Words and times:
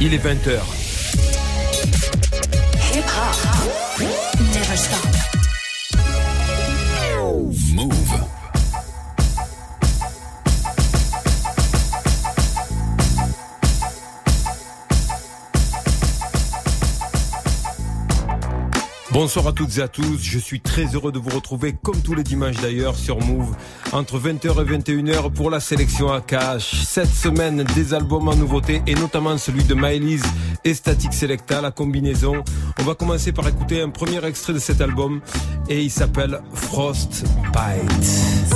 Il 0.00 0.14
est 0.14 0.18
20h. 0.18 0.60
Hip 2.92 3.04
hop. 3.04 4.00
Never. 4.54 5.17
Bonsoir 19.20 19.48
à 19.48 19.52
toutes 19.52 19.78
et 19.78 19.82
à 19.82 19.88
tous, 19.88 20.22
je 20.22 20.38
suis 20.38 20.60
très 20.60 20.94
heureux 20.94 21.10
de 21.10 21.18
vous 21.18 21.30
retrouver 21.30 21.74
comme 21.82 22.00
tous 22.02 22.14
les 22.14 22.22
dimanches 22.22 22.60
d'ailleurs 22.62 22.94
sur 22.94 23.18
Move 23.18 23.56
entre 23.90 24.16
20h 24.16 24.62
et 24.62 24.78
21h 24.78 25.32
pour 25.32 25.50
la 25.50 25.58
sélection 25.58 26.08
cash. 26.20 26.84
Cette 26.84 27.12
semaine 27.12 27.64
des 27.74 27.94
albums 27.94 28.28
en 28.28 28.36
nouveauté 28.36 28.80
et 28.86 28.94
notamment 28.94 29.36
celui 29.36 29.64
de 29.64 29.74
Miley's 29.74 30.22
et 30.64 30.72
Static 30.72 31.12
Selecta, 31.12 31.60
la 31.60 31.72
combinaison. 31.72 32.44
On 32.80 32.84
va 32.84 32.94
commencer 32.94 33.32
par 33.32 33.46
écouter 33.48 33.82
un 33.82 33.90
premier 33.90 34.24
extrait 34.24 34.52
de 34.52 34.58
cet 34.58 34.80
album 34.80 35.20
et 35.68 35.82
il 35.82 35.90
s'appelle 35.90 36.40
Frost 36.54 37.24
Bite. 37.52 38.04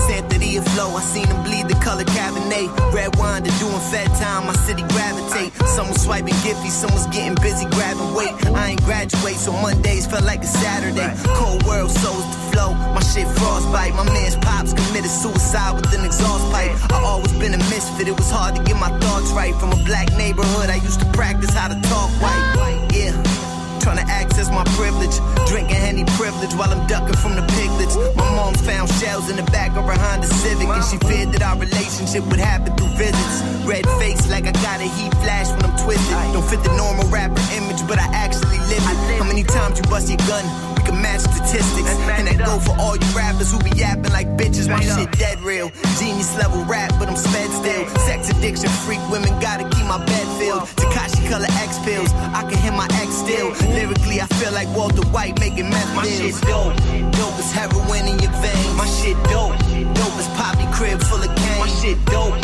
Sanctity 0.09 0.59
of 0.59 0.65
flow, 0.69 0.97
I 0.97 1.03
seen 1.03 1.27
them 1.27 1.43
bleed 1.43 1.69
the 1.69 1.75
color 1.85 2.05
Cabernet. 2.05 2.71
Red 2.93 3.17
wine 3.17 3.43
to 3.43 3.51
doing 3.59 3.81
fat 3.91 4.09
time, 4.19 4.47
my 4.47 4.55
city 4.65 4.83
gravitate. 4.95 5.53
Someone 5.67 5.99
swiping 5.99 6.35
Giphy, 6.43 6.71
someone's 6.71 7.07
getting 7.09 7.35
busy 7.43 7.67
grabbing 7.75 8.15
weight. 8.15 8.33
I 8.55 8.71
ain't 8.71 8.83
graduate, 8.85 9.37
so 9.37 9.53
Mondays 9.53 10.07
felt 10.07 10.25
like 10.25 10.43
a 10.43 10.47
Saturday. 10.47 11.13
Cold 11.35 11.65
world, 11.65 11.91
souls 11.91 12.25
to 12.25 12.39
flow. 12.53 12.75
My 12.95 13.03
shit 13.03 13.27
frostbite. 13.39 13.95
My 13.95 14.05
man's 14.05 14.37
pops 14.37 14.73
committed 14.73 15.11
suicide 15.11 15.75
with 15.75 15.93
an 15.99 16.05
exhaust 16.05 16.51
pipe. 16.53 16.71
I 16.93 17.03
always 17.05 17.33
been 17.39 17.55
a 17.55 17.63
misfit, 17.69 18.09
it 18.09 18.17
was 18.17 18.31
hard 18.31 18.57
to 18.57 18.63
get 18.63 18.79
my 18.79 18.91
thoughts 19.01 19.31
right. 19.33 19.55
From 19.57 19.73
a 19.73 19.85
black 19.85 20.11
neighborhood, 20.17 20.71
I 20.71 20.77
used 20.77 21.01
to 21.01 21.07
practice 21.13 21.51
how 21.51 21.69
to 21.69 21.81
talk 21.89 22.09
white. 22.23 22.89
Yeah. 22.95 23.52
Trying 23.83 23.99
to 23.99 24.07
access 24.13 24.49
my 24.49 24.63
privilege, 24.79 25.19
drinking 25.51 25.75
Henny 25.75 26.05
privilege 26.15 26.55
while 26.55 26.71
I'm 26.71 26.87
ducking 26.87 27.19
from 27.19 27.35
the 27.35 27.43
piglets. 27.59 27.99
My 28.15 28.31
mom 28.39 28.55
found 28.55 28.89
shells 29.03 29.29
in 29.29 29.35
the 29.35 29.43
back 29.51 29.75
of 29.77 29.85
her 29.85 29.99
Honda 29.99 30.29
Civic, 30.29 30.69
and 30.69 30.85
she 30.87 30.99
feared 31.11 31.35
that 31.35 31.43
our 31.43 31.59
relationship 31.59 32.23
would 32.31 32.39
happen 32.39 32.77
through 32.77 32.95
visits. 32.95 33.43
Red 33.67 33.83
face 33.99 34.31
like 34.31 34.47
I 34.47 34.55
got 34.63 34.79
a 34.79 34.87
heat 34.87 35.11
flash 35.27 35.51
when 35.51 35.67
I'm 35.67 35.75
twisted. 35.83 36.15
Don't 36.31 36.47
fit 36.47 36.63
the 36.63 36.71
normal 36.79 37.11
rapper 37.11 37.43
image, 37.59 37.83
but 37.91 37.99
I 37.99 38.07
actually 38.15 38.63
live 38.71 38.87
it. 38.87 39.19
How 39.19 39.27
many 39.27 39.43
times 39.43 39.83
you 39.83 39.85
bust 39.91 40.07
your 40.07 40.23
gun? 40.31 40.47
We 40.79 40.87
can 40.87 41.03
match 41.03 41.27
statistics, 41.27 41.91
and 42.07 42.31
that 42.31 42.39
go 42.39 42.63
for 42.63 42.79
all 42.79 42.95
you 42.95 43.11
rappers 43.19 43.51
who 43.51 43.59
be 43.67 43.75
yapping 43.75 44.15
like 44.15 44.31
bitches. 44.39 44.71
My 44.71 44.79
shit 44.79 45.11
dead 45.19 45.43
real, 45.43 45.75
genius 45.99 46.31
level 46.39 46.63
rap, 46.71 46.95
but 47.03 47.11
I'm 47.11 47.19
sped 47.19 47.51
still. 47.51 47.83
Sex 48.07 48.31
addiction, 48.31 48.71
freak 48.87 49.03
women, 49.11 49.35
gotta 49.43 49.67
keep 49.75 49.87
my 49.91 49.99
bed 50.07 50.27
filled. 50.39 50.71
Takashi 50.79 51.27
color 51.27 51.51
X 51.67 51.83
pills, 51.83 52.15
I 52.31 52.47
can 52.47 52.59
hear 52.63 52.73
my 52.73 52.87
ex 53.03 53.11
still. 53.11 53.51
Lyrically, 53.73 54.21
I 54.21 54.27
feel 54.39 54.53
like 54.53 54.69
Walter 54.77 55.07
White 55.09 55.41
making 55.41 55.71
meth 55.71 55.95
My 55.97 56.05
shit 56.05 56.35
dope, 56.43 56.77
dope 57.17 57.39
as 57.41 57.53
heroin 57.53 58.07
in 58.07 58.19
your 58.19 58.33
veins. 58.43 58.75
My 58.77 58.87
shit 58.87 59.17
dope, 59.33 59.57
dope 59.97 60.17
as 60.21 60.29
poppy 60.37 60.67
crib 60.77 61.03
full 61.03 61.23
of 61.23 61.35
cane. 61.37 61.61
My 61.61 61.69
shit 61.81 61.99
dope, 62.07 62.37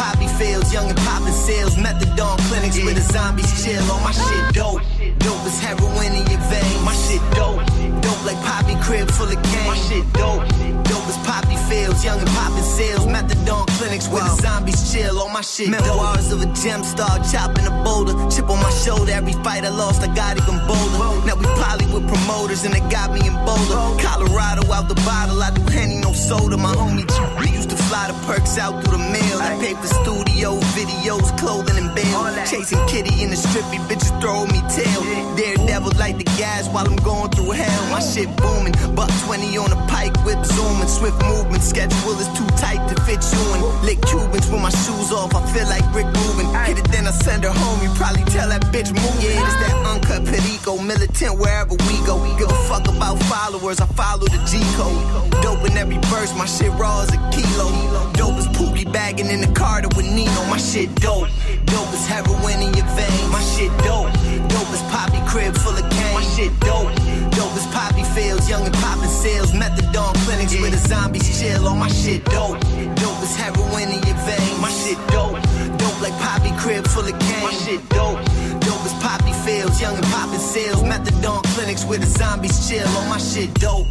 poppy 0.00 0.28
fields, 0.40 0.72
young 0.72 0.88
and 0.88 1.00
poppin' 1.04 1.32
sales. 1.32 1.76
Methadone 1.76 2.38
clinics 2.48 2.76
where 2.84 2.94
the 2.94 3.04
zombies 3.12 3.52
chill. 3.62 3.84
On 3.92 4.02
my 4.02 4.12
shit 4.12 4.44
dope, 4.56 4.80
dope 5.20 5.44
as 5.44 5.58
heroin 5.60 6.12
in 6.16 6.24
your 6.32 6.42
veins. 6.48 6.80
My 6.88 6.96
shit 7.04 7.22
dope, 7.36 7.60
dope 8.00 8.22
like 8.24 8.40
poppy 8.48 8.76
crib 8.84 9.10
full 9.10 9.28
of 9.28 9.40
cane. 9.52 9.68
My 9.68 9.76
shit 9.86 10.04
dope, 10.16 10.44
dope 10.88 11.08
as 11.12 11.18
poppy 11.28 11.56
fields, 11.68 12.00
young 12.04 12.18
and 12.18 12.32
poppin' 12.38 12.64
sales. 12.64 13.04
Methadone 13.06 13.68
clinics 13.76 14.08
where 14.08 14.24
the 14.24 14.34
zombies 14.40 14.80
chill. 14.90 15.20
On 15.20 15.32
my 15.32 15.42
shit 15.42 15.70
dope. 15.70 15.84
Memoirs 15.84 16.32
of 16.32 16.40
a 16.40 16.48
gem 16.62 16.82
star, 16.82 17.20
chopping 17.30 17.66
a 17.66 17.74
boulder. 17.84 18.14
Chip 18.32 18.48
on 18.48 18.60
my 18.62 18.72
shoulder, 18.82 19.12
every 19.12 19.36
fight 19.44 19.64
I 19.64 19.68
lost, 19.68 20.02
I 20.02 20.08
got 20.14 20.38
even 20.40 20.58
bolder. 20.66 21.10
Now 21.26 21.36
we 21.36 21.44
poly 21.60 21.86
with 21.92 22.08
promoters 22.08 22.64
and 22.64 22.72
they 22.72 22.80
got 22.88 23.12
me 23.12 23.20
in 23.26 23.34
Boulder. 23.44 23.80
Colorado 24.00 24.62
out 24.72 24.88
the 24.88 24.98
bottle, 25.06 25.42
I 25.42 25.50
do 25.50 25.62
Henny, 25.70 25.96
no 25.96 26.12
soda. 26.12 26.56
My 26.56 26.72
homie 26.74 27.04
G 27.04 27.14
used 27.52 27.70
to 27.70 27.76
fly 27.76 28.08
the 28.10 28.16
perks 28.26 28.56
out 28.58 28.82
through 28.82 28.98
the 28.98 29.04
mail. 29.12 29.36
I 29.40 29.58
pay 29.60 29.74
for 29.74 29.89
studio, 29.90 30.58
videos, 30.78 31.36
clothing 31.38 31.76
and 31.76 31.94
bail. 31.94 32.22
Chasing 32.46 32.80
kitty 32.86 33.22
in 33.22 33.30
the 33.30 33.36
strippy, 33.36 33.78
bitches 33.88 34.14
throw 34.20 34.46
me 34.46 34.60
tail. 34.70 35.02
Daredevil 35.36 35.92
light 35.98 36.18
the 36.18 36.24
gas 36.38 36.68
while 36.68 36.86
I'm 36.86 36.96
going 36.96 37.30
through 37.30 37.50
hell. 37.50 37.82
My 37.90 38.00
shit 38.00 38.30
booming, 38.36 38.74
buck 38.94 39.10
20 39.26 39.56
on 39.58 39.72
a 39.72 39.80
pike, 39.86 40.14
whip 40.24 40.44
zooming, 40.44 40.88
swift 40.88 41.20
movement. 41.26 41.62
Schedule 41.62 42.16
is 42.18 42.30
too 42.38 42.46
tight 42.56 42.80
to 42.88 42.94
fit 43.02 43.20
you 43.32 43.42
in. 43.54 43.60
Lick 43.84 44.00
Cubans 44.06 44.46
with 44.50 44.62
my 44.62 44.70
shoes 44.70 45.10
off, 45.12 45.34
I 45.34 45.42
feel 45.52 45.66
like 45.66 45.84
Rick 45.94 46.06
Rubin. 46.06 46.46
Hit 46.64 46.78
it, 46.78 46.88
then 46.90 47.06
I 47.06 47.10
send 47.10 47.44
her 47.44 47.52
home. 47.52 47.82
You 47.82 47.90
probably 47.94 48.24
tell 48.30 48.48
that 48.48 48.62
bitch 48.72 48.94
move. 48.94 49.16
Yeah, 49.20 49.42
it's 49.42 49.56
that 49.66 49.76
uncut 49.90 50.24
perico, 50.24 50.78
militant 50.78 51.38
wherever 51.38 51.74
we 51.74 51.96
go. 52.06 52.16
We 52.22 52.30
give 52.38 52.50
a 52.50 52.60
fuck 52.70 52.86
about 52.88 53.18
followers, 53.26 53.80
I 53.80 53.86
follow 53.98 54.26
the 54.26 54.40
G 54.46 54.62
code. 54.78 55.30
Dope 55.42 55.64
in 55.66 55.76
every 55.76 55.98
verse, 56.12 56.32
my 56.36 56.46
shit 56.46 56.72
raw 56.78 57.02
as 57.02 57.10
a 57.10 57.20
kilo. 57.34 57.68
Dope 58.14 58.38
as 58.38 58.46
Pookie 58.48 58.69
bagging 58.92 59.30
in 59.30 59.40
the 59.40 59.52
car 59.52 59.82
with 59.96 60.06
Nino. 60.06 60.30
Oh, 60.30 60.46
my 60.50 60.58
shit 60.58 60.94
dope, 60.96 61.28
dope 61.64 61.92
as 61.94 62.06
heroin 62.06 62.60
in 62.62 62.74
your 62.74 62.86
veins. 62.98 63.28
My 63.30 63.42
shit 63.54 63.72
dope, 63.86 64.12
dope 64.48 64.70
as 64.74 64.82
poppy 64.90 65.20
crib 65.26 65.56
full 65.56 65.76
of 65.76 65.86
cane. 65.90 66.14
My 66.14 66.22
shit 66.34 66.52
dope, 66.60 66.92
dope 67.32 67.54
as 67.56 67.66
poppy 67.72 68.04
fields, 68.14 68.48
young 68.48 68.64
and 68.66 68.74
poppin' 68.74 69.08
sales. 69.08 69.52
Methadone 69.52 70.14
clinics 70.26 70.54
where 70.60 70.70
the 70.70 70.78
zombies 70.78 71.40
chill. 71.40 71.66
On 71.68 71.78
my 71.78 71.88
shit 71.88 72.24
dope, 72.26 72.60
dope 73.00 73.20
as 73.24 73.34
heroin 73.36 73.88
in 73.88 74.02
your 74.04 74.18
veins. 74.26 74.58
My 74.60 74.70
shit 74.70 74.98
dope, 75.08 75.38
dope 75.78 76.00
like 76.02 76.16
poppy 76.20 76.52
crib 76.58 76.86
full 76.86 77.06
of 77.06 77.18
cane. 77.18 77.42
My 77.42 77.52
shit 77.52 77.82
dope. 77.90 78.18
Dope 78.60 78.84
as 78.84 78.94
poppy 79.02 79.32
fields, 79.44 79.80
young 79.80 79.96
and 79.96 80.06
poppin' 80.06 80.38
sales. 80.38 80.82
Methadone 80.82 81.42
clinics 81.54 81.84
where 81.84 81.98
the 81.98 82.06
zombies 82.06 82.68
chill. 82.68 82.86
On 82.98 83.08
my 83.08 83.18
shit 83.18 83.52
dope. 83.54 83.86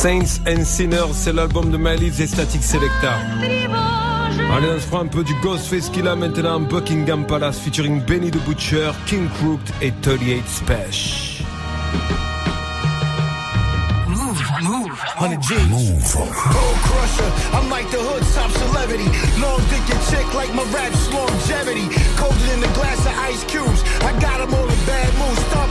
Saints 0.00 0.40
and 0.46 0.62
Sinners, 0.62 1.12
c'est 1.12 1.32
l'album 1.32 1.72
de 1.72 1.76
Miley's 1.76 2.20
et 2.20 2.28
Static 2.28 2.62
Selecta. 2.62 3.14
Allez, 4.54 4.68
on 4.76 4.78
se 4.78 4.86
prend 4.86 5.00
un 5.00 5.08
peu 5.08 5.24
du 5.24 5.34
Ghostface 5.42 5.90
qu'il 5.90 6.06
a 6.06 6.14
maintenant 6.14 6.60
Buckingham 6.60 7.26
Palace 7.26 7.58
featuring 7.58 8.00
Benny 8.06 8.30
the 8.30 8.38
Butcher, 8.46 8.92
King 9.06 9.28
Crooked 9.28 9.74
et 9.82 9.92
38 10.02 10.46
Special. 10.46 11.44
Move. 15.68 16.14
Gold 16.14 16.78
crusher, 16.86 17.30
I'm 17.52 17.68
like 17.68 17.90
the 17.90 17.98
hood 17.98 18.22
top 18.34 18.50
celebrity. 18.54 19.10
Long 19.42 19.58
dick 19.66 19.82
and 19.90 20.02
chick 20.06 20.26
like 20.32 20.54
my 20.54 20.62
rap's 20.70 21.10
longevity. 21.12 21.90
Colder 22.14 22.46
than 22.46 22.60
the 22.60 22.70
glass 22.78 23.02
of 23.02 23.18
ice 23.18 23.42
cubes. 23.50 23.82
I 24.06 24.12
got 24.20 24.38
them 24.38 24.54
all 24.54 24.62
in 24.62 24.78
bad 24.86 25.10
moods, 25.18 25.42
stomping 25.50 25.67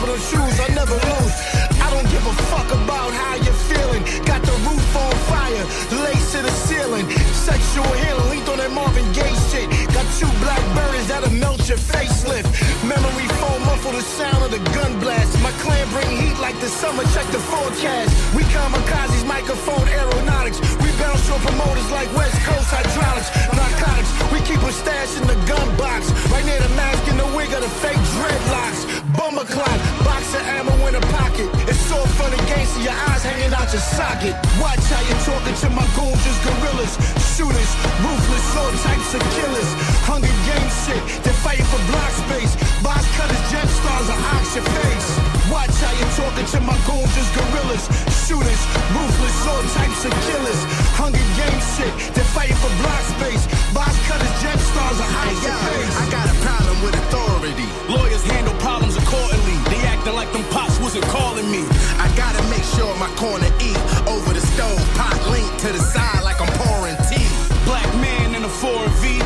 the 16.60 16.70
summer, 16.70 17.04
check 17.14 17.26
the 17.30 17.40
forecast. 17.40 18.10
We 18.34 18.42
kamikazes, 18.50 19.26
microphone 19.28 19.88
aeronautics. 19.90 20.60
We 20.82 20.90
bounce 20.98 21.28
your 21.28 21.38
promoters 21.40 21.90
like 21.92 22.10
West 22.16 22.38
Coast 22.46 22.70
hydraulics. 22.72 23.30
Narcotics, 23.54 24.12
we 24.32 24.40
keep 24.42 24.62
a 24.64 24.72
stash 24.72 25.18
in 25.20 25.28
the 25.28 25.38
gun 25.46 25.68
box. 25.78 26.10
Right 26.32 26.46
near 26.46 26.60
the 26.60 26.74
mask 26.74 27.04
and 27.10 27.20
the 27.20 27.30
wig 27.38 27.52
of 27.54 27.62
the 27.62 27.70
fake 27.84 28.02
dreadlocks. 28.18 28.82
Bummer 29.18 29.46
clock, 29.46 29.80
box 30.02 30.34
of 30.34 30.44
ammo 30.58 30.74
in 30.88 30.96
a 30.96 31.04
pocket. 31.14 31.48
It's 31.70 31.82
so 31.86 32.00
fun 32.18 32.34
and 32.34 32.46
games, 32.50 32.74
your 32.82 32.96
eyes 33.10 33.24
hanging 33.24 33.54
out 33.54 33.70
your 33.70 33.84
socket. 33.84 34.34
Watch 34.58 34.82
how 34.90 35.02
you're 35.06 35.24
talking 35.26 35.56
to 35.62 35.68
my 35.74 35.86
goons, 35.94 36.22
just 36.26 36.42
gorillas. 36.42 36.94
Shooters, 37.38 37.72
ruthless, 38.02 38.48
all 38.58 38.74
types 38.82 39.14
of 39.14 39.22
killers. 39.38 39.70
Hunger 40.10 40.36
game 40.50 40.70
shit, 40.86 41.02
fighting 41.44 41.66
for 41.66 41.82
block 41.92 42.12
space. 42.28 42.54
Box 42.82 43.04
cutters, 43.18 43.44
jet 43.52 43.68
stars, 43.68 44.08
or 44.10 44.20
ox 44.36 44.56
your 44.56 44.66
face. 44.66 45.10
Watch 45.52 45.74
how 45.82 45.94
you're 46.00 46.16
talking 46.18 46.48
to 46.54 46.60
my 46.62 46.78
goons, 46.88 47.12
just 47.16 47.32
gorillas. 47.36 47.84
Shooters, 48.26 48.62
ruthless, 48.92 49.38
all 49.48 49.64
types 49.78 50.04
of 50.06 50.14
killers. 50.28 50.62
Hunger 51.00 51.26
game 51.40 51.62
shit, 51.76 51.94
they're 52.14 52.32
fighting 52.36 52.60
for 52.60 52.72
block 52.82 53.04
space. 53.18 53.44
Box 53.72 53.94
cutters, 54.08 54.36
jet 54.42 54.60
stars, 54.60 55.00
or 55.00 55.10
ox 55.10 55.36
your 55.46 55.58
face. 55.72 55.96
I 55.96 56.06
got 56.12 56.26
a 56.28 56.36
problem 56.44 56.78
with 56.84 56.96
authority. 57.08 57.68
Lawyers 57.88 58.24
handle 58.28 58.56
problems 58.60 58.98
accordingly. 58.98 59.58
They 59.72 59.82
acting 59.88 60.16
like 60.16 60.32
them 60.32 60.44
pops 60.52 60.80
wasn't 60.80 61.06
calling 61.08 61.50
me. 61.52 61.64
I 62.00 62.12
gotta 62.20 62.44
make 62.52 62.64
sure 62.76 62.92
my 63.00 63.10
corner 63.16 63.48
eat 63.64 63.80
over 64.08 64.34
the 64.34 64.44
stove. 64.54 64.80
Pot 65.00 65.16
linked 65.32 65.60
to 65.64 65.72
the 65.72 65.80
side 65.80 66.24
like 66.24 66.40
I'm 66.42 66.52
pouring 66.60 66.98
tea. 67.08 67.28
Black 67.64 67.88
man 68.00 68.36
in 68.36 68.44
a 68.44 68.50
foreign 68.50 68.92
V, 69.04 69.20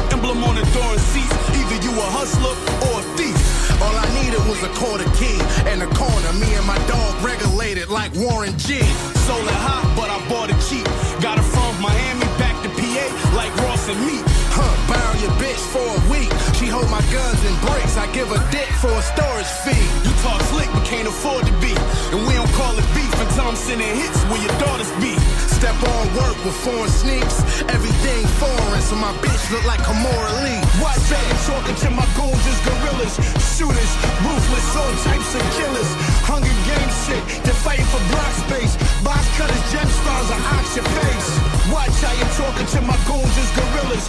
hustler 2.22 2.54
or 2.86 3.02
a 3.02 3.06
thief. 3.18 3.34
All 3.82 3.96
I 3.98 4.06
needed 4.22 4.42
was 4.46 4.62
a 4.62 4.70
quarter 4.78 5.10
key. 5.18 5.42
In 5.74 5.80
the 5.82 5.90
corner, 5.98 6.32
me 6.38 6.54
and 6.54 6.66
my 6.68 6.78
dog 6.86 7.18
regulated 7.26 7.90
like 7.90 8.14
Warren 8.14 8.54
G. 8.60 8.78
Sold 9.26 9.42
it 9.42 9.60
hot, 9.66 9.90
but 9.98 10.10
I 10.14 10.22
bought 10.30 10.54
it 10.54 10.60
cheap. 10.70 10.86
Got 11.18 11.40
it 11.42 11.48
from 11.50 11.74
Miami 11.82 12.30
back 12.38 12.54
to 12.62 12.70
PA 12.70 13.06
like 13.34 13.50
Ross 13.66 13.90
and 13.90 14.00
Meek. 14.06 14.41
Huh, 14.52 14.74
borrow 14.88 15.16
your 15.24 15.32
bitch 15.40 15.64
for 15.72 15.84
a 15.84 16.02
week. 16.12 16.32
She 16.60 16.68
hold 16.68 16.90
my 16.92 17.02
guns 17.10 17.40
and 17.48 17.56
bricks. 17.66 17.98
I 17.98 18.06
give 18.12 18.30
a 18.32 18.40
dick 18.52 18.70
for 18.84 18.92
a 18.92 19.02
storage 19.02 19.52
fee. 19.64 19.86
You 20.04 20.12
talk 20.22 20.42
slick, 20.52 20.70
but 20.76 20.84
can't 20.86 21.08
afford 21.08 21.48
to 21.48 21.56
be. 21.64 21.74
And 22.12 22.28
we 22.28 22.34
don't 22.36 22.52
call 22.60 22.76
it 22.78 22.88
beef 22.94 23.14
until 23.20 23.48
I'm 23.48 23.56
sending 23.56 23.88
hits 23.96 24.20
where 24.30 24.42
your 24.42 24.56
daughters 24.60 24.92
be. 25.00 25.16
Step 25.48 25.78
on 25.78 26.04
work 26.20 26.38
with 26.44 26.58
foreign 26.66 26.90
sneaks. 26.90 27.42
Everything 27.72 28.22
foreign, 28.42 28.82
so 28.82 28.96
my 28.96 29.14
bitch 29.24 29.44
look 29.52 29.66
like 29.66 29.80
Kimora 29.82 30.34
Lee. 30.44 30.62
Out, 31.12 31.28
I'm 31.28 31.40
talking 31.44 31.76
to 31.76 31.90
my 31.92 32.08
goons 32.16 32.46
is 32.48 32.60
gorillas, 32.64 33.16
shooters, 33.52 33.92
ruthless, 34.24 34.68
all 34.80 34.94
types 35.04 35.36
of 35.36 35.44
killers. 35.60 35.90
Hunger 36.24 36.56
game 36.64 36.92
shit, 37.04 37.20
they're 37.44 37.62
fighting 37.68 37.86
for 37.92 38.00
block 38.16 38.32
space. 38.48 38.80
Box 39.04 39.28
cutters, 39.36 39.60
gem 39.76 39.90
stars, 39.92 40.30
I 40.32 40.40
ox 40.56 40.76
your 40.80 40.88
face. 40.88 41.30
Watch 41.68 41.96
how 42.00 42.16
you 42.16 42.28
talking 42.40 42.64
to 42.64 42.80
my 42.88 42.96
goons 43.04 43.36
is 43.36 43.52
gorillas, 43.52 44.06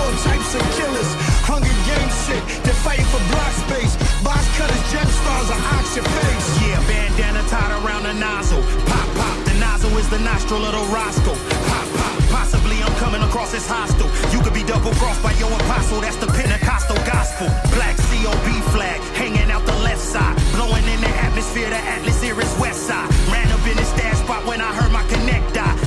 all 0.00 0.12
types 0.24 0.54
of 0.56 0.62
killers. 0.76 1.10
Hunger 1.44 1.76
game 1.84 2.10
shit, 2.24 2.42
they're 2.64 2.80
fighting 2.80 3.08
for 3.12 3.20
block 3.28 3.52
space. 3.68 3.94
Box 4.24 4.42
cutters, 4.56 4.84
gem 4.88 5.06
stars, 5.06 5.48
I 5.52 5.58
ox 5.76 5.96
your 5.96 6.08
face. 6.08 6.46
Yeah, 6.64 6.80
bandana 6.88 7.42
tied 7.52 7.72
around 7.84 8.04
the 8.08 8.14
nozzle. 8.16 8.62
Pop, 8.88 9.08
pop, 9.18 9.36
the 9.44 9.54
nozzle 9.60 9.92
is 10.00 10.08
the 10.08 10.20
nostril 10.20 10.64
of 10.64 10.72
the 10.72 10.84
Roscoe. 10.92 11.36
Pop, 11.68 11.86
pop, 11.96 12.14
possibly 12.32 12.80
I'm 12.80 12.96
coming 12.96 13.22
across 13.28 13.52
as 13.52 13.66
hostile. 13.66 14.10
You 14.32 14.40
could 14.40 14.54
be 14.54 14.64
double 14.64 14.92
crossed 14.96 15.22
by 15.22 15.32
your 15.36 15.52
apostle, 15.52 16.00
that's 16.00 16.16
the 16.16 16.30
Pentecostal 16.32 16.96
gospel. 17.04 17.48
Black 17.76 17.96
COB 18.08 18.48
flag, 18.72 19.00
hanging 19.20 19.50
out 19.50 19.64
the 19.66 19.78
left 19.84 20.02
side. 20.02 20.36
Blowing 20.56 20.86
in 20.88 21.00
the 21.00 21.12
atmosphere, 21.28 21.68
the 21.68 21.80
Atlas 21.94 22.22
here 22.22 22.38
is 22.40 22.52
west 22.58 22.88
side. 22.88 23.08
Ran 23.32 23.48
up 23.52 23.64
in 23.66 23.76
his 23.76 23.88
stash 23.88 24.18
spot 24.24 24.44
when 24.46 24.60
I 24.60 24.72
heard. 24.72 24.89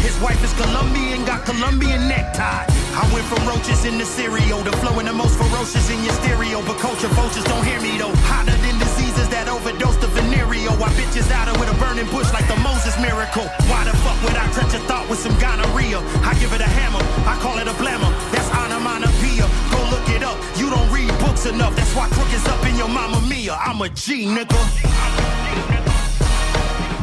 His 0.04 0.20
wife 0.20 0.44
is 0.44 0.52
Colombian, 0.60 1.24
got 1.24 1.46
Colombian 1.46 2.10
necktie. 2.12 2.68
I 2.68 3.04
went 3.16 3.24
from 3.32 3.40
roaches 3.48 3.86
in 3.86 3.98
the 3.98 4.04
cereal 4.04 4.62
to 4.68 4.72
flowing 4.84 5.08
the 5.08 5.14
most 5.14 5.40
ferocious 5.40 5.90
in 5.90 6.04
your 6.04 6.12
stereo. 6.20 6.60
But 6.68 6.78
culture 6.84 7.08
vultures 7.16 7.46
don't 7.46 7.64
hear 7.64 7.80
me 7.80 7.98
though. 7.98 8.12
Hotter 8.28 8.58
than 8.60 8.76
diseases 8.84 9.30
that 9.30 9.48
overdose 9.48 9.96
the 10.04 10.12
venereal. 10.12 10.76
I 10.84 10.92
bitches 11.00 11.32
out 11.32 11.48
with 11.58 11.72
a 11.72 11.78
burning 11.80 12.06
bush 12.12 12.28
like 12.36 12.46
the 12.52 12.60
Moses 12.60 13.00
miracle. 13.00 13.48
Why 13.72 13.88
the 13.88 13.96
fuck 14.04 14.20
would 14.28 14.36
I 14.36 14.46
touch 14.52 14.76
a 14.76 14.82
thought 14.92 15.08
with 15.08 15.20
some 15.24 15.40
gonorrhea? 15.40 16.04
I 16.28 16.36
give 16.36 16.52
it 16.52 16.60
a 16.60 16.68
hammer, 16.68 17.00
I 17.24 17.40
call 17.40 17.56
it 17.64 17.68
a 17.72 17.76
blammer. 17.80 18.12
That's 18.36 18.52
onomatopoeia. 18.52 19.48
Go 19.72 19.80
look 19.88 20.08
it 20.12 20.22
up. 20.22 20.36
You 20.60 20.68
don't 20.68 20.90
read 20.92 21.10
books 21.24 21.48
enough. 21.48 21.80
That's 21.80 21.96
why 21.96 22.12
crook 22.12 22.32
is 22.36 22.46
up 22.52 22.60
in 22.68 22.76
your 22.76 22.92
mama 22.92 23.24
mia. 23.32 23.56
I'm 23.56 23.80
a 23.82 23.88
G, 23.88 24.28
nigga. 24.28 24.60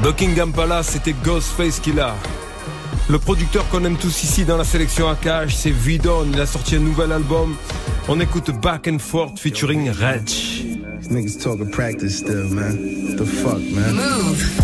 Buckingham 0.02 0.52
Palace, 0.52 0.92
c'était 0.92 1.14
Ghostface 1.24 1.80
Killah. 1.80 2.14
Le 3.10 3.18
producteur 3.18 3.68
qu'on 3.70 3.84
aime 3.84 3.96
tous 3.96 4.22
ici 4.22 4.44
dans 4.44 4.56
la 4.56 4.62
sélection 4.62 5.08
AKH, 5.08 5.52
c'est 5.52 5.72
Vidon. 5.72 6.28
Il 6.32 6.40
a 6.40 6.46
sorti 6.46 6.76
un 6.76 6.78
nouvel 6.78 7.10
album. 7.10 7.56
On 8.06 8.20
écoute 8.20 8.52
Back 8.62 8.86
and 8.86 9.00
Forth 9.00 9.40
featuring 9.40 9.90
Reg. 9.90 10.26
These 10.26 11.08
niggas 11.10 11.42
talking 11.42 11.72
practice 11.72 12.18
still, 12.18 12.48
man. 12.50 12.76
What 13.08 13.16
the 13.16 13.26
fuck, 13.26 13.58
man? 13.58 13.96
Move. 13.96 14.62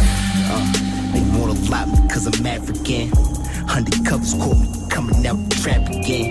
They 1.13 1.23
want 1.37 1.59
a 1.59 1.71
lot 1.71 1.89
because 2.07 2.29
I'm 2.29 2.47
African. 2.47 3.11
Undercovers 3.67 4.39
caught 4.39 4.59
me 4.59 4.69
coming 4.91 5.27
out 5.27 5.39
the 5.49 5.57
trap 5.57 5.89
again. 5.89 6.31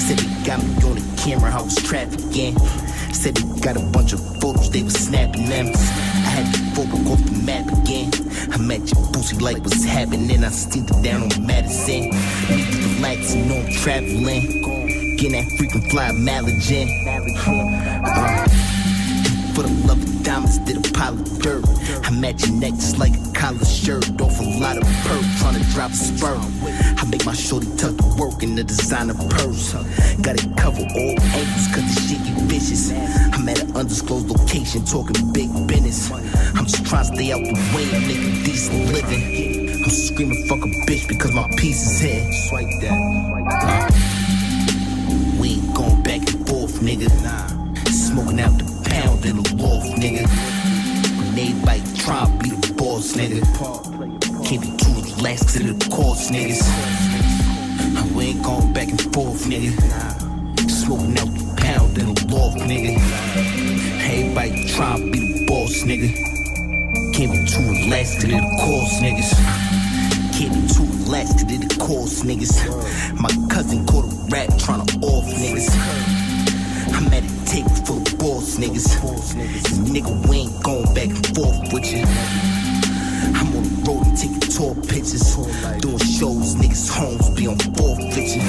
Said 0.00 0.18
they 0.18 0.44
got 0.44 0.58
me 0.58 0.74
on 0.82 0.96
the 0.96 1.22
camera, 1.22 1.54
I 1.54 1.62
was 1.62 1.76
trafficking. 1.76 2.58
Said 3.12 3.36
they 3.36 3.60
got 3.60 3.76
a 3.76 3.84
bunch 3.92 4.12
of 4.12 4.18
photos, 4.40 4.70
they 4.70 4.82
was 4.82 4.94
snapping 4.94 5.48
them. 5.48 5.66
I 5.68 6.30
had 6.34 6.52
to 6.52 6.60
photo 6.74 6.96
off 7.12 7.22
the 7.24 7.42
map 7.46 7.70
again. 7.84 8.10
I'm 8.52 8.70
at 8.70 8.92
your 8.92 9.06
pussy 9.12 9.36
like 9.38 9.58
what's 9.58 9.84
happening. 9.84 10.44
I 10.44 10.50
steamed 10.50 10.90
it 10.90 11.02
down 11.02 11.22
on 11.22 11.46
Madison. 11.46 12.10
Need 12.10 12.72
to 12.72 12.78
relax, 12.94 13.34
you 13.34 13.44
know 13.44 13.56
I'm 13.56 13.72
traveling. 13.72 14.62
Getting 15.16 15.32
that 15.32 15.46
freaking 15.58 15.90
fly. 15.90 16.08
Uh, 18.06 18.48
for 19.54 19.62
the 19.62 19.86
love 19.86 20.02
of 20.02 20.22
diamonds, 20.24 20.58
did 20.58 20.76
a 20.84 20.92
pile 20.92 21.14
of 21.14 21.38
dirt. 21.40 21.64
I'm 22.04 22.24
at 22.24 22.40
your 22.44 22.56
neck 22.56 22.74
just 22.74 22.98
like 22.98 23.14
a 23.14 23.32
collar 23.32 23.64
shirt. 23.64 24.20
Off 24.20 24.40
a 24.40 24.58
lot 24.58 24.76
of 24.76 24.82
perk, 25.04 25.24
trying 25.38 25.54
to 25.54 25.64
drop 25.72 25.90
a 25.92 25.94
spur. 25.94 26.36
I 26.36 27.04
make 27.08 27.24
my 27.24 27.34
shorty 27.34 27.68
tuck 27.76 27.96
the 27.96 28.16
work 28.18 28.42
in 28.42 28.56
the 28.56 28.64
designer 28.64 29.14
purse. 29.14 29.72
Got 30.20 30.42
it 30.42 30.56
cover 30.56 30.82
all 30.82 31.20
angles, 31.38 31.68
cause 31.72 31.86
the 31.94 32.00
shit 32.02 32.20
you 32.26 32.34
vicious. 32.48 32.92
I'm 33.32 33.48
at 33.48 33.62
an 33.62 33.76
undisclosed 33.76 34.28
location, 34.28 34.84
talking 34.84 35.32
big 35.32 35.50
business. 35.68 36.10
I'm 36.10 36.66
just 36.66 36.84
trying 36.86 37.06
to 37.06 37.14
stay 37.14 37.32
out 37.32 37.38
the 37.38 37.54
way 37.74 37.84
and 37.94 38.33
screaming 40.14 40.46
fuck 40.46 40.64
a 40.64 40.68
bitch 40.86 41.08
because 41.08 41.32
my 41.32 41.48
piece 41.56 41.82
is 41.90 41.98
here. 41.98 42.32
Swipe 42.32 42.68
that. 42.82 43.90
We 45.40 45.54
ain't 45.54 45.74
going 45.74 46.02
back 46.04 46.20
and 46.32 46.46
forth, 46.46 46.78
nigga. 46.80 47.10
Smoking 47.88 48.38
out 48.38 48.56
the 48.56 48.64
pound 48.88 49.26
in 49.26 49.42
the 49.42 49.54
loft, 49.56 49.88
nigga. 49.98 50.24
When 51.18 51.36
everybody 51.36 51.82
try 51.98 52.26
to 52.26 52.30
be 52.38 52.50
the 52.50 52.74
boss, 52.74 53.14
nigga. 53.14 53.42
Can't 54.46 54.62
be 54.62 54.76
too 54.76 55.16
relaxed 55.16 55.48
to 55.56 55.72
the 55.72 55.90
course, 55.90 56.30
niggas. 56.30 56.62
We 58.14 58.24
ain't 58.26 58.44
going 58.44 58.72
back 58.72 58.90
and 58.90 59.00
forth, 59.12 59.46
nigga. 59.46 59.72
Smoking 60.70 61.18
out 61.18 61.26
the 61.26 61.54
pound 61.60 61.98
in 61.98 62.14
the 62.14 62.26
loft, 62.32 62.58
nigga. 62.58 63.00
Everybody 63.98 64.68
try 64.68 64.96
to 64.96 65.10
be 65.10 65.40
the 65.40 65.46
boss, 65.46 65.82
nigga. 65.82 66.14
Can't 67.14 67.32
be 67.32 67.44
too 67.50 67.66
relaxed 67.68 68.20
to 68.20 68.28
the 68.28 68.38
course, 68.62 69.00
niggas. 69.00 69.73
Be 70.38 70.50
too 70.66 70.82
relaxed 70.82 71.38
to 71.38 71.44
the 71.46 71.76
course, 71.78 72.22
niggas. 72.24 72.58
My 73.20 73.30
cousin 73.48 73.86
caught 73.86 74.04
a 74.04 74.26
rat 74.30 74.50
trying 74.58 74.84
to 74.84 74.98
off 75.06 75.24
niggas. 75.26 75.70
I'm 76.92 77.06
at 77.14 77.22
a 77.22 77.44
table 77.46 77.70
full 77.86 77.98
of 77.98 78.18
boss 78.18 78.56
niggas. 78.58 78.98
Nigga, 79.86 80.28
we 80.28 80.38
ain't 80.38 80.62
going 80.64 80.92
back 80.92 81.08
and 81.08 81.26
forth 81.36 81.72
with 81.72 81.86
you. 81.86 82.04
I'm 83.38 83.46
on 83.54 83.62
the 83.62 83.82
road 83.86 84.06
and 84.06 84.18
taking 84.18 84.40
tour 84.40 84.74
pictures. 84.74 85.36
Doing 85.80 85.98
shows, 85.98 86.56
niggas' 86.56 86.90
homes 86.90 87.30
be 87.30 87.46
on 87.46 87.58
forfeiture. 87.78 88.42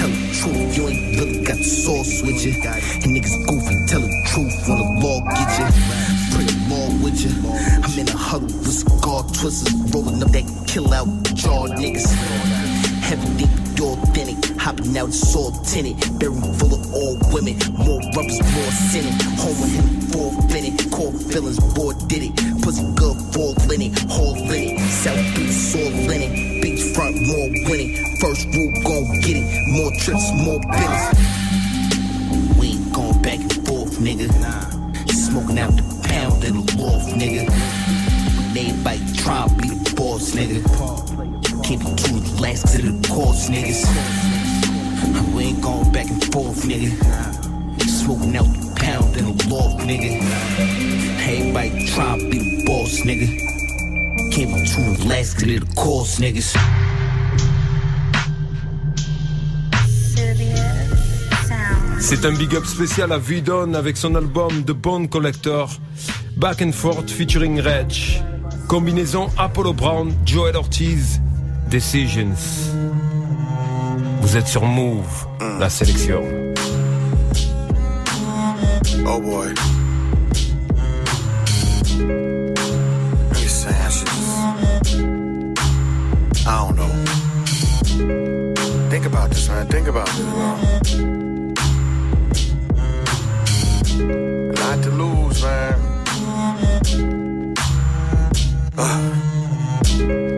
Tell 0.00 0.08
the 0.08 0.30
truth, 0.32 0.76
you 0.76 0.88
ain't 0.88 1.20
really 1.20 1.44
got 1.44 1.58
the 1.58 1.64
sauce 1.64 2.22
with 2.22 2.42
you. 2.42 2.52
And 2.64 3.12
niggas 3.14 3.36
goofy, 3.46 3.86
tell 3.86 4.00
the 4.00 4.10
truth 4.32 4.66
when 4.66 4.78
the 4.78 5.06
law 5.06 5.20
get 5.28 5.58
you. 5.60 6.17
The 6.38 6.66
law 6.70 6.86
with 7.02 7.18
you. 7.18 7.34
I'm 7.82 7.98
in 7.98 8.08
a 8.08 8.16
huddle 8.16 8.46
with 8.46 8.70
cigar 8.70 9.24
twisters, 9.34 9.74
rolling 9.92 10.22
up 10.22 10.30
that 10.30 10.46
kill 10.68 10.94
out 10.94 11.08
jaw 11.34 11.66
niggas. 11.66 12.06
Everything 13.10 13.50
be 13.74 13.82
authentic. 13.82 14.56
Hopping 14.56 14.96
out, 14.96 15.08
it's 15.08 15.34
all 15.34 15.50
tinted. 15.66 15.98
Bedroom 16.20 16.54
full 16.54 16.74
of 16.78 16.94
all 16.94 17.18
women. 17.34 17.58
More 17.74 17.98
rubbers, 18.14 18.38
more 18.54 18.70
sinning. 18.86 19.18
Home 19.42 19.58
with 19.58 19.74
him, 19.74 19.86
four 20.14 20.30
fitted. 20.46 20.78
Core 20.92 21.12
feelings, 21.12 21.58
boy 21.74 21.94
did 22.06 22.30
it. 22.30 22.62
Pussy 22.62 22.86
good, 22.94 23.18
four 23.34 23.54
linen. 23.66 23.90
Whole 24.06 24.38
linen. 24.46 24.78
South 24.94 25.18
Beach, 25.34 25.74
all 25.74 25.90
linen. 26.06 26.62
Beachfront, 26.62 27.18
more 27.26 27.50
winning. 27.66 27.98
First 28.22 28.46
rule, 28.54 28.72
gon' 28.86 29.20
get 29.26 29.42
it. 29.42 29.46
More 29.74 29.90
trips, 29.98 30.30
more 30.46 30.60
business. 30.70 31.18
We 32.58 32.78
ain't 32.78 32.92
going 32.94 33.22
back 33.22 33.40
and 33.40 33.66
forth, 33.66 33.98
nigga. 33.98 34.30
Smoking 35.10 35.58
out 35.58 35.74
the 35.76 35.97
nigga. 37.18 37.50
When 38.54 38.56
everybody 38.56 39.12
try 39.14 39.48
be 39.48 39.68
the 39.68 39.94
boss, 39.96 40.30
nigga. 40.34 40.62
Can't 41.64 41.80
be 41.80 41.94
too 41.96 42.20
relaxed 42.36 42.68
to 42.76 42.82
the 42.82 43.08
course, 43.08 43.48
niggas. 43.50 43.84
We 45.34 45.44
ain't 45.44 45.60
going 45.60 45.90
back 45.92 46.08
and 46.08 46.22
forth, 46.32 46.62
nigga. 46.64 46.90
Smoking 47.82 48.36
out 48.36 48.44
the 48.44 48.72
pound 48.76 49.16
in 49.16 49.36
the 49.36 49.48
loft, 49.48 49.78
nigga. 49.80 50.22
Everybody 51.26 51.86
try 51.88 52.18
to 52.18 52.30
be 52.30 52.38
the 52.38 52.64
boss, 52.64 53.00
nigga. 53.00 53.26
Can't 54.32 54.54
be 54.54 54.66
too 54.66 55.02
relaxed 55.02 55.40
to 55.40 55.58
the 55.58 55.74
course, 55.74 56.20
niggas. 56.20 56.87
C'est 62.10 62.24
un 62.24 62.32
big 62.32 62.56
up 62.56 62.64
spécial 62.64 63.12
à 63.12 63.18
Vidon 63.18 63.74
avec 63.74 63.98
son 63.98 64.14
album 64.14 64.64
The 64.64 64.72
Bone 64.72 65.10
Collector, 65.10 65.68
Back 66.38 66.62
and 66.62 66.72
Forth 66.72 67.10
featuring 67.10 67.60
Reg. 67.60 68.22
Combinaison 68.66 69.28
Apollo 69.36 69.74
Brown, 69.74 70.14
Joel 70.24 70.56
Ortiz, 70.56 71.20
Decisions. 71.68 72.72
Vous 74.22 74.38
êtes 74.38 74.46
sur 74.46 74.64
Move, 74.64 75.26
la 75.60 75.68
sélection. 75.68 76.22
Oh 79.06 79.20
boy. 79.20 79.52
I 86.46 86.56
don't 86.56 86.74
know. 86.74 86.88
Think 88.88 89.04
about 89.04 89.28
this, 89.28 89.46
man. 89.50 89.66
Think 89.68 89.88
about 89.88 90.06
this, 90.06 90.24
bro. 90.24 91.27
not 94.68 94.84
to 94.84 94.90
lose, 94.90 95.42
man. 95.42 97.54
Uh. 98.76 99.24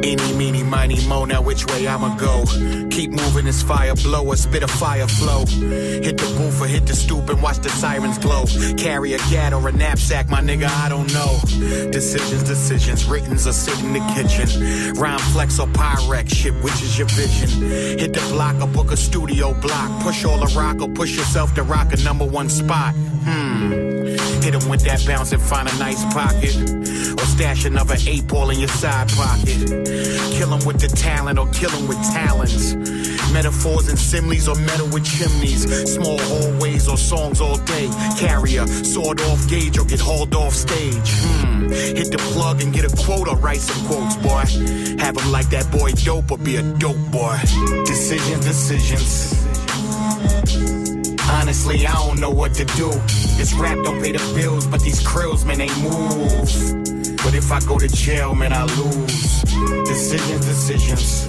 Any, 0.02 0.32
meeny, 0.34 0.62
miny, 0.62 1.04
mo, 1.08 1.24
now 1.24 1.42
which 1.42 1.66
way 1.66 1.86
I'ma 1.86 2.16
go? 2.16 2.44
Keep 2.90 3.10
moving 3.10 3.44
this 3.44 3.62
fire 3.62 3.94
blower, 3.96 4.36
spit 4.36 4.62
a 4.62 4.68
fire 4.68 5.08
flow. 5.08 5.44
Hit 5.46 6.16
the 6.16 6.36
roof 6.38 6.60
or 6.60 6.68
hit 6.68 6.86
the 6.86 6.94
stoop 6.94 7.28
and 7.28 7.42
watch 7.42 7.58
the 7.58 7.70
sirens 7.70 8.18
glow. 8.18 8.44
Carry 8.76 9.14
a 9.14 9.18
gat 9.30 9.52
or 9.52 9.68
a 9.68 9.72
knapsack, 9.72 10.30
my 10.30 10.40
nigga, 10.40 10.68
I 10.68 10.88
don't 10.88 11.12
know. 11.12 11.90
Decisions, 11.90 12.44
decisions, 12.44 13.04
writtens 13.06 13.46
or 13.48 13.52
sit 13.52 13.82
in 13.82 13.92
the 13.92 14.00
kitchen. 14.14 14.94
Rhyme 14.94 15.18
flex 15.32 15.58
or 15.58 15.66
pyrex, 15.68 16.32
shit, 16.34 16.54
which 16.62 16.80
is 16.82 16.98
your 16.98 17.08
vision? 17.08 17.68
Hit 17.98 18.12
the 18.12 18.20
block 18.32 18.60
or 18.62 18.68
book 18.68 18.92
a 18.92 18.96
studio 18.96 19.54
block. 19.60 20.02
Push 20.02 20.24
all 20.24 20.38
the 20.38 20.52
rock 20.56 20.80
or 20.80 20.88
push 20.88 21.16
yourself 21.16 21.52
to 21.54 21.64
rock 21.64 21.92
a 21.92 21.96
number 22.04 22.24
one 22.24 22.48
spot. 22.48 22.94
Hmm. 22.94 23.89
Hit 24.42 24.54
him 24.54 24.68
with 24.68 24.82
that 24.82 25.04
bounce 25.06 25.32
and 25.32 25.42
find 25.42 25.68
a 25.68 25.78
nice 25.78 26.02
pocket. 26.12 26.54
Or 27.20 27.26
stash 27.26 27.64
another 27.64 27.96
eight 28.06 28.26
ball 28.26 28.50
in 28.50 28.58
your 28.58 28.68
side 28.68 29.08
pocket. 29.10 29.68
Kill 30.36 30.48
him 30.54 30.64
with 30.66 30.80
the 30.80 30.90
talent 30.94 31.38
or 31.38 31.46
kill 31.50 31.70
him 31.70 31.86
with 31.86 31.98
talons. 32.12 32.74
Metaphors 33.32 33.88
and 33.88 33.98
similes 33.98 34.48
or 34.48 34.56
metal 34.56 34.88
with 34.88 35.04
chimneys. 35.04 35.62
Small 35.94 36.18
hallways 36.18 36.88
or 36.88 36.96
songs 36.96 37.40
all 37.40 37.58
day. 37.58 37.88
Carrier, 38.18 38.66
sword 38.66 39.20
off 39.20 39.46
gauge 39.48 39.78
or 39.78 39.84
get 39.84 40.00
hauled 40.00 40.34
off 40.34 40.54
stage. 40.54 41.10
Hmm. 41.20 41.68
Hit 41.68 42.10
the 42.10 42.18
plug 42.32 42.62
and 42.62 42.72
get 42.72 42.84
a 42.90 42.96
quote 43.04 43.28
or 43.28 43.36
write 43.36 43.60
some 43.60 43.86
quotes, 43.86 44.16
boy. 44.16 44.44
Have 44.98 45.16
him 45.16 45.30
like 45.30 45.50
that 45.50 45.70
boy 45.70 45.92
dope 45.92 46.30
or 46.30 46.38
be 46.38 46.56
a 46.56 46.62
dope 46.62 46.96
boy. 47.10 47.38
Decisions, 47.84 48.44
decisions. 48.44 49.40
Honestly, 51.30 51.86
I 51.86 51.92
don't 51.92 52.20
know 52.20 52.30
what 52.30 52.54
to 52.54 52.64
do. 52.64 52.90
This 53.38 53.52
rap 53.54 53.78
don't 53.84 54.02
pay 54.02 54.12
the 54.12 54.32
bills, 54.34 54.66
but 54.66 54.80
these 54.80 55.02
krills, 55.02 55.44
man, 55.44 55.58
they 55.58 55.68
move. 55.80 57.16
But 57.18 57.34
if 57.34 57.50
I 57.52 57.60
go 57.60 57.78
to 57.78 57.88
jail, 57.88 58.34
man, 58.34 58.52
I 58.52 58.64
lose. 58.64 59.42
Decisions, 59.86 60.44
decisions. 60.46 61.28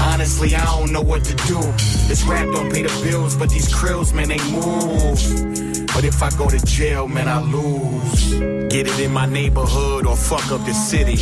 Honestly, 0.00 0.54
I 0.54 0.64
don't 0.64 0.92
know 0.92 1.02
what 1.02 1.24
to 1.24 1.34
do. 1.46 1.60
This 2.08 2.24
rap 2.24 2.46
don't 2.46 2.72
pay 2.72 2.82
the 2.82 3.00
bills, 3.02 3.36
but 3.36 3.50
these 3.50 3.68
krills, 3.72 4.12
man, 4.14 4.28
they 4.28 4.38
move. 4.50 5.59
But 5.94 6.04
if 6.04 6.22
I 6.22 6.30
go 6.30 6.48
to 6.48 6.58
jail, 6.64 7.08
man, 7.08 7.28
I 7.28 7.40
lose. 7.40 8.34
Get 8.70 8.86
it 8.86 9.00
in 9.00 9.12
my 9.12 9.26
neighborhood 9.26 10.06
or 10.06 10.16
fuck 10.16 10.50
up 10.52 10.64
the 10.64 10.72
city. 10.72 11.16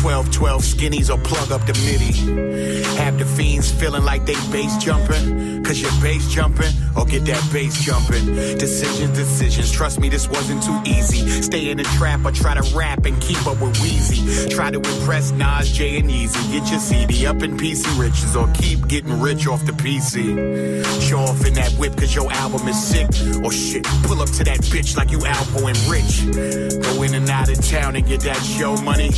12 0.00 0.30
12 0.30 0.62
skinnies 0.62 1.10
or 1.12 1.18
plug 1.18 1.50
up 1.50 1.66
the 1.66 1.74
MIDI. 1.84 2.94
Have 2.96 3.18
the 3.18 3.24
fiends 3.24 3.70
feeling 3.70 4.04
like 4.04 4.24
they 4.24 4.36
base 4.52 4.76
jumping. 4.76 5.64
Cause 5.64 5.80
you're 5.80 5.90
base 6.00 6.28
jumping 6.28 6.72
or 6.96 7.04
get 7.04 7.24
that 7.24 7.42
base 7.52 7.76
jumping. 7.82 8.24
Decisions, 8.56 9.16
decisions. 9.18 9.72
Trust 9.72 9.98
me, 9.98 10.08
this 10.08 10.28
wasn't 10.28 10.62
too 10.62 10.80
easy. 10.84 11.28
Stay 11.42 11.70
in 11.70 11.78
the 11.78 11.82
trap 11.98 12.24
or 12.24 12.30
try 12.30 12.54
to 12.54 12.76
rap 12.76 13.04
and 13.04 13.20
keep 13.20 13.44
up 13.46 13.60
with 13.60 13.74
Weezy. 13.78 14.48
Try 14.48 14.70
to 14.70 14.78
impress 14.78 15.32
Nas, 15.32 15.72
J, 15.72 15.98
and 15.98 16.08
Easy. 16.10 16.38
Get 16.52 16.70
your 16.70 16.78
CD 16.78 17.26
up 17.26 17.42
in 17.42 17.56
PC 17.56 17.84
riches 18.00 18.36
or 18.36 18.46
keep 18.54 18.86
getting 18.86 19.20
rich 19.20 19.48
off 19.48 19.66
the 19.66 19.72
PC. 19.72 21.02
Show 21.02 21.18
off 21.18 21.44
in 21.44 21.54
that 21.54 21.72
whip 21.72 21.96
cause 21.96 22.14
your 22.14 22.30
album 22.32 22.68
is 22.68 22.80
sick. 22.80 23.08
Or 23.42 23.50
shit, 23.50 23.75
pull 24.04 24.22
up 24.22 24.30
to 24.30 24.44
that 24.44 24.60
bitch 24.60 24.96
like 24.96 25.10
you 25.10 25.18
Alpo 25.18 25.68
and 25.68 25.78
Rich. 25.90 26.82
Go 26.82 27.02
in 27.02 27.14
and 27.14 27.28
out 27.28 27.48
of 27.50 27.60
town 27.66 27.96
and 27.96 28.06
get 28.06 28.20
that 28.22 28.36
show 28.36 28.76
money. 28.82 29.10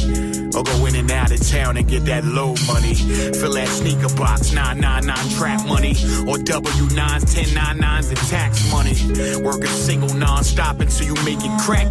Or 0.55 0.63
go 0.63 0.87
in 0.87 0.97
and 0.97 1.11
out 1.11 1.31
of 1.31 1.47
town 1.47 1.77
and 1.77 1.87
get 1.87 2.05
that 2.07 2.25
low 2.25 2.55
money. 2.67 2.95
Fill 2.95 3.55
that 3.55 3.69
sneaker 3.69 4.15
box, 4.17 4.53
999 4.53 5.39
trap 5.39 5.67
money. 5.67 5.93
Or 6.27 6.37
W9s, 6.37 7.25
1099s, 7.35 8.09
and 8.09 8.19
tax 8.29 8.73
money. 8.73 9.43
Work 9.43 9.65
a 9.65 9.69
single 9.69 10.15
non-stop 10.15 10.81
until 10.81 11.07
you 11.07 11.15
make 11.25 11.39
it 11.43 11.61
crack. 11.61 11.87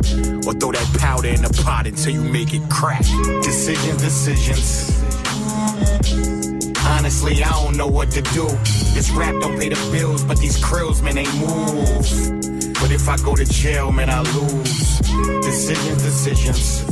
Or 0.45 0.53
throw 0.53 0.71
that 0.71 0.89
powder 0.99 1.29
in 1.29 1.41
the 1.41 1.61
pot 1.63 1.87
until 1.87 2.13
you 2.13 2.23
make 2.23 2.53
it 2.53 2.67
crack. 2.69 3.03
Decisions, 3.43 4.01
decisions. 4.01 4.97
Honestly, 6.89 7.43
I 7.43 7.49
don't 7.49 7.77
know 7.77 7.87
what 7.87 8.11
to 8.11 8.21
do. 8.21 8.47
This 8.93 9.11
rap 9.11 9.35
don't 9.41 9.59
pay 9.59 9.69
the 9.69 9.89
bills, 9.91 10.23
but 10.23 10.39
these 10.39 10.57
krills, 10.57 11.01
man, 11.03 11.15
they 11.15 11.25
move. 11.37 12.36
But 12.79 12.91
if 12.91 13.09
I 13.09 13.17
go 13.17 13.35
to 13.35 13.45
jail, 13.45 13.91
man, 13.91 14.09
I 14.09 14.21
lose. 14.21 14.99
Decisions, 15.41 16.03
decisions. 16.03 16.83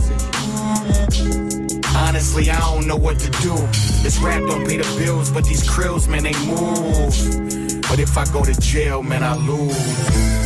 Honestly, 1.95 2.49
I 2.49 2.59
don't 2.59 2.87
know 2.87 2.95
what 2.95 3.19
to 3.19 3.29
do. 3.41 3.55
This 4.03 4.17
rap 4.19 4.41
don't 4.41 4.67
pay 4.67 4.77
the 4.77 4.95
bills, 4.97 5.31
but 5.31 5.45
these 5.45 5.63
krills, 5.63 6.07
man, 6.07 6.23
they 6.23 6.33
move. 6.45 7.81
But 7.89 7.99
if 7.99 8.17
I 8.17 8.25
go 8.31 8.43
to 8.43 8.53
jail, 8.59 9.03
man, 9.03 9.23
I 9.23 9.35
lose. 9.35 10.44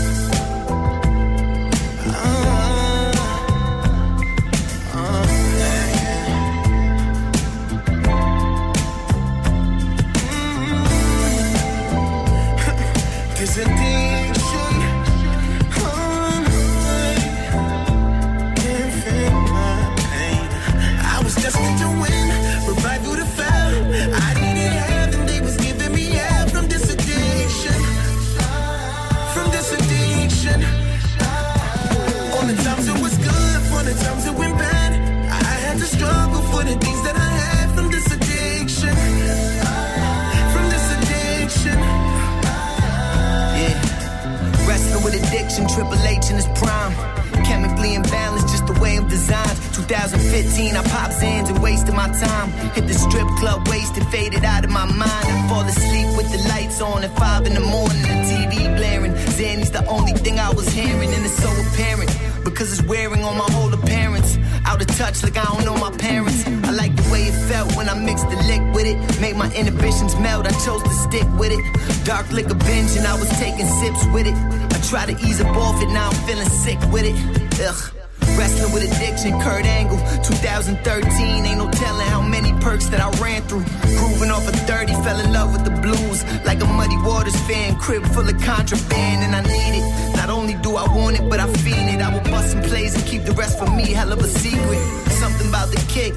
2015, 49.89 50.77
I 50.77 50.83
popped 50.83 51.13
Zans 51.15 51.49
and 51.49 51.63
wasted 51.63 51.95
my 51.95 52.09
time. 52.09 52.51
Hit 52.77 52.85
the 52.85 52.93
strip 52.93 53.25
club, 53.41 53.67
wasted, 53.67 54.05
faded 54.09 54.45
out 54.45 54.63
of 54.63 54.69
my 54.69 54.85
mind. 54.85 55.25
I 55.25 55.49
fall 55.49 55.65
asleep 55.65 56.15
with 56.15 56.29
the 56.31 56.37
lights 56.47 56.79
on 56.79 57.03
at 57.03 57.17
5 57.17 57.47
in 57.47 57.55
the 57.55 57.59
morning. 57.59 58.03
The 58.03 58.21
TV 58.29 58.77
blaring. 58.77 59.13
Zanny's 59.33 59.71
the 59.71 59.83
only 59.87 60.13
thing 60.13 60.37
I 60.37 60.53
was 60.53 60.69
hearing, 60.69 61.11
and 61.11 61.25
it's 61.25 61.41
so 61.41 61.49
apparent. 61.49 62.15
Because 62.43 62.71
it's 62.71 62.87
wearing 62.87 63.23
on 63.23 63.35
my 63.35 63.49
whole 63.49 63.73
appearance. 63.73 64.37
Out 64.63 64.79
of 64.79 64.87
touch, 64.95 65.23
like 65.23 65.37
I 65.37 65.45
don't 65.45 65.65
know 65.65 65.77
my 65.77 65.89
parents. 65.97 66.45
I 66.45 66.69
like 66.69 66.95
the 66.95 67.09
way 67.11 67.23
it 67.23 67.37
felt 67.49 67.75
when 67.75 67.89
I 67.89 67.95
mixed 67.97 68.29
the 68.29 68.37
lick 68.45 68.61
with 68.75 68.85
it. 68.85 68.97
Made 69.19 69.37
my 69.37 69.51
inhibitions 69.53 70.15
melt, 70.19 70.45
I 70.45 70.51
chose 70.65 70.83
to 70.83 70.93
stick 71.09 71.27
with 71.41 71.51
it. 71.51 72.05
Dark 72.05 72.29
liquor 72.31 72.53
binge, 72.53 72.95
and 72.95 73.07
I 73.07 73.17
was 73.17 73.29
taking 73.39 73.65
sips 73.65 74.05
with 74.13 74.27
it. 74.27 74.35
I 74.37 74.77
try 74.85 75.11
to 75.11 75.15
ease 75.25 75.41
up 75.41 75.57
off 75.57 75.81
it, 75.81 75.89
now 75.89 76.09
I'm 76.09 76.27
feeling 76.27 76.47
sick 76.47 76.79
with 76.93 77.05
it. 77.09 77.17
Ugh. 77.65 77.98
Wrestling 78.39 78.71
with 78.71 78.83
addiction, 78.89 79.37
Kurt 79.41 79.65
Angle, 79.65 79.97
2013. 80.23 81.45
Ain't 81.45 81.57
no 81.57 81.69
telling 81.71 82.07
how 82.07 82.21
many 82.21 82.53
perks 82.61 82.87
that 82.87 83.01
I 83.01 83.09
ran 83.21 83.41
through. 83.41 83.65
Grooving 83.99 84.31
off 84.31 84.47
of 84.47 84.55
30, 84.61 84.93
fell 85.03 85.19
in 85.19 85.33
love 85.33 85.51
with 85.51 85.65
the 85.65 85.75
blues. 85.81 86.23
Like 86.45 86.61
a 86.61 86.65
Muddy 86.65 86.95
Waters 87.03 87.35
fan, 87.41 87.75
crib 87.75 88.05
full 88.13 88.29
of 88.29 88.41
contraband, 88.41 89.23
and 89.25 89.35
I 89.35 89.41
need 89.41 89.79
it. 89.79 90.15
Not 90.15 90.29
only 90.29 90.53
do 90.53 90.77
I 90.77 90.87
want 90.87 91.19
it, 91.19 91.29
but 91.29 91.41
I 91.41 91.51
feel 91.51 91.85
it. 91.93 91.99
I 91.99 92.13
will 92.13 92.23
bust 92.31 92.51
some 92.51 92.61
plays 92.61 92.95
and 92.95 93.05
keep 93.05 93.23
the 93.23 93.33
rest 93.33 93.59
for 93.59 93.69
me, 93.69 93.91
hell 93.91 94.13
of 94.13 94.19
a 94.19 94.27
secret. 94.27 94.79
Something 95.19 95.49
about 95.49 95.69
the 95.71 95.83
kick. 95.89 96.13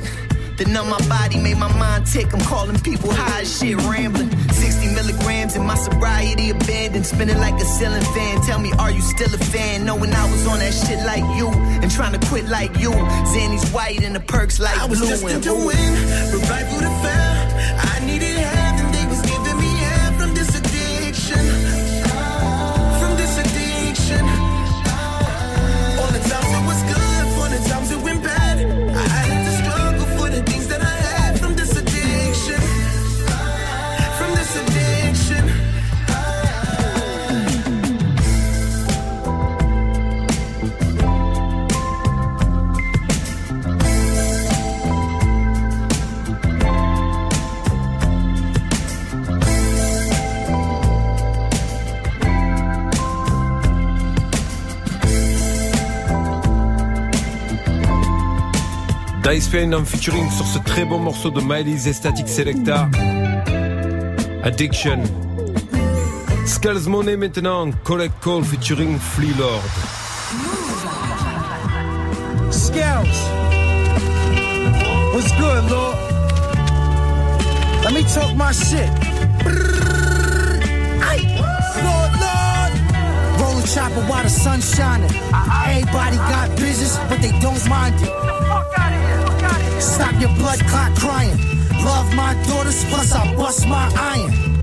The 0.63 0.71
numb 0.71 0.91
my 0.91 1.09
body 1.09 1.41
made 1.41 1.59
my 1.59 1.67
mind 1.77 2.07
tick. 2.07 2.33
I'm 2.33 2.41
calling 2.43 2.79
people 2.79 3.11
high 3.11 3.41
as 3.41 3.59
shit, 3.59 3.77
rambling. 3.79 4.31
60 4.51 4.95
milligrams 4.95 5.57
in 5.57 5.67
my 5.67 5.75
sobriety 5.75 6.51
abandoned. 6.51 7.05
Spinning 7.05 7.39
like 7.39 7.55
a 7.55 7.65
ceiling 7.65 8.05
fan. 8.15 8.41
Tell 8.43 8.61
me, 8.61 8.71
are 8.79 8.93
you 8.93 9.01
still 9.01 9.35
a 9.35 9.39
fan? 9.39 9.85
Knowing 9.85 10.13
I 10.13 10.31
was 10.31 10.47
on 10.47 10.61
that 10.61 10.73
shit 10.73 11.05
like 11.05 11.25
you 11.37 11.49
and 11.49 11.91
trying 11.91 12.13
to 12.13 12.25
quit 12.29 12.47
like 12.47 12.79
you. 12.79 12.93
Zanny's 13.33 13.69
white 13.73 14.05
and 14.05 14.15
the 14.15 14.21
perks 14.21 14.61
like 14.61 14.79
I 14.79 14.87
was 14.87 15.01
blue. 15.01 15.09
destined 15.09 15.47
and 15.47 15.67
win, 15.67 16.31
but 16.31 16.49
right 16.49 16.65
through 16.69 16.87
the. 16.87 16.93
I 17.83 18.07
needed 18.07 18.32
Dice 59.23 59.49
Pain 59.49 59.73
en 59.73 59.85
featuring 59.85 60.29
sur 60.31 60.47
ce 60.47 60.59
très 60.59 60.85
bon 60.85 60.99
morceau 60.99 61.31
de 61.31 61.41
Miley's 61.41 61.91
Static 61.93 62.29
Selecta. 62.29 62.89
Addiction. 64.43 65.05
Skulls 66.45 66.89
Money 66.89 67.17
maintenant, 67.17 67.71
Collect 67.85 68.13
Call 68.21 68.43
featuring 68.43 68.99
Flea 68.99 69.33
Lord. 69.39 69.63
Scouts. 72.51 73.31
What's 75.15 75.31
good, 75.39 75.71
Lord? 75.71 75.97
Let 77.85 77.93
me 77.95 78.03
talk 78.03 78.35
my 78.35 78.53
shit. 78.53 78.91
Lord, 81.85 82.13
Lord. 82.21 82.73
Roll 83.41 83.63
chopper 83.73 84.03
while 84.11 84.25
the 84.25 84.31
sun's 84.31 84.75
shining. 84.75 85.11
Everybody 85.69 86.17
got 86.17 86.57
business, 86.57 86.99
but 87.09 87.21
they 87.23 87.31
don't 87.41 87.69
mind 87.69 87.95
it. 88.01 88.11
Stop 89.83 90.15
your 90.21 90.31
blood 90.37 90.61
clot 90.71 90.97
crying. 90.97 91.37
Love 91.85 92.15
my 92.15 92.35
daughters, 92.47 92.85
plus 92.85 93.13
I 93.13 93.35
bust 93.35 93.67
my 93.67 93.91
iron. 93.99 94.63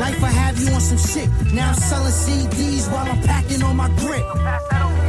Life 0.00 0.24
I 0.24 0.30
have 0.42 0.58
you 0.58 0.74
on 0.74 0.80
some 0.80 0.98
shit. 0.98 1.28
Now 1.54 1.68
I'm 1.70 1.76
selling 1.76 2.10
CDs 2.10 2.90
while 2.90 3.06
I'm 3.06 3.22
packing 3.22 3.62
on 3.62 3.76
my 3.76 3.88
grip. 4.02 4.26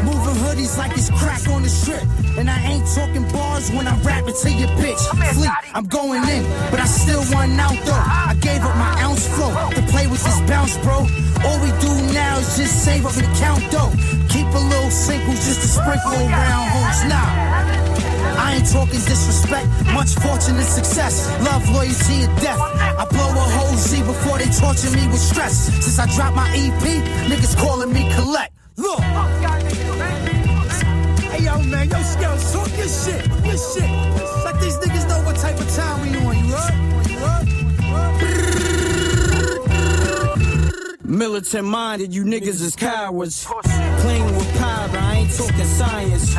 Moving 0.05 0.37
hoodies 0.43 0.77
like 0.77 0.91
it's 0.91 1.09
crack 1.09 1.41
on 1.49 1.63
the 1.63 1.69
strip. 1.69 2.03
And 2.37 2.47
I 2.47 2.59
ain't 2.69 2.85
talking 2.93 3.25
bars 3.33 3.71
when 3.71 3.87
I 3.87 3.99
rap 4.01 4.27
it 4.27 4.35
to 4.43 4.51
your 4.51 4.69
bitch. 4.77 5.01
Fleet, 5.33 5.49
I'm 5.73 5.87
going 5.87 6.21
in, 6.29 6.43
but 6.69 6.79
I 6.79 6.85
still 6.85 7.23
want 7.33 7.59
out 7.59 7.77
though. 7.85 8.05
I 8.29 8.35
gave 8.41 8.61
up 8.61 8.75
my 8.77 8.93
ounce 9.01 9.27
flow 9.33 9.49
to 9.71 9.81
play 9.89 10.05
with 10.05 10.23
this 10.23 10.39
bounce, 10.41 10.77
bro. 10.85 11.07
All 11.45 11.59
we 11.65 11.71
do 11.81 11.91
now 12.13 12.37
is 12.37 12.57
just 12.57 12.85
save 12.85 13.07
up 13.07 13.17
and 13.17 13.29
count 13.37 13.63
dough. 13.71 13.91
Keep 14.29 14.47
a 14.53 14.63
little 14.69 14.91
single 14.91 15.33
just 15.33 15.61
to 15.61 15.67
sprinkle 15.67 16.13
around 16.13 16.69
homes. 16.69 17.03
Nah. 17.09 17.42
I 18.37 18.55
ain't 18.55 18.69
talking 18.71 18.99
disrespect, 18.99 19.67
much 19.93 20.15
fortune 20.15 20.55
and 20.55 20.65
success, 20.65 21.29
love, 21.41 21.67
loyalty, 21.69 22.23
and 22.23 22.41
death. 22.41 22.59
I 22.59 23.05
blow 23.09 23.29
a 23.29 23.47
whole 23.55 23.75
Z 23.75 24.01
before 24.03 24.37
they 24.37 24.49
torture 24.51 24.91
me 24.91 25.07
with 25.07 25.19
stress. 25.19 25.67
Since 25.83 25.99
I 25.99 26.05
dropped 26.15 26.35
my 26.35 26.49
EP, 26.55 26.83
niggas 27.29 27.55
calling 27.57 27.91
me 27.93 28.09
collect. 28.15 28.53
Look. 28.77 28.99
Hey 31.29 31.43
yo, 31.45 31.57
man, 31.63 31.89
yo, 31.89 32.01
scouts, 32.01 32.53
talk 32.53 32.69
your 32.77 32.87
shit, 32.87 33.27
your 33.45 33.57
shit. 33.57 33.89
Let 34.45 34.59
these 34.61 34.77
niggas 34.77 35.07
know 35.09 35.21
what 35.25 35.35
type 35.37 35.59
of 35.59 35.69
time 35.75 36.01
we 36.01 36.17
on? 36.17 36.35
You 36.37 36.55
heard? 36.55 36.93
Militant 41.05 41.67
minded, 41.67 42.13
you 42.13 42.23
niggas 42.23 42.61
is 42.61 42.75
cowards. 42.75 43.45
Playing 43.45 44.35
with 44.35 44.57
power, 44.57 44.89
I 44.97 45.15
ain't 45.17 45.31
talking 45.31 45.65
science. 45.65 46.35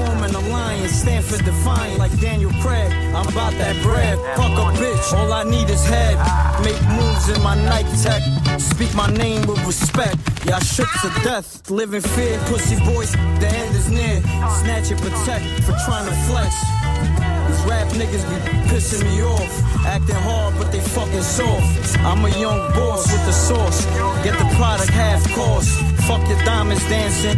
Forming 0.00 0.34
alliance, 0.34 0.92
stand 0.92 1.24
for 1.24 1.36
defiant 1.42 1.98
like 1.98 2.12
Daniel 2.20 2.52
Craig. 2.62 2.90
I'm 3.14 3.28
about 3.28 3.52
that 3.60 3.76
bread. 3.82 4.16
Fuck 4.36 4.56
a 4.56 4.66
bitch, 4.80 5.12
all 5.12 5.30
I 5.32 5.44
need 5.44 5.68
is 5.68 5.84
head. 5.84 6.16
Make 6.64 6.80
moves 6.96 7.28
in 7.28 7.42
my 7.42 7.54
night 7.54 7.86
tech. 8.02 8.22
Speak 8.58 8.94
my 8.94 9.08
name 9.08 9.46
with 9.46 9.62
respect. 9.66 10.16
Y'all 10.46 10.60
shook 10.60 10.88
to 11.02 11.10
death. 11.22 11.70
Live 11.70 11.92
in 11.92 12.00
fear, 12.00 12.38
pussy 12.46 12.76
boys, 12.84 13.12
the 13.12 13.48
end 13.62 13.74
is 13.76 13.90
near. 13.90 14.22
Snatch 14.62 14.90
and 14.90 15.00
protect 15.00 15.44
for 15.64 15.74
trying 15.84 16.06
to 16.08 16.16
flex. 16.28 17.29
These 17.50 17.64
rap 17.66 17.88
niggas 17.88 18.24
be 18.30 18.36
pissing 18.70 19.02
me 19.10 19.24
off. 19.24 19.52
Acting 19.84 20.14
hard, 20.14 20.54
but 20.56 20.70
they 20.70 20.78
fucking 20.78 21.22
soft. 21.22 21.98
I'm 21.98 22.24
a 22.24 22.30
young 22.38 22.60
boss 22.78 23.10
with 23.10 23.24
the 23.26 23.32
sauce. 23.32 23.84
Get 24.22 24.38
the 24.38 24.46
product 24.54 24.90
half 24.90 25.20
cost. 25.34 25.68
Fuck 26.06 26.22
your 26.28 26.38
diamonds 26.44 26.86
dancing. 26.88 27.36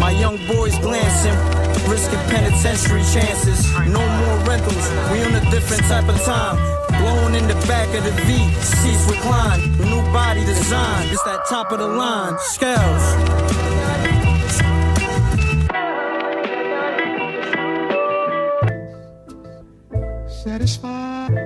My 0.00 0.12
young 0.12 0.38
boys 0.48 0.78
glancing. 0.78 1.36
Risking 1.92 2.24
penitentiary 2.32 3.04
chances. 3.12 3.60
No 3.84 4.00
more 4.00 4.36
rentals. 4.48 4.86
We 5.12 5.20
on 5.28 5.34
a 5.34 5.44
different 5.50 5.82
type 5.92 6.08
of 6.08 6.18
time. 6.24 6.56
Blowing 6.96 7.34
in 7.34 7.46
the 7.46 7.58
back 7.68 7.88
of 7.94 8.02
the 8.04 8.12
V. 8.24 8.48
Seats 8.64 9.04
recline. 9.12 9.60
New 9.76 10.00
body 10.10 10.42
design. 10.46 11.08
It's 11.12 11.22
that 11.24 11.44
top 11.50 11.70
of 11.70 11.80
the 11.80 11.88
line. 11.88 12.34
Scales. 12.38 13.69
Satisfied. 20.42 21.36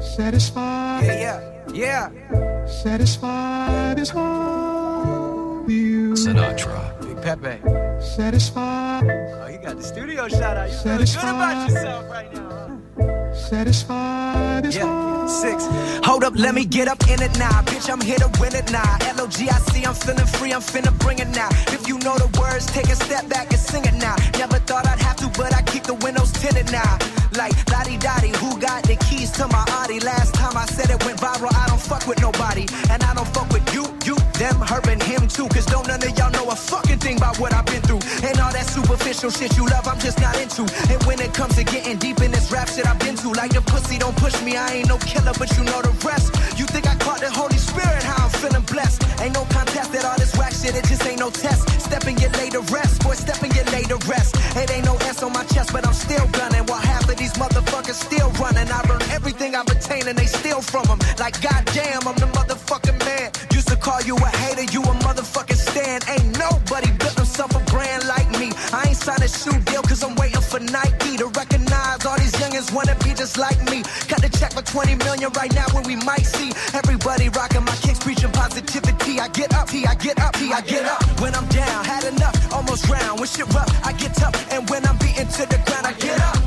Satisfied. 0.00 1.04
Yeah, 1.04 1.62
yeah, 1.72 2.10
yeah. 2.10 2.66
Satisfied 2.66 4.00
is 4.00 4.10
all 4.12 5.64
you. 5.70 6.14
Sinatra. 6.14 7.00
Big 7.02 7.22
Pepe. 7.22 7.60
Satisfied. 8.04 9.04
Oh, 9.08 9.46
you 9.46 9.58
got 9.58 9.76
the 9.76 9.82
studio 9.84 10.26
shout 10.26 10.56
out. 10.56 10.70
You 10.70 10.76
feeling 10.76 11.06
good 11.06 11.18
about 11.18 11.70
yourself 11.70 12.10
right 12.10 12.34
now, 12.34 12.80
huh? 12.98 13.25
Satisfied 13.36 14.66
is 14.66 14.78
all. 14.78 15.28
Six. 15.28 15.66
Hold 16.04 16.24
up, 16.24 16.34
let 16.36 16.54
me 16.54 16.64
get 16.64 16.88
up 16.88 17.02
in 17.08 17.20
it 17.20 17.36
now. 17.38 17.62
Bitch, 17.62 17.90
I'm 17.90 18.00
here 18.00 18.18
to 18.18 18.30
win 18.40 18.54
it 18.54 18.70
now. 18.70 18.96
L-O-G-I-C, 19.18 19.84
I'm 19.84 19.94
feeling 19.94 20.26
free, 20.26 20.52
I'm 20.52 20.60
finna 20.60 20.96
bring 21.00 21.18
it 21.18 21.28
now. 21.28 21.48
If 21.74 21.88
you 21.88 21.98
know 21.98 22.16
the 22.16 22.30
words, 22.40 22.66
take 22.66 22.86
a 22.86 22.96
step 22.96 23.28
back 23.28 23.50
and 23.50 23.60
sing 23.60 23.84
it 23.84 23.94
now. 23.94 24.16
Never 24.38 24.58
thought 24.60 24.86
I'd 24.86 25.00
have 25.00 25.16
to, 25.16 25.28
but 25.36 25.54
I 25.54 25.62
keep 25.62 25.82
the 25.84 25.94
windows 25.94 26.32
tinted 26.32 26.70
now. 26.70 26.98
Like, 27.36 27.52
Lottie 27.70 27.98
Dottie, 27.98 28.32
who 28.38 28.58
got 28.58 28.84
the 28.84 28.96
keys 28.96 29.30
to 29.32 29.46
my 29.48 29.64
Audi? 29.68 30.00
Last 30.00 30.34
time 30.34 30.56
I 30.56 30.64
said 30.66 30.90
it 30.90 31.04
went 31.04 31.18
viral, 31.18 31.52
I 31.54 31.66
don't 31.68 31.80
fuck 31.80 32.06
with 32.06 32.20
nobody. 32.20 32.66
And 32.90 33.02
I 33.02 33.12
don't 33.14 33.28
fuck 33.28 33.50
with 33.52 33.66
you, 33.74 33.84
you, 34.06 34.16
them, 34.38 34.56
her, 34.62 34.80
and 34.88 35.02
him 35.02 35.28
too. 35.28 35.48
Cause 35.48 35.66
don't 35.66 35.86
none 35.86 36.02
of 36.02 36.16
y'all 36.16 36.30
know 36.30 36.48
a 36.48 36.56
fucking 36.56 36.98
thing 36.98 37.18
about 37.18 37.38
what 37.38 37.52
I've 37.52 37.66
been 37.66 37.82
through. 37.82 38.00
And 38.22 38.38
all 38.40 38.52
that 38.52 38.66
superficial 38.66 39.30
shit 39.30 39.56
you 39.56 39.66
love, 39.66 39.86
I'm 39.86 39.98
just 39.98 40.20
not 40.20 40.40
into. 40.40 40.62
And 40.88 41.02
when 41.04 41.20
it 41.20 41.34
comes 41.34 41.56
to 41.56 41.64
getting 41.64 41.98
deep 41.98 42.20
in 42.22 42.30
this 42.30 42.50
rap 42.50 42.68
shit 42.68 42.86
I've 42.86 42.98
been 43.00 43.16
to, 43.16 43.25
like 43.32 43.52
the 43.52 43.62
pussy 43.62 43.98
don't 43.98 44.16
push 44.16 44.40
me, 44.42 44.56
I 44.56 44.82
ain't 44.82 44.88
no 44.88 44.98
killer, 44.98 45.32
but 45.38 45.50
you 45.56 45.64
know 45.64 45.80
the 45.82 45.94
rest. 46.06 46.34
You 46.58 46.66
think 46.66 46.86
I 46.86 46.94
caught 46.96 47.20
the 47.20 47.30
Holy 47.30 47.58
Spirit, 47.58 48.02
how 48.02 48.24
I'm 48.24 48.30
feeling 48.30 48.62
blessed. 48.62 49.02
Ain't 49.20 49.34
no 49.34 49.44
contest 49.50 49.92
that 49.92 50.04
all 50.04 50.16
this 50.18 50.34
whack 50.36 50.52
shit, 50.52 50.74
it 50.76 50.84
just 50.84 51.04
ain't 51.06 51.20
no 51.20 51.30
test. 51.30 51.68
Step 51.80 52.04
and 52.04 52.16
get 52.18 52.36
laid 52.38 52.52
to 52.52 52.60
rest, 52.72 53.02
boy, 53.02 53.14
step 53.14 53.42
and 53.42 53.52
get 53.52 53.70
laid 53.72 53.88
to 53.88 53.96
rest. 54.08 54.36
It 54.56 54.70
ain't 54.70 54.84
no 54.84 54.96
S 55.08 55.22
on 55.22 55.32
my 55.32 55.44
chest, 55.44 55.72
but 55.72 55.86
I'm 55.86 55.94
still 55.94 56.26
gunning. 56.32 56.64
While 56.66 56.80
half 56.80 57.08
of 57.08 57.16
these 57.16 57.32
motherfuckers 57.34 57.98
still 57.98 58.30
running. 58.42 58.68
I 58.70 58.80
learned 58.88 59.08
everything 59.10 59.54
I've 59.54 59.68
attained 59.68 60.08
and 60.08 60.18
they 60.18 60.26
steal 60.26 60.60
from 60.60 60.84
them. 60.86 60.98
Like, 61.18 61.40
goddamn, 61.40 62.06
I'm 62.06 62.16
the 62.16 62.28
motherfucking 62.38 62.98
man. 63.04 63.30
To 63.66 63.76
call 63.76 64.00
you 64.02 64.16
a 64.16 64.30
hater, 64.42 64.62
you 64.72 64.80
a 64.82 64.94
motherfucking 65.02 65.56
stand. 65.56 66.04
Ain't 66.08 66.38
nobody 66.38 66.90
built 66.98 67.16
himself 67.16 67.50
a 67.54 67.60
brand 67.70 68.06
like 68.06 68.30
me. 68.38 68.52
I 68.72 68.86
ain't 68.88 68.96
signed 68.96 69.22
a 69.22 69.28
shoe 69.28 69.58
deal 69.66 69.82
cause 69.82 70.02
I'm 70.04 70.14
waiting 70.14 70.40
for 70.40 70.60
Nike 70.60 71.16
to 71.18 71.26
recognize 71.26 72.06
all 72.06 72.16
these 72.16 72.32
youngins 72.32 72.72
wanna 72.72 72.94
be 73.02 73.10
just 73.14 73.38
like 73.38 73.58
me. 73.70 73.82
Cut 74.06 74.22
the 74.22 74.30
check 74.38 74.52
for 74.52 74.62
20 74.62 74.94
million 75.04 75.30
right 75.32 75.52
now 75.54 75.66
when 75.74 75.84
we 75.84 75.96
might 75.96 76.24
see 76.24 76.52
everybody 76.74 77.28
rocking 77.30 77.64
my 77.64 77.76
kicks, 77.82 77.98
preaching 77.98 78.30
positivity. 78.30 79.20
I 79.20 79.28
get 79.28 79.52
up, 79.54 79.68
I 79.72 79.94
get 79.94 80.20
up, 80.20 80.36
I 80.36 80.60
get 80.60 80.86
up. 80.86 81.02
When 81.20 81.34
I'm 81.34 81.46
down, 81.48 81.84
had 81.84 82.04
enough, 82.04 82.36
almost 82.52 82.84
drown. 82.86 83.18
When 83.18 83.26
shit 83.26 83.52
rough, 83.52 83.70
I 83.84 83.92
get 83.92 84.14
tough. 84.14 84.34
And 84.52 84.68
when 84.70 84.86
I'm 84.86 84.96
beaten 84.98 85.26
to 85.26 85.42
the 85.46 85.58
ground, 85.66 85.86
I 85.86 85.92
get 85.94 86.20
up. 86.20 86.38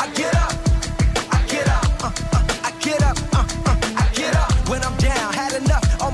I 0.00 0.06
get 0.14 0.34
up. 0.34 0.57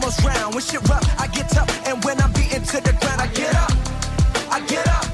Almost 0.05 0.21
drown. 0.21 0.53
When 0.53 0.62
shit 0.62 0.88
rough, 0.88 1.21
I 1.21 1.27
get 1.29 1.49
tough. 1.49 1.69
And 1.88 2.03
when 2.05 2.21
I'm 2.21 2.33
beaten 2.33 2.62
to 2.62 2.81
the 2.81 2.93
ground, 3.01 3.21
I 3.21 3.27
get 3.29 3.55
up. 3.57 3.73
I 4.51 4.61
get 4.67 4.87
up. 4.88 5.07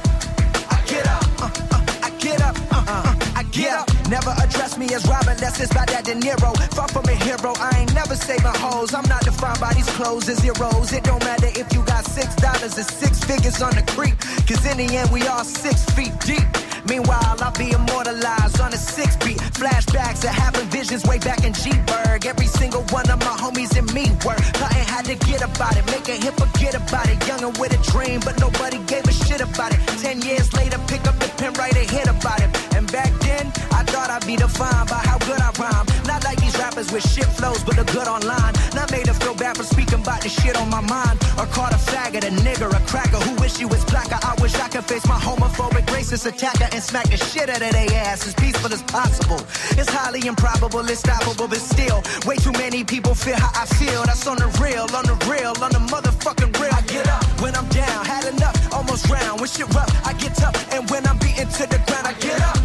I 0.71 0.83
get 0.87 1.07
up. 1.07 1.25
Uh, 1.41 1.51
uh, 1.71 2.07
I 2.07 2.11
get 2.19 2.41
up. 2.43 2.57
Uh, 2.73 2.85
uh, 2.89 3.15
I 3.37 3.43
get 3.53 3.73
up. 3.73 3.89
Never 4.09 4.31
address 4.43 4.77
me 4.77 4.87
as 4.93 5.07
Robin, 5.07 5.35
unless 5.35 5.61
it's 5.61 5.73
by 5.73 5.85
that 5.87 6.05
De 6.05 6.15
Niro. 6.15 6.51
Far 6.75 6.89
from 6.89 7.05
a 7.07 7.15
hero, 7.15 7.53
I 7.59 7.71
ain't 7.81 7.95
never 7.95 8.17
saving 8.17 8.57
hoes. 8.59 8.93
I'm 8.93 9.09
not 9.09 9.23
defined 9.23 9.61
by 9.61 9.73
these 9.75 9.91
clothes 9.91 10.29
and 10.29 10.39
zeros. 10.39 10.93
It 10.93 11.05
don't 11.05 11.23
matter 11.25 11.51
if 11.55 11.73
you 11.73 11.83
got 11.85 12.05
six 12.05 12.35
dollars 12.37 12.77
or 12.77 12.83
six 12.83 13.23
figures 13.23 13.63
on 13.63 13.75
the 13.77 13.83
creek. 13.95 14.19
Cause 14.49 14.67
in 14.67 14.79
the 14.79 14.97
end, 14.97 15.11
we 15.13 15.23
all 15.29 15.45
six 15.45 15.85
feet 15.95 16.13
deep. 16.27 16.47
Meanwhile, 16.89 17.37
I'll 17.41 17.53
be 17.53 17.73
immortalized 17.73 18.61
on 18.61 18.73
a 18.73 18.77
six 18.77 19.17
beat. 19.17 19.39
Flashbacks 19.59 20.25
of 20.25 20.31
having 20.31 20.67
visions 20.69 21.05
way 21.05 21.19
back 21.19 21.45
in 21.45 21.53
G-Berg. 21.53 22.27
Every 22.27 22.47
single 22.47 22.83
one 22.91 23.09
of 23.11 23.19
my 23.21 23.37
homies 23.37 23.77
and 23.77 23.93
me 23.93 24.11
work. 24.25 24.41
Nothing 24.61 24.87
had 24.87 25.05
to 25.07 25.15
get 25.27 25.43
about 25.43 25.77
it, 25.77 25.85
make 25.87 26.09
a 26.09 26.17
hit, 26.17 26.35
forget 26.35 26.75
about 26.75 27.09
it. 27.09 27.19
Younger 27.27 27.51
with 27.61 27.73
a 27.73 27.81
dream, 27.91 28.21
but 28.21 28.39
nobody 28.41 28.79
gave 28.87 29.05
a 29.05 29.13
shit 29.13 29.41
about 29.41 29.73
it. 29.73 29.81
Ten 30.01 30.21
years 30.23 30.53
later, 30.55 30.79
pick 30.87 31.07
up 31.07 31.19
the 31.19 31.29
pen, 31.37 31.53
write 31.55 31.77
a 31.77 31.85
hit 31.85 32.09
about 32.09 32.41
it. 32.41 32.51
And 32.75 32.91
back 32.91 33.13
then, 33.21 33.47
I 33.73 33.85
thought 33.85 34.11
I'd 34.11 34.27
be 34.27 34.37
defined 34.37 34.89
by 34.89 35.01
how 35.05 35.19
good 35.19 35.41
I 35.41 35.51
rhyme. 35.61 35.87
Not 36.07 36.25
like 36.25 36.41
these 36.41 36.57
rappers 36.59 36.91
with 36.93 37.07
shit 37.09 37.27
flows, 37.27 37.63
but 37.63 37.77
the 37.77 37.85
good 37.93 38.09
online. 38.09 38.55
Not 38.75 38.91
made 38.91 39.07
to 39.07 39.15
feel 39.15 39.35
bad 39.35 39.57
for 39.57 39.65
speaking 39.65 40.01
about 40.01 40.23
the 40.23 40.29
shit 40.29 40.57
on 40.57 40.71
my 40.71 40.81
mind. 40.81 41.19
Or 41.39 41.47
called 41.47 41.73
a 41.73 41.81
faggot, 41.91 42.25
a 42.25 42.33
nigger, 42.47 42.71
a 42.73 42.81
cracker 42.87 43.19
who 43.19 43.35
wish 43.41 43.57
he 43.57 43.65
was 43.65 43.85
blacker. 43.85 44.19
I 44.23 44.35
wish 44.41 44.55
I 44.55 44.69
could 44.69 44.85
face 44.85 45.07
my 45.07 45.19
homophobic 45.19 45.87
racist 45.87 46.27
attacker 46.27 46.69
and 46.73 46.83
smack 46.83 47.09
the 47.11 47.17
shit 47.17 47.49
out 47.49 47.63
of 47.63 47.73
their 47.73 47.91
ass 48.07 48.27
as 48.27 48.35
peaceful 48.35 48.73
as 48.73 48.83
possible. 48.83 49.41
It's 49.79 49.89
highly 49.89 50.27
improbable, 50.27 50.81
it's 50.89 51.03
stoppable, 51.03 51.49
but 51.49 51.59
still, 51.59 52.03
way 52.27 52.37
too 52.37 52.53
many 52.53 52.85
people 52.85 53.15
feel 53.15 53.37
how 53.37 53.51
I 53.55 53.67
feel. 53.67 54.03
That's 54.05 54.27
on 54.27 54.37
the 54.37 54.49
real, 54.63 54.87
on 54.95 55.05
the 55.05 55.17
real, 55.31 55.55
on 55.63 55.71
the 55.73 55.83
motherfucking 55.93 56.59
real. 56.61 56.73
I 56.73 56.83
get 56.83 57.09
up 57.09 57.25
when 57.41 57.55
I'm 57.57 57.69
down, 57.69 58.05
had 58.05 58.25
enough, 58.33 58.57
almost 58.73 59.09
round. 59.09 59.41
When 59.41 59.49
shit 59.49 59.69
rough, 59.75 59.91
I 60.07 60.13
get 60.15 60.35
tough, 60.35 60.55
and 60.73 60.89
when 60.91 61.07
I'm 61.07 61.19
beaten 61.19 61.49
to 61.49 61.67
the 61.67 61.79
ground, 61.87 62.07
I 62.07 62.15
get 62.15 62.41
up. 62.41 62.59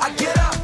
I 0.00 0.10
get 0.16 0.36
up, 0.38 0.54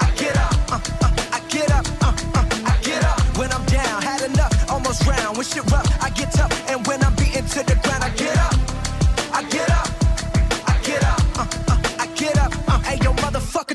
I 0.00 0.10
get 0.16 0.36
up, 0.36 0.54
uh, 0.72 0.80
uh, 1.02 1.36
I 1.36 1.40
get 1.48 1.70
up, 1.72 1.86
uh, 2.02 2.14
uh, 2.38 2.72
I 2.72 2.76
get 2.82 3.02
up. 3.04 3.20
When 3.36 3.50
I'm 3.52 3.64
down, 3.66 4.02
had 4.02 4.22
enough, 4.30 4.52
almost 4.70 5.06
round. 5.06 5.36
When 5.36 5.46
shit 5.46 5.64
rough, 5.70 5.88
I 6.02 6.10
get 6.10 6.32
tough, 6.32 6.52
and 6.70 6.86
when 6.86 7.02
I'm 7.02 7.14
beaten 7.16 7.44
to 7.44 7.62
the 7.64 7.74
ground. 7.74 7.89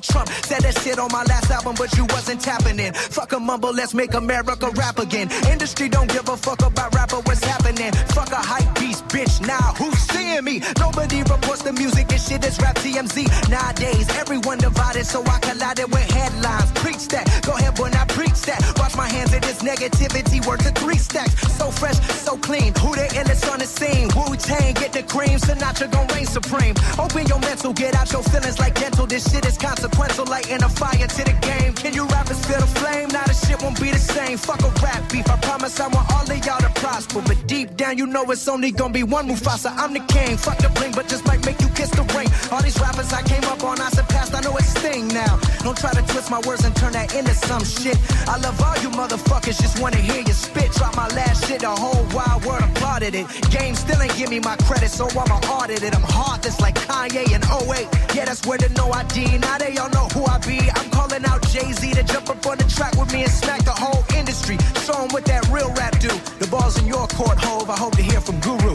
Trump 0.08 0.30
said 0.46 0.62
that 0.62 0.78
shit 0.80 1.00
on 1.00 1.10
my 1.12 1.24
last 1.24 1.50
album, 1.52 1.76
but 1.78 1.96
you 1.98 2.06
wasn't 2.06 2.42
tapping 2.42 2.80
in. 2.80 2.94
Fuck 2.94 3.34
a 3.34 3.40
mumble, 3.40 3.74
let's 3.74 3.94
make 3.94 4.14
America 4.14 4.70
rap 4.76 5.00
again. 5.00 5.30
Industry 5.50 5.90
don't 5.90 6.12
give 6.12 6.28
a 6.30 6.38
fuck 6.38 6.62
about 6.66 6.94
rapper, 6.94 7.18
what's 7.18 7.44
happening? 7.44 7.92
Fuck 8.14 8.32
a 8.32 8.42
hype 8.52 8.80
beast, 8.80 9.08
bitch. 9.08 9.46
Now 9.46 9.74
who's 9.78 10.00
seeing 10.00 10.44
me? 10.44 10.62
Nobody 10.80 11.20
reports 11.20 11.64
the 11.64 11.74
music, 11.74 12.08
this 12.08 12.28
shit 12.28 12.46
is 12.46 12.60
rap 12.60 12.76
TMZ. 12.76 13.50
Nowadays, 13.50 14.08
everyone 14.16 14.60
divided, 14.60 15.06
so 15.06 15.24
I 15.26 15.40
collided 15.40 15.92
with 15.92 16.10
headlines. 16.12 16.72
Preach 16.74 17.08
that, 17.10 17.26
go 17.46 17.54
ahead, 17.54 17.76
boy, 17.76 17.90
now 17.90 18.06
preach 18.06 18.40
that. 18.44 18.62
Wash 18.78 18.96
my 18.96 19.08
hands 19.08 19.34
of 19.34 19.42
this 19.42 19.64
negativity, 19.64 20.46
worth 20.46 20.66
of 20.66 20.76
three 20.76 20.98
stacks. 20.98 21.34
So 21.58 21.72
fresh, 21.72 22.00
so 22.26 22.38
clean. 22.38 22.74
Who 22.80 22.96
the 22.96 23.08
illest 23.20 23.52
on 23.52 23.60
the 23.60 23.66
scene? 23.66 24.10
Wu 24.16 24.36
Tang, 24.36 24.74
get 24.74 24.94
the 24.94 25.04
cream. 25.04 25.40
Sinatra 25.40 25.92
gon' 25.92 26.08
reign 26.14 26.26
supreme. 26.26 26.76
Open 27.00 27.26
your 27.28 27.40
mental, 27.40 27.74
get 27.74 27.96
out 27.96 28.12
your 28.12 28.24
feelings 28.24 28.60
like 28.60 28.76
dental. 28.76 29.06
This 29.06 29.32
shit 29.32 29.46
is 29.46 29.58
consequential, 29.58 29.95
lighting 30.36 30.64
a 30.64 30.70
fire 30.70 31.08
to 31.08 31.24
the 31.24 31.36
game. 31.42 31.74
Can 31.74 31.94
you 31.94 32.06
rappers 32.08 32.44
feel 32.46 32.60
the 32.60 32.68
flame? 32.80 33.08
Now 33.10 33.24
the 33.24 33.34
shit 33.34 33.62
won't 33.62 33.80
be 33.80 33.92
the 33.92 34.00
same. 34.00 34.38
Fuck 34.38 34.62
a 34.62 34.70
rap 34.84 35.02
beef. 35.12 35.30
I 35.30 35.38
promise 35.38 35.80
I 35.80 35.88
want 35.88 36.12
all 36.14 36.30
of 36.30 36.46
y'all 36.46 36.60
to 36.60 36.72
prosper. 36.82 37.22
But 37.22 37.48
deep 37.48 37.76
down, 37.78 37.98
you 37.98 38.06
know 38.06 38.24
it's 38.32 38.48
only 38.48 38.72
gonna 38.72 38.94
be 38.94 39.04
one 39.04 39.28
Mufasa. 39.30 39.72
I'm 39.78 39.94
the 39.94 40.04
king. 40.16 40.38
Fuck 40.38 40.58
the 40.58 40.70
bling, 40.70 40.94
but 40.94 41.08
just 41.08 41.26
might 41.26 41.46
make 41.46 41.60
you 41.62 41.70
kiss 41.70 41.90
the 41.92 42.04
ring. 42.16 42.28
All 42.52 42.62
these 42.62 42.80
rappers 42.80 43.12
I 43.14 43.22
came 43.24 43.44
up 43.46 43.64
on, 43.64 43.80
I 43.80 43.90
surpassed. 43.90 44.36
I 44.36 44.42
know 44.42 44.56
it's 44.58 44.70
sting 44.80 45.08
now. 45.10 45.40
Don't 45.64 45.78
try 45.78 45.92
to 45.94 46.02
twist 46.12 46.30
my 46.30 46.42
words 46.48 46.64
and 46.66 46.76
turn 46.76 46.94
that 46.94 47.16
into 47.16 47.34
some 47.34 47.64
shit. 47.64 47.98
I 48.28 48.38
love 48.38 48.60
all 48.62 48.78
you 48.84 48.90
motherfuckers, 48.90 49.60
just 49.62 49.80
wanna 49.80 49.98
hear 49.98 50.22
you 50.22 50.34
spit. 50.34 50.72
Drop 50.74 50.96
my 50.96 51.08
last 51.10 51.48
shit, 51.48 51.62
the 51.62 51.70
whole 51.70 52.06
wide 52.14 52.44
world 52.46 52.64
applauded 52.64 53.16
it. 53.16 53.26
Game 53.50 53.76
still 53.76 54.02
ain't 54.02 54.16
give 54.18 54.30
me 54.30 54.40
my 54.40 54.56
credit, 54.68 54.90
so 54.90 55.08
I'ma 55.10 55.40
audit 55.56 55.84
it. 55.84 55.96
I'm 55.96 56.04
heartless 56.04 56.60
like 56.60 56.76
Kanye 56.76 57.26
in 57.36 57.42
08. 57.44 57.88
Yeah, 58.16 58.26
that's 58.26 58.46
where 58.46 58.58
the 58.58 58.70
no 58.78 58.92
ID. 58.92 59.38
Now 59.40 59.58
they 59.58 59.78
all 59.78 59.85
know 59.92 60.08
who 60.14 60.26
I 60.26 60.38
be. 60.40 60.60
I'm 60.72 60.90
calling 60.92 61.26
out 61.26 61.42
Jay 61.50 61.72
Z 61.74 61.94
to 61.94 62.04
jump 62.04 62.30
up 62.30 62.46
on 62.46 62.58
the 62.58 62.66
track 62.66 62.94
with 62.98 63.12
me 63.14 63.24
and 63.24 63.32
smack 63.32 63.64
the 63.64 63.72
whole 63.72 64.04
industry. 64.18 64.58
Show 64.86 65.04
'em 65.04 65.10
what 65.12 65.26
that 65.26 65.44
real 65.52 65.72
rap 65.78 66.00
do. 66.00 66.10
The 66.40 66.48
ball's 66.48 66.78
in 66.80 66.88
your 66.88 67.08
court, 67.18 67.38
Hove. 67.44 67.70
I 67.70 67.80
hope 67.80 67.96
to 67.98 68.04
hear 68.04 68.22
from 68.22 68.40
Guru. 68.40 68.74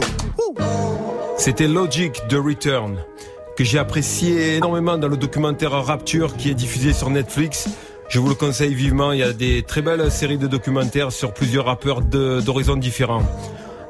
C'était 1.37 1.67
Logic 1.67 2.21
de 2.29 2.37
Return, 2.37 2.97
que 3.57 3.63
j'ai 3.63 3.79
apprécié 3.79 4.57
énormément 4.57 4.97
dans 4.97 5.07
le 5.07 5.17
documentaire 5.17 5.71
Rapture 5.71 6.35
qui 6.37 6.51
est 6.51 6.53
diffusé 6.53 6.93
sur 6.93 7.09
Netflix. 7.09 7.67
Je 8.09 8.19
vous 8.19 8.29
le 8.29 8.35
conseille 8.35 8.75
vivement, 8.75 9.13
il 9.13 9.19
y 9.19 9.23
a 9.23 9.33
des 9.33 9.63
très 9.63 9.81
belles 9.81 10.11
séries 10.11 10.37
de 10.37 10.47
documentaires 10.47 11.11
sur 11.11 11.33
plusieurs 11.33 11.65
rappeurs 11.65 12.01
d'horizons 12.01 12.75
différents. 12.75 13.23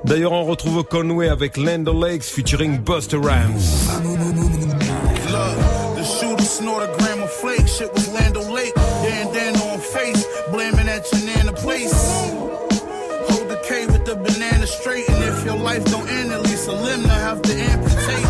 D'ailleurs, 0.06 0.32
on 0.32 0.44
retrouve 0.44 0.84
Conway 0.84 1.28
avec 1.28 1.58
Land 1.58 1.86
Lakes 1.94 2.26
featuring 2.26 2.80
Buster 2.80 3.18
Rhymes. 3.18 3.60
Flake. 7.42 7.68
Shit 7.68 7.92
was 7.92 8.08
Lando 8.14 8.42
Lake. 8.54 8.76
Dan 8.76 9.34
Dan 9.34 9.56
on 9.62 9.80
face, 9.80 10.24
blaming 10.52 10.86
that 10.86 11.10
banana 11.10 11.52
place. 11.54 11.92
Hold 13.30 13.50
the 13.50 13.60
K 13.68 13.88
with 13.88 14.06
the 14.06 14.16
banana 14.16 14.68
straight, 14.68 15.10
and 15.10 15.24
if 15.24 15.44
your 15.44 15.58
life 15.58 15.84
don't 15.86 16.08
end, 16.08 16.32
at 16.32 16.44
least 16.44 16.68
a 16.68 16.72
limb 16.72 17.02
to 17.02 17.10
have 17.10 17.42
to 17.42 17.54
amputate. 17.54 18.26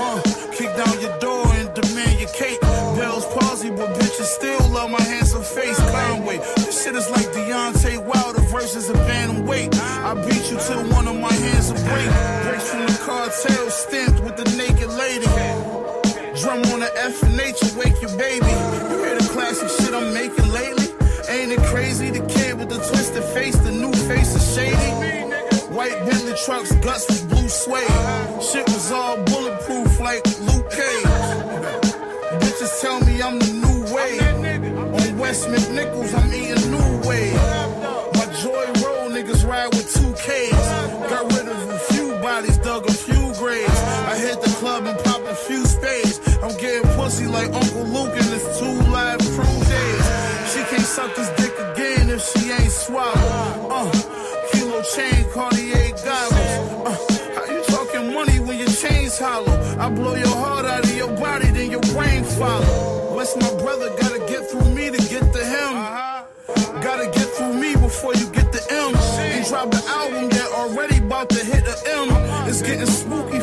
Uh, 0.00 0.22
kick 0.56 0.70
down 0.80 0.98
your 1.02 1.18
door 1.18 1.44
and 1.60 1.74
demand 1.74 2.18
your 2.18 2.30
cake. 2.30 2.58
Bell's 2.96 3.26
palsy, 3.36 3.68
but 3.68 3.90
bitches 3.98 4.32
still 4.38 4.66
love 4.70 4.90
my 4.90 5.02
handsome 5.02 5.42
face. 5.42 5.78
Conway, 5.92 6.38
this 6.56 6.82
shit 6.82 6.96
is 6.96 7.10
like 7.10 7.26
Deontay 7.36 7.98
Wilder 8.02 8.40
versus 8.48 8.88
a 8.88 8.94
Bantam 8.94 9.46
weight. 9.46 9.78
I 9.78 10.14
beat 10.14 10.50
you 10.50 10.56
till 10.56 10.82
one 10.88 11.06
of 11.06 11.16
my 11.20 11.32
hands 11.32 11.70
will 11.70 11.84
break. 11.84 12.08
Breaks 12.48 12.70
from 12.70 12.86
the 12.86 12.98
cartel, 13.04 13.68
stamped 13.68 14.20
with 14.24 14.36
the 14.38 14.48
naked 14.56 14.88
lady. 14.88 15.73
Drum 16.44 16.60
on 16.74 16.80
the 16.80 16.90
F 16.98 17.22
and 17.22 17.38
nature, 17.38 17.72
wake 17.74 18.02
your 18.02 18.14
baby. 18.18 18.44
You 18.44 18.98
hear 19.02 19.16
the 19.16 19.28
classic 19.32 19.66
shit 19.80 19.94
I'm 19.94 20.12
making 20.12 20.46
lately? 20.52 20.92
Ain't 21.26 21.52
it 21.52 21.62
crazy? 21.72 22.10
The 22.10 22.20
kid 22.26 22.58
with 22.58 22.68
the 22.68 22.76
twisted 22.76 23.24
face, 23.32 23.56
the 23.56 23.72
new 23.72 23.90
face 23.90 24.36
is 24.36 24.54
shady. 24.54 24.76
White 25.72 25.98
Bentley 26.04 26.34
trucks, 26.44 26.70
guts 26.84 27.08
was 27.08 27.22
blue 27.22 27.48
suede. 27.48 27.88
Shit 28.42 28.68
was 28.68 28.92
all 28.92 29.16
bulletproof 29.24 30.00
like 30.00 30.22
Luke 30.40 30.70
Cage. 30.70 31.06
Bitches 32.44 32.78
tell 32.82 33.00
me 33.00 33.22
I'm 33.22 33.38
the 33.38 33.52
new 33.64 33.94
wave. 33.94 34.20
On 35.00 35.18
West 35.18 35.48
McNichols, 35.48 36.12
I'm 36.12 36.30
eating 36.30 36.70
new 36.70 37.08
wave. 37.08 37.32
My 38.16 38.26
Joy 38.42 38.66
Road 38.84 39.12
niggas 39.16 39.48
ride 39.48 39.72
with 39.72 39.90
two 39.94 40.12
Ks. 40.12 40.83
Swallowed. 52.84 53.72
Uh, 53.72 53.90
kilo 54.52 54.82
chain, 54.82 55.24
Cartier 55.32 55.90
goggles. 56.04 56.54
Uh, 56.84 56.96
how 57.34 57.44
you 57.52 57.62
talking 57.64 58.12
money 58.12 58.38
when 58.40 58.58
your 58.58 58.68
chain's 58.68 59.18
hollow? 59.18 59.56
I 59.78 59.88
blow 59.88 60.14
your 60.14 60.36
heart 60.42 60.66
out 60.66 60.84
of 60.84 60.94
your 60.94 61.12
body, 61.16 61.48
then 61.48 61.70
your 61.70 61.80
brain 61.94 62.24
follow. 62.24 63.14
What's 63.14 63.34
my 63.36 63.52
brother? 63.62 63.88
Gotta 64.00 64.18
get 64.32 64.50
through 64.50 64.68
me 64.74 64.90
to 64.90 65.00
get 65.12 65.24
to 65.32 65.42
him. 65.54 65.72
Gotta 66.82 67.06
get 67.06 67.28
through 67.34 67.54
me 67.54 67.72
before 67.74 68.14
you 68.14 68.26
get 68.30 68.52
the 68.52 68.62
M. 68.70 68.92
Ain't 69.24 69.48
dropped 69.48 69.72
the 69.72 69.82
album 69.88 70.24
yet, 70.30 70.48
already 70.52 70.98
about 70.98 71.30
to 71.30 71.42
hit 71.42 71.64
the 71.64 71.76
M. 72.00 72.08
It's 72.48 72.60
getting 72.60 72.86
spooky 72.86 73.33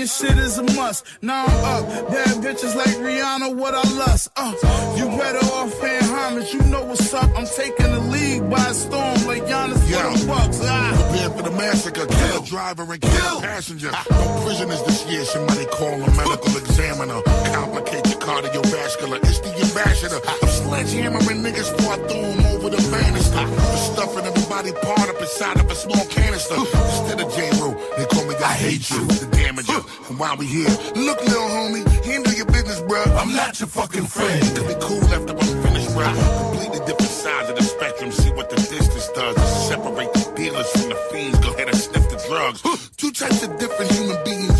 and 0.00 0.08
shit 0.08 0.38
is 0.38 0.56
a 0.58 0.62
must. 0.62 1.04
Now 1.20 1.44
I'm 1.44 1.84
up, 1.84 2.08
bad 2.08 2.36
bitches 2.42 2.74
like 2.74 2.96
Rihanna, 2.96 3.54
what 3.56 3.74
I 3.74 3.82
lust. 3.98 4.30
Uh, 4.34 4.54
you 4.96 5.06
better 5.18 5.44
off 5.54 5.78
paying 5.80 6.02
homage, 6.04 6.52
you 6.54 6.62
know 6.62 6.84
what's 6.84 7.12
up. 7.12 7.30
I'm 7.36 7.46
taking 7.46 7.90
the 7.92 8.00
league 8.00 8.48
by 8.48 8.72
storm 8.72 9.26
like 9.26 9.42
Giannis 9.44 9.78
for 9.78 10.18
the 10.18 10.26
Bucks. 10.26 10.60
Ah. 10.62 11.08
Prepare 11.10 11.30
for 11.30 11.42
the 11.42 11.50
massacre, 11.56 12.06
kill 12.06 12.42
a 12.42 12.46
driver 12.46 12.92
and 12.92 13.00
kill 13.00 13.38
a 13.38 13.42
passenger. 13.42 13.90
No 14.10 14.42
prisoners 14.44 14.82
this 14.84 15.06
year, 15.10 15.24
somebody 15.24 15.66
call 15.66 15.94
a 15.94 16.10
medical 16.16 16.56
examiner. 16.56 17.20
Complicate 17.52 18.06
your 18.08 18.09
cardiovascular, 18.40 19.18
it's 19.22 19.40
the 19.40 19.52
ambassador. 19.52 20.20
I'm 20.26 20.48
sledgehammering 20.48 21.40
niggas 21.44 21.76
before 21.76 21.92
I 21.92 21.96
throw 22.08 22.24
'em 22.24 22.46
over 22.54 22.70
the 22.70 22.82
banister. 22.90 23.44
The 23.44 23.76
stuffing 23.76 24.24
everybody 24.24 24.72
part 24.72 25.08
up 25.10 25.20
inside 25.20 25.58
of 25.60 25.70
a 25.70 25.74
small 25.74 26.04
canister. 26.06 26.56
Instead 26.56 27.20
of 27.20 27.34
J. 27.34 27.50
Rue, 27.60 27.76
they 27.96 28.06
call 28.06 28.24
me 28.24 28.34
I 28.36 28.54
hate 28.54 28.88
you, 28.90 29.04
the 29.06 29.26
damager. 29.36 29.84
And 30.08 30.18
while 30.18 30.36
we 30.36 30.46
here, 30.46 30.70
look, 30.94 31.20
little 31.24 31.48
homie, 31.48 31.84
handle 32.04 32.32
your 32.32 32.46
business, 32.46 32.80
bruh. 32.80 33.08
I'm 33.20 33.34
not 33.34 33.60
your 33.60 33.68
fucking 33.68 34.06
friend. 34.06 34.40
Could 34.56 34.68
be 34.68 34.76
cool 34.80 35.04
after 35.16 35.32
I'm 35.36 35.62
finished, 35.64 35.90
bruh. 35.90 36.14
Completely 36.50 36.80
different 36.86 37.12
sides 37.24 37.50
of 37.50 37.56
the 37.56 37.62
spectrum. 37.62 38.10
See 38.12 38.30
what 38.30 38.48
the 38.48 38.56
distance 38.56 39.08
does. 39.14 39.36
Separate 39.68 40.12
the 40.14 40.32
dealers 40.34 40.68
from 40.72 40.88
the 40.88 40.98
fiends. 41.10 41.38
Go 41.40 41.52
ahead 41.52 41.68
and 41.68 41.76
sniff 41.76 42.08
the 42.08 42.16
drugs. 42.28 42.62
Two 42.96 43.12
types 43.12 43.42
of 43.42 43.58
different 43.58 43.90
human 43.92 44.18
beings 44.24 44.59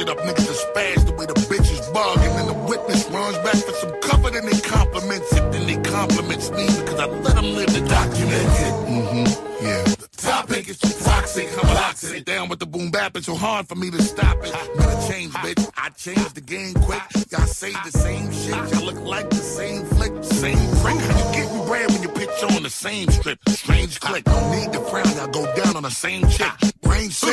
shit 0.00 0.08
up, 0.08 0.18
niggas 0.18 0.48
are 0.48 0.60
spaz 0.72 1.06
the 1.06 1.12
way 1.12 1.26
the 1.26 1.34
bitches 1.50 1.92
bug. 1.92 2.18
And 2.18 2.32
then 2.38 2.46
the 2.46 2.58
witness 2.68 3.06
runs 3.10 3.36
back 3.38 3.56
for 3.56 3.72
some 3.72 3.92
cover, 4.00 4.30
then 4.30 4.46
they 4.46 4.58
compliments 4.60 5.32
it. 5.32 5.52
Then 5.52 5.66
they 5.66 5.90
compliments 5.90 6.50
me 6.50 6.66
because 6.66 6.98
I 7.00 7.06
let 7.06 7.34
them 7.34 7.54
live 7.54 7.72
the 7.72 7.86
document. 7.86 8.46
Mm-hmm. 8.88 9.64
Yeah. 9.64 9.82
The 9.82 10.08
topic 10.16 10.68
is 10.68 10.78
too 10.78 11.04
toxic. 11.04 11.48
I'm 11.58 11.74
boxing 11.74 12.16
it 12.16 12.24
down 12.24 12.48
with 12.48 12.60
the 12.60 12.66
boom 12.66 12.90
bap. 12.90 13.16
It's 13.16 13.26
so 13.26 13.34
hard 13.34 13.68
for 13.68 13.74
me 13.74 13.90
to 13.90 14.02
stop 14.02 14.38
it. 14.42 14.52
Better 14.76 15.12
change, 15.12 15.32
bitch. 15.34 15.70
I 15.76 15.90
change 15.90 16.32
the 16.32 16.40
game 16.40 16.74
quick. 16.74 17.02
Y'all 17.30 17.46
say 17.46 17.72
the 17.72 17.92
same 17.92 18.32
shit. 18.32 18.56
Y'all 18.72 18.86
look 18.86 19.00
like 19.04 19.28
the 19.28 19.36
same 19.36 19.84
flick, 19.84 20.12
same 20.24 20.68
prick. 20.80 20.94
You 20.94 21.26
getting 21.36 21.66
bread 21.66 21.90
when 21.90 22.02
you 22.02 22.08
pitch 22.08 22.42
on 22.54 22.62
the 22.62 22.70
same 22.70 23.08
strip? 23.10 23.38
Strange 23.48 24.00
click. 24.00 24.24
Don't 24.24 24.50
need 24.50 24.72
to 24.72 24.80
frown. 24.80 25.10
Y'all 25.16 25.28
go 25.28 25.44
down 25.56 25.76
on 25.76 25.82
the 25.82 25.90
same 25.90 26.26
chick. 26.28 26.52
Brain 26.80 27.10
sick. 27.10 27.29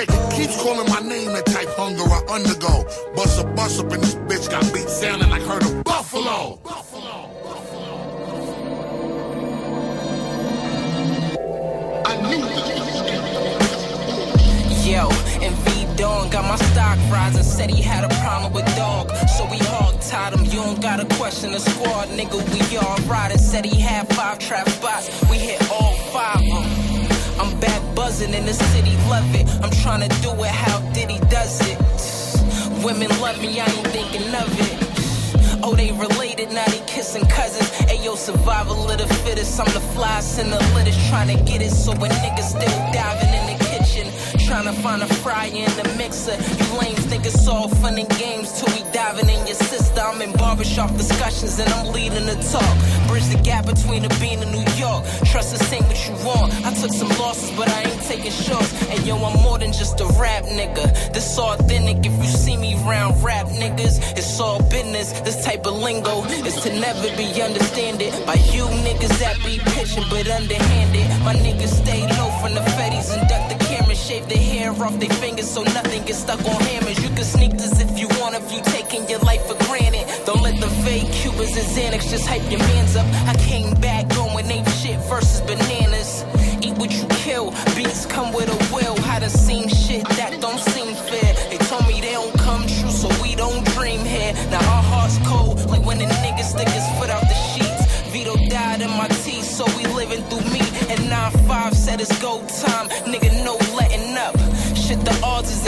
I 2.12 2.22
undergo. 2.34 2.86
Bust 3.16 3.42
a 3.42 3.48
bus 3.48 3.80
up 3.80 3.92
in 3.94 4.02
this 4.02 4.16
bitch. 4.16 4.50
Got 4.50 4.74
beat 4.74 4.90
sounding 4.90 5.30
like 5.30 5.44
her 5.44 5.60
to 5.60 5.84
Buffalo. 5.84 6.60
Yo, 14.88 15.10
and 15.44 15.54
V 15.54 15.96
Don 15.98 16.30
got 16.30 16.46
my 16.46 16.56
stock 16.56 16.98
rising. 17.12 17.44
Said 17.44 17.70
he 17.70 17.82
had 17.82 18.06
a 18.06 18.10
problem 18.24 18.54
with 18.54 18.66
dog, 18.78 19.12
so 19.36 19.46
we 19.52 19.58
hog 19.58 20.00
tied 20.00 20.34
him. 20.34 20.46
You 20.46 20.64
don't 20.64 20.82
gotta 20.82 21.06
question 21.18 21.52
the 21.52 21.60
squad, 21.60 22.08
nigga. 22.10 22.40
We 22.54 22.78
all 22.78 22.98
riding. 23.10 23.38
Said 23.38 23.66
he 23.66 23.82
had 23.82 24.08
five 24.16 24.40
trap 24.40 24.70
spots. 24.70 25.10
We 25.30 25.38
hit 25.38 25.62
all 25.70 25.94
five 26.14 26.38
of 26.38 26.64
them. 26.64 26.88
I'm 27.40 27.60
back 27.60 27.82
buzzing 27.96 28.34
in 28.34 28.46
the 28.46 28.54
city, 28.54 28.96
love 29.10 29.36
it. 29.36 29.48
I'm 29.62 29.72
trying 29.84 30.08
to 30.08 30.22
do 30.22 30.32
it 30.32 30.52
how 30.52 30.80
Diddy 30.94 31.20
does 31.30 31.60
it. 31.70 31.87
Women 32.88 33.10
love 33.20 33.38
me, 33.42 33.60
I 33.60 33.66
ain't 33.66 33.88
thinking 33.88 34.34
of 34.34 34.48
it. 34.64 35.60
Oh, 35.62 35.76
they 35.76 35.92
related, 35.92 36.54
now 36.54 36.64
they 36.68 36.80
kissing 36.88 37.26
cousins. 37.28 37.70
Ayo, 37.92 38.16
survival 38.16 38.90
of 38.90 38.98
the 38.98 39.08
fittest. 39.26 39.60
I'm 39.60 39.66
the 39.74 39.82
fly, 39.92 40.22
in 40.40 40.50
the 40.50 40.60
littest, 40.74 40.98
trying 41.10 41.36
to 41.36 41.44
get 41.44 41.62
it. 41.62 41.72
So 41.72 41.92
when 41.98 42.12
niggas 42.24 42.56
still 42.56 42.78
diving 42.96 43.34
in 43.40 43.46
the 43.52 43.58
kitchen, 43.66 44.08
trying 44.48 44.64
to 44.64 44.82
find 44.82 45.04
a 45.04 45.08
fryer 45.16 45.52
in 45.52 45.70
the 45.76 45.84
mixer. 45.98 46.32
You 46.32 46.80
lames 46.80 47.06
think 47.06 47.26
it's 47.26 47.48
all 47.48 47.68
fun 47.68 47.98
and 47.98 48.10
games 48.18 48.48
till 48.60 48.74
we 48.74 48.82
diving 48.94 49.28
in 49.30 49.46
your 49.46 49.56
sister. 49.56 50.00
I'm 50.00 50.22
in 50.22 50.32
barbershop 50.34 50.96
discussions 50.96 51.60
and 51.60 51.70
I'm 51.74 51.92
leading 51.92 52.26
the 52.26 52.36
talk. 52.52 52.76
Bridge 53.08 53.28
the 53.28 53.40
gap 53.44 53.66
between 53.66 54.04
the 54.04 54.10
bean 54.22 54.40
and 54.40 54.52
New 54.52 54.66
York. 54.80 55.04
Trust 55.26 55.54
us, 55.54 55.74
ain't 55.74 55.86
what 55.86 56.00
you 56.08 56.16
want. 56.26 56.54
I 56.66 56.74
took 56.74 56.94
some 56.94 57.10
losses, 57.20 57.52
but 57.58 57.68
I 57.68 57.84
ain't 57.92 58.02
taking 58.04 58.32
shorts. 58.32 58.72
And 58.90 59.06
yo, 59.06 59.18
I'm 59.18 59.38
more 59.44 59.60
than 59.60 59.74
just 59.74 60.00
a 60.00 60.08
rap 60.20 60.44
nigga. 60.46 60.86
This 61.14 61.38
authentic. 61.38 62.06
If 62.06 62.16
you 62.18 62.32
see 62.32 62.56
me 62.56 62.76
round 62.88 63.22
rap 63.22 63.48
niggas, 63.48 64.18
it's 64.18 64.40
all 64.40 64.60
business. 64.70 65.12
This 65.22 65.44
type 65.44 65.66
of 65.66 65.76
lingo 65.76 66.24
is 66.48 66.56
to 66.62 66.70
never 66.80 67.10
be 67.18 67.42
understood 67.42 67.68
by 68.26 68.36
you 68.52 68.66
niggas 68.86 69.20
that 69.20 69.38
be 69.46 69.60
pitching 69.74 70.04
but 70.10 70.28
underhanded. 70.28 71.08
My 71.24 71.34
niggas 71.36 71.84
stay 71.84 72.02
low 72.18 72.30
from 72.42 72.54
the 72.54 72.62
fetties 72.76 73.16
and 73.16 73.28
duck 73.28 73.50
the 73.50 73.58
camera, 73.66 73.96
shave 73.96 74.28
their 74.28 74.37
hair 74.38 74.72
off 74.72 75.00
their 75.00 75.10
fingers 75.10 75.50
so 75.50 75.64
nothing 75.64 76.04
gets 76.06 76.20
stuck 76.20 76.40
on 76.46 76.62
hammers. 76.62 77.02
You 77.04 77.10
can 77.10 77.24
sneak 77.24 77.54
this 77.54 77.80
if 77.80 77.98
you 77.98 78.08
want, 78.20 78.36
if 78.36 78.52
you 78.52 78.62
taking 78.64 79.08
your 79.10 79.20
life 79.20 79.46
for 79.48 79.56
granted. 79.66 80.06
Don't 80.26 80.42
let 80.42 80.60
the 80.60 80.70
fake 80.84 81.12
Cubans 81.12 81.56
and 81.58 81.68
Xanax 81.68 82.10
just 82.10 82.28
hype 82.28 82.50
your 82.52 82.60
mans 82.60 82.96
up. 82.96 83.06
I 83.28 83.36
came 83.36 83.74
back 83.82 84.08
going 84.10 84.50
ape 84.52 84.68
shit 84.70 85.00
versus 85.10 85.42
bananas. 85.42 86.24
Eat 86.62 86.78
what 86.78 86.92
you 86.92 87.06
kill, 87.24 87.52
beats 87.76 88.06
come 88.06 88.34
with 88.34 88.50
a 88.50 88.58
will. 88.74 88.96
How 89.02 89.20
to 89.20 89.30
seen 89.30 89.68
shit 89.70 90.04
that 90.18 90.42
don't 90.42 90.60
seem 90.60 90.96
fair. 90.96 91.34
They 91.50 91.58
told 91.70 91.88
me 91.88 92.02
they 92.02 92.14
don't 92.14 92.34
come 92.40 92.62
true, 92.62 92.90
so 92.90 93.08
we 93.22 93.36
don't 93.36 93.64
dream 93.76 94.02
here. 94.02 94.34
Now 94.50 94.60
our 94.76 94.84
hearts 94.84 95.20
cold, 95.28 95.66
like 95.70 95.86
when 95.86 96.00
the 96.00 96.06
niggas 96.06 96.52
stick 96.56 96.68
his 96.70 96.88
foot 96.98 97.10
out 97.10 97.22
the 97.22 97.38
sheets. 97.52 97.86
Vito 98.12 98.36
died 98.50 98.82
in 98.82 98.90
my 98.92 99.08
teeth, 99.24 99.44
so 99.44 99.66
we 99.78 99.86
living 99.94 100.24
through 100.30 100.46
me. 100.52 100.62
And 100.90 101.00
9-5 101.12 101.76
said 101.76 102.02
it's 102.02 102.18
go 102.22 102.40
time, 102.64 102.88
nigga, 103.06 103.30
no 103.44 103.58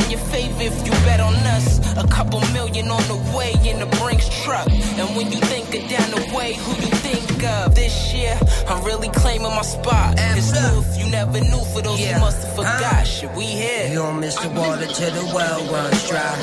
in 0.09 0.17
your 0.17 0.27
favor 0.27 0.61
if 0.61 0.85
you 0.85 0.91
bet 1.05 1.19
on 1.19 1.33
us. 1.55 1.79
A 1.97 2.07
couple 2.07 2.39
million 2.53 2.89
on 2.89 3.01
the 3.03 3.17
way 3.35 3.53
in 3.65 3.79
the 3.79 3.85
Brinks 3.97 4.27
truck. 4.43 4.69
And 4.71 5.15
when 5.15 5.31
you 5.31 5.39
think 5.39 5.67
of 5.75 5.89
down 5.89 6.09
the 6.11 6.35
way, 6.35 6.53
who 6.53 6.71
you 6.81 6.91
think 7.05 7.43
of? 7.43 7.75
This 7.75 8.13
year, 8.13 8.37
I'm 8.67 8.83
really 8.83 9.09
claiming 9.09 9.53
my 9.53 9.61
spot. 9.61 10.15
It's 10.17 10.51
new 10.51 10.81
if 10.81 10.97
you 10.97 11.09
never 11.09 11.39
knew, 11.39 11.63
for 11.73 11.81
those 11.81 11.99
who 11.99 12.19
must 12.19 12.43
have 12.43 12.59
uh-huh. 12.59 12.77
forgot. 12.77 13.07
Shit, 13.07 13.31
we 13.35 13.45
here. 13.45 13.89
You 13.89 13.95
don't 13.95 14.19
miss 14.19 14.35
the 14.35 14.49
water 14.49 14.87
till 14.87 15.11
the 15.11 15.25
well 15.33 15.59
runs 15.71 16.09
dry. 16.09 16.35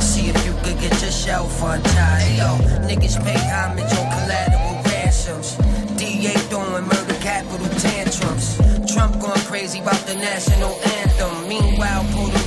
See 0.00 0.28
if 0.28 0.46
you 0.46 0.52
could 0.62 0.78
get 0.80 0.92
yourself 1.02 1.62
untied. 1.62 2.36
Yo, 2.38 2.50
niggas 2.86 3.22
pay 3.24 3.38
homage 3.50 3.92
on 3.98 4.06
collateral 4.14 4.82
ransoms. 4.86 5.56
DA 5.96 6.34
throwing 6.50 6.84
murder 6.84 7.18
capital 7.20 7.68
tantrums. 7.78 8.58
Trump 8.92 9.18
going 9.20 9.40
crazy 9.50 9.80
about 9.80 10.00
the 10.06 10.14
national 10.14 10.74
anthem. 11.00 11.48
Meanwhile, 11.48 12.04
Puerto 12.12 12.32
Rico 12.36 12.41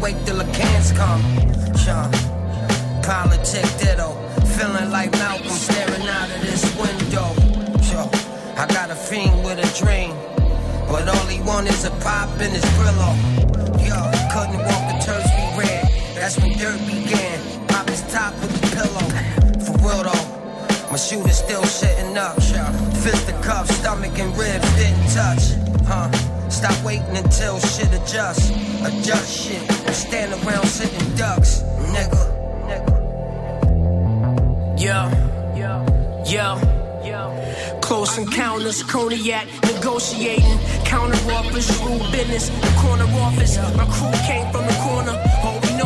wait 0.00 0.16
till 0.24 0.38
the 0.38 0.50
cans 0.52 0.92
come. 0.92 1.22
Sean, 1.76 2.10
politic 3.02 3.66
ditto. 3.78 4.16
Feeling 4.56 4.90
like 4.90 5.10
Malcolm 5.12 5.48
staring 5.48 6.06
out 6.08 6.30
of 6.30 6.40
this 6.42 6.64
window. 6.76 7.28
Yo, 7.90 8.08
I 8.56 8.66
got 8.68 8.90
a 8.90 8.94
fiend 8.94 9.44
with 9.44 9.58
a 9.58 9.68
dream. 9.78 10.12
But 10.88 11.08
all 11.08 11.26
he 11.26 11.40
want 11.42 11.68
is 11.68 11.84
a 11.84 11.90
pop 12.02 12.28
in 12.40 12.50
his 12.50 12.64
Brillo. 12.76 13.10
Yo, 13.86 13.98
couldn't 14.32 14.58
walk 14.58 14.82
the 14.90 14.96
turf 15.04 15.24
be 15.36 15.44
red. 15.60 15.88
That's 16.14 16.38
when 16.38 16.52
dirt 16.58 16.80
began. 16.86 17.38
Pop 17.68 17.88
his 17.88 18.02
top 18.12 18.34
with 18.40 18.52
the 18.60 18.66
pillow. 18.76 19.06
For 19.64 19.76
real 19.86 20.02
though, 20.04 20.90
my 20.90 20.96
shooter's 20.96 21.38
still 21.38 21.64
sitting 21.64 22.16
up. 22.16 22.36
Fist 22.36 23.26
the 23.26 23.32
cuff, 23.42 23.70
stomach 23.70 24.18
and 24.18 24.36
ribs 24.36 24.70
didn't 24.76 25.08
touch. 25.14 25.44
Huh? 25.86 26.29
Stop 26.50 26.84
waiting 26.84 27.16
until 27.16 27.58
shit 27.60 27.92
adjusts. 27.94 28.50
Adjust 28.84 29.30
shit. 29.30 29.62
Stand 29.94 30.32
around 30.44 30.66
sitting 30.66 31.16
ducks, 31.16 31.62
nigga. 31.94 32.26
Yo, 34.78 35.10
yo. 35.56 36.00
Yo, 36.26 36.58
yo. 37.04 37.78
Close 37.80 38.18
encounters, 38.18 38.82
cognac, 38.82 39.46
negotiating. 39.62 40.58
Counter 40.84 41.18
offers, 41.32 41.70
rule 41.82 41.98
business, 42.12 42.48
the 42.48 42.72
corner 42.80 43.06
office. 43.18 43.56
My 43.76 43.86
crew 43.86 44.12
came 44.26 44.50
from 44.52 44.66
the 44.66 44.76
corner, 44.82 45.16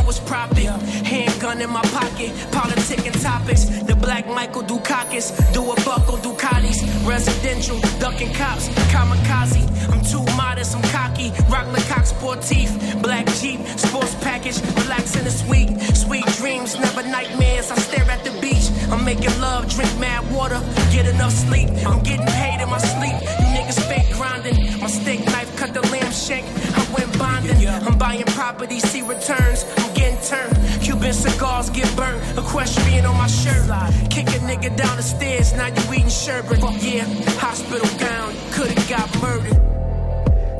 all 0.04 0.10
we 0.10 0.10
know 0.10 0.10
is 0.10 0.20
profit. 0.20 0.64
Handgun 1.06 1.60
in 1.60 1.70
my 1.70 1.82
pocket, 1.82 2.30
politicking 2.50 3.22
topics. 3.22 3.64
The 3.64 3.96
black 3.96 4.26
Michael 4.26 4.62
Dukakis, 4.62 5.32
do 5.52 5.62
a 5.62 5.74
buckle 5.84 6.18
Ducatis. 6.18 6.82
Residential, 7.06 7.78
ducking 7.98 8.32
cops, 8.34 8.68
kamikaze. 8.92 9.62
I'm 9.92 10.02
too 10.02 10.24
modest, 10.36 10.76
I'm 10.76 10.82
cocky. 10.90 11.30
Rock 11.50 11.66
Le 11.72 11.80
Coq 11.90 12.04
Sportif, 12.04 13.02
black 13.02 13.26
Jeep, 13.40 13.60
sports 13.78 14.14
package. 14.22 14.60
Relaxing 14.82 15.24
this 15.24 15.44
week, 15.48 15.68
sweet 15.94 16.26
dreams, 16.38 16.78
never 16.78 17.02
nightmares. 17.02 17.70
I 17.70 17.76
stare 17.76 18.10
at 18.10 18.24
the 18.24 18.32
beach. 18.40 18.70
I'm 18.90 19.04
making 19.04 19.38
love, 19.40 19.68
drink 19.68 19.90
mad 19.98 20.30
water, 20.32 20.60
get 20.92 21.06
enough 21.06 21.32
sleep. 21.32 21.68
I'm 21.86 22.02
getting 22.02 22.26
paid 22.26 22.60
in 22.62 22.68
my 22.68 22.78
sleep. 22.78 23.16
You 23.40 23.48
niggas 23.56 23.80
fake 23.88 24.12
grinding. 24.14 24.80
My 24.80 24.88
steak 24.88 25.24
knife 25.26 25.54
cut 25.56 25.72
the 25.74 25.82
lamb 25.92 26.12
shank. 26.12 26.44
I 26.76 26.82
went 26.92 27.18
bonding. 27.18 27.66
I'm 27.66 27.98
buying 27.98 28.24
property, 28.26 28.78
see 28.80 29.02
returns. 29.02 29.64
I'm 29.78 29.93
getting 30.24 30.50
turned. 30.50 30.82
Cuban 30.82 31.12
cigars 31.12 31.70
get 31.70 31.96
burnt. 31.96 32.22
Equestrian 32.38 33.06
on 33.06 33.16
my 33.16 33.26
shirt. 33.26 33.68
Kick 34.10 34.28
a 34.28 34.40
nigga 34.40 34.76
down 34.76 34.96
the 34.96 35.02
stairs. 35.02 35.52
Now 35.54 35.66
you 35.66 35.94
eating 35.94 36.08
sherbet. 36.08 36.58
Yeah, 36.82 37.04
hospital 37.38 37.88
gown. 37.98 38.32
Could've 38.52 38.88
got 38.88 39.08
murdered. 39.22 39.60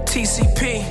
TCP. 0.06 0.82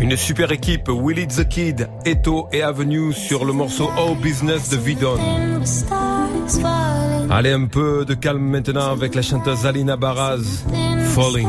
Une 0.00 0.16
super 0.16 0.50
équipe, 0.50 0.88
Willie 0.88 1.26
the 1.26 1.46
Kid, 1.46 1.88
Eto 2.06 2.48
et 2.52 2.62
Avenue 2.62 3.12
sur 3.12 3.44
le 3.44 3.52
morceau 3.52 3.90
Oh 3.98 4.14
Business 4.14 4.70
de 4.70 4.78
Vidon. 4.78 5.18
Allez, 7.30 7.52
un 7.52 7.66
peu 7.66 8.06
de 8.06 8.14
calme 8.14 8.42
maintenant 8.42 8.90
avec 8.92 9.14
la 9.14 9.20
chanteuse 9.20 9.66
Alina 9.66 9.96
Baraz, 9.96 10.64
Falling. 11.14 11.48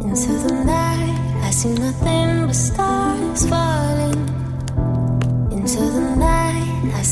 Into 0.00 0.32
the 0.48 0.64
night, 0.64 1.44
I 1.46 1.50
see 1.50 1.68
nothing 1.68 2.46
but 2.46 2.54
stars 2.54 2.83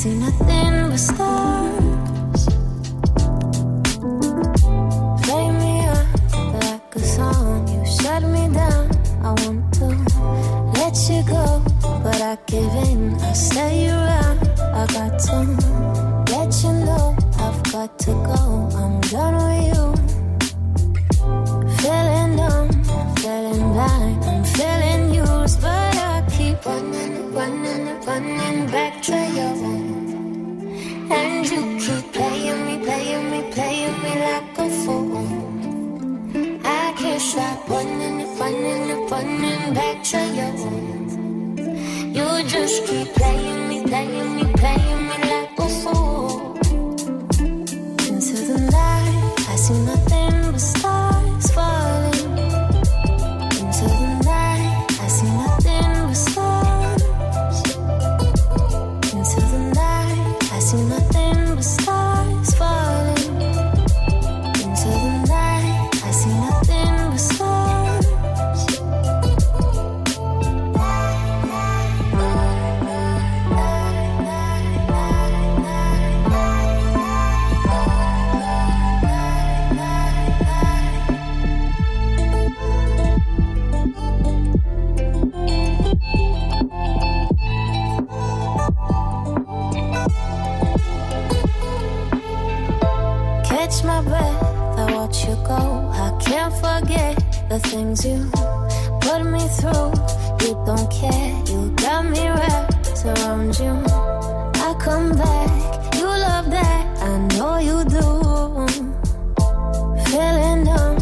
see 0.03 0.15
nothing 0.15 0.91
but 0.91 0.99
stars. 0.99 2.45
Play 5.23 5.47
me 5.61 5.75
up 5.95 6.07
like 6.65 6.97
a 6.97 6.99
song, 6.99 7.69
you 7.73 7.81
shut 7.87 8.23
me 8.35 8.45
down. 8.61 8.85
I 9.23 9.31
want 9.41 9.63
to 9.79 9.87
let 10.79 10.95
you 11.09 11.23
go, 11.35 11.63
but 12.03 12.21
I 12.21 12.37
give 12.51 12.75
in. 12.89 13.15
I 13.15 13.33
stay 13.33 13.91
around. 13.91 14.39
I 14.81 14.83
got 14.97 15.13
to 15.27 15.37
let 16.33 16.51
you 16.63 16.73
know 16.87 17.17
I've 17.45 17.63
got 17.73 17.91
to 18.01 18.13
go. 18.31 18.41
I'm 18.81 18.95
done 19.13 19.37
with 19.47 19.67
you. 19.71 19.85
Feeling 21.79 22.35
numb, 22.41 22.71
feeling 23.23 23.67
blind, 23.75 24.25
I'm 24.25 24.45
feeling 24.57 25.15
used, 25.15 25.61
but 25.61 25.97
I 26.11 26.27
keep 26.35 26.59
running, 26.67 27.33
running, 27.35 27.85
running 28.05 28.67
back 28.67 29.01
to 29.03 29.17
you. 29.37 29.72
And 31.15 31.47
you 31.51 31.61
keep 31.79 32.13
playing 32.13 32.61
me, 32.67 32.75
playing 32.85 33.31
me, 33.31 33.41
playing 33.53 33.97
me 34.03 34.13
like 34.27 34.59
a 34.65 34.69
fool. 34.81 35.27
I 36.65 36.95
can't 36.99 37.21
stop 37.21 37.69
running, 37.69 38.19
running, 38.39 39.09
running 39.11 39.75
back 39.75 40.03
to 40.11 40.21
you. 40.39 40.49
You 42.17 42.29
just 42.49 42.87
keep 42.87 43.09
playing 43.15 43.69
me, 43.69 43.79
playing 43.85 44.37
me, 44.37 44.42
the 97.53 97.59
things 97.69 98.03
you 98.07 98.19
put 99.05 99.23
me 99.35 99.45
through. 99.59 99.93
You 100.43 100.53
don't 100.65 100.89
care, 100.91 101.33
you 101.51 101.71
got 101.77 102.03
me 102.07 102.25
wrapped 102.39 103.05
around 103.05 103.53
you. 103.63 103.75
I 104.67 104.75
come 104.81 105.09
back, 105.23 105.51
you 105.99 106.07
love 106.07 106.51
that, 106.51 106.83
I 107.09 107.13
know 107.35 107.59
you 107.69 107.79
do. 107.99 108.07
Feeling 110.09 110.65
numb, 110.65 110.99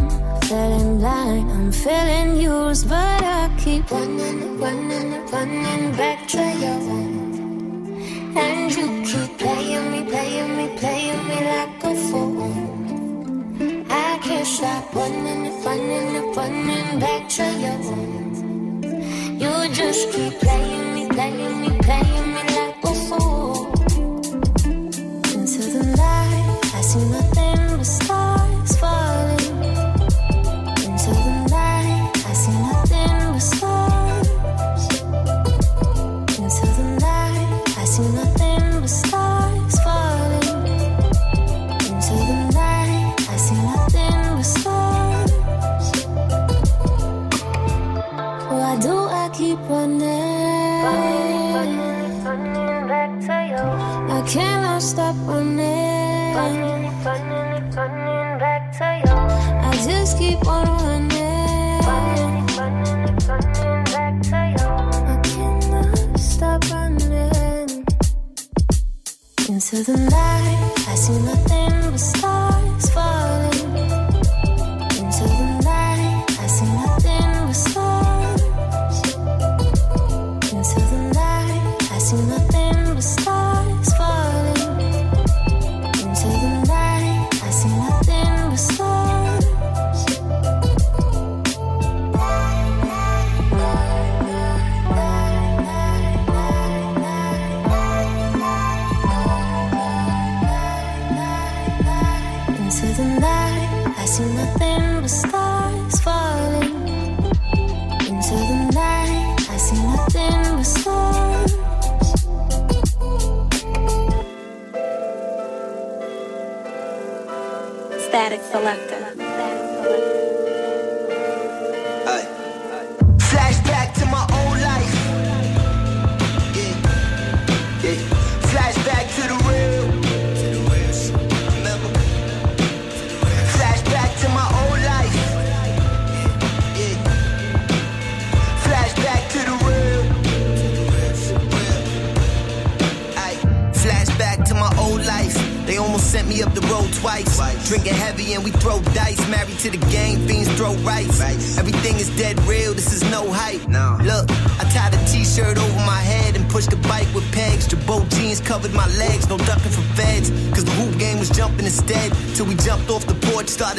feeling 0.48 0.98
blind, 0.98 1.50
I'm 1.52 1.70
feeling 1.70 2.30
used, 2.40 2.88
but 2.88 3.22
I 3.22 3.48
keep 3.62 3.88
running, 3.92 4.58
running, 4.58 5.10
running 5.30 5.92
back 5.92 6.26
to 6.34 6.42
you. 6.62 6.76
And 8.42 8.74
you 8.76 8.86
keep 9.08 9.38
playing 9.38 9.86
me, 9.92 10.00
playing 10.10 10.56
me, 10.56 10.66
playing 10.78 11.22
me 11.28 11.38
like 11.52 11.84
a 11.84 11.94
fool. 12.06 12.70
I 13.88 14.18
can't 14.24 14.46
stop 14.46 14.94
running, 14.96 15.39
running, 15.70 16.34
running 16.34 16.98
back 16.98 17.28
to 17.28 17.44
you. 17.62 17.74
You 19.42 19.52
just 19.72 20.10
keep 20.12 20.34
playing 20.40 20.94
me, 20.94 21.08
playing 21.08 21.60
me, 21.60 21.70
playing 21.78 22.26
me 22.26 22.29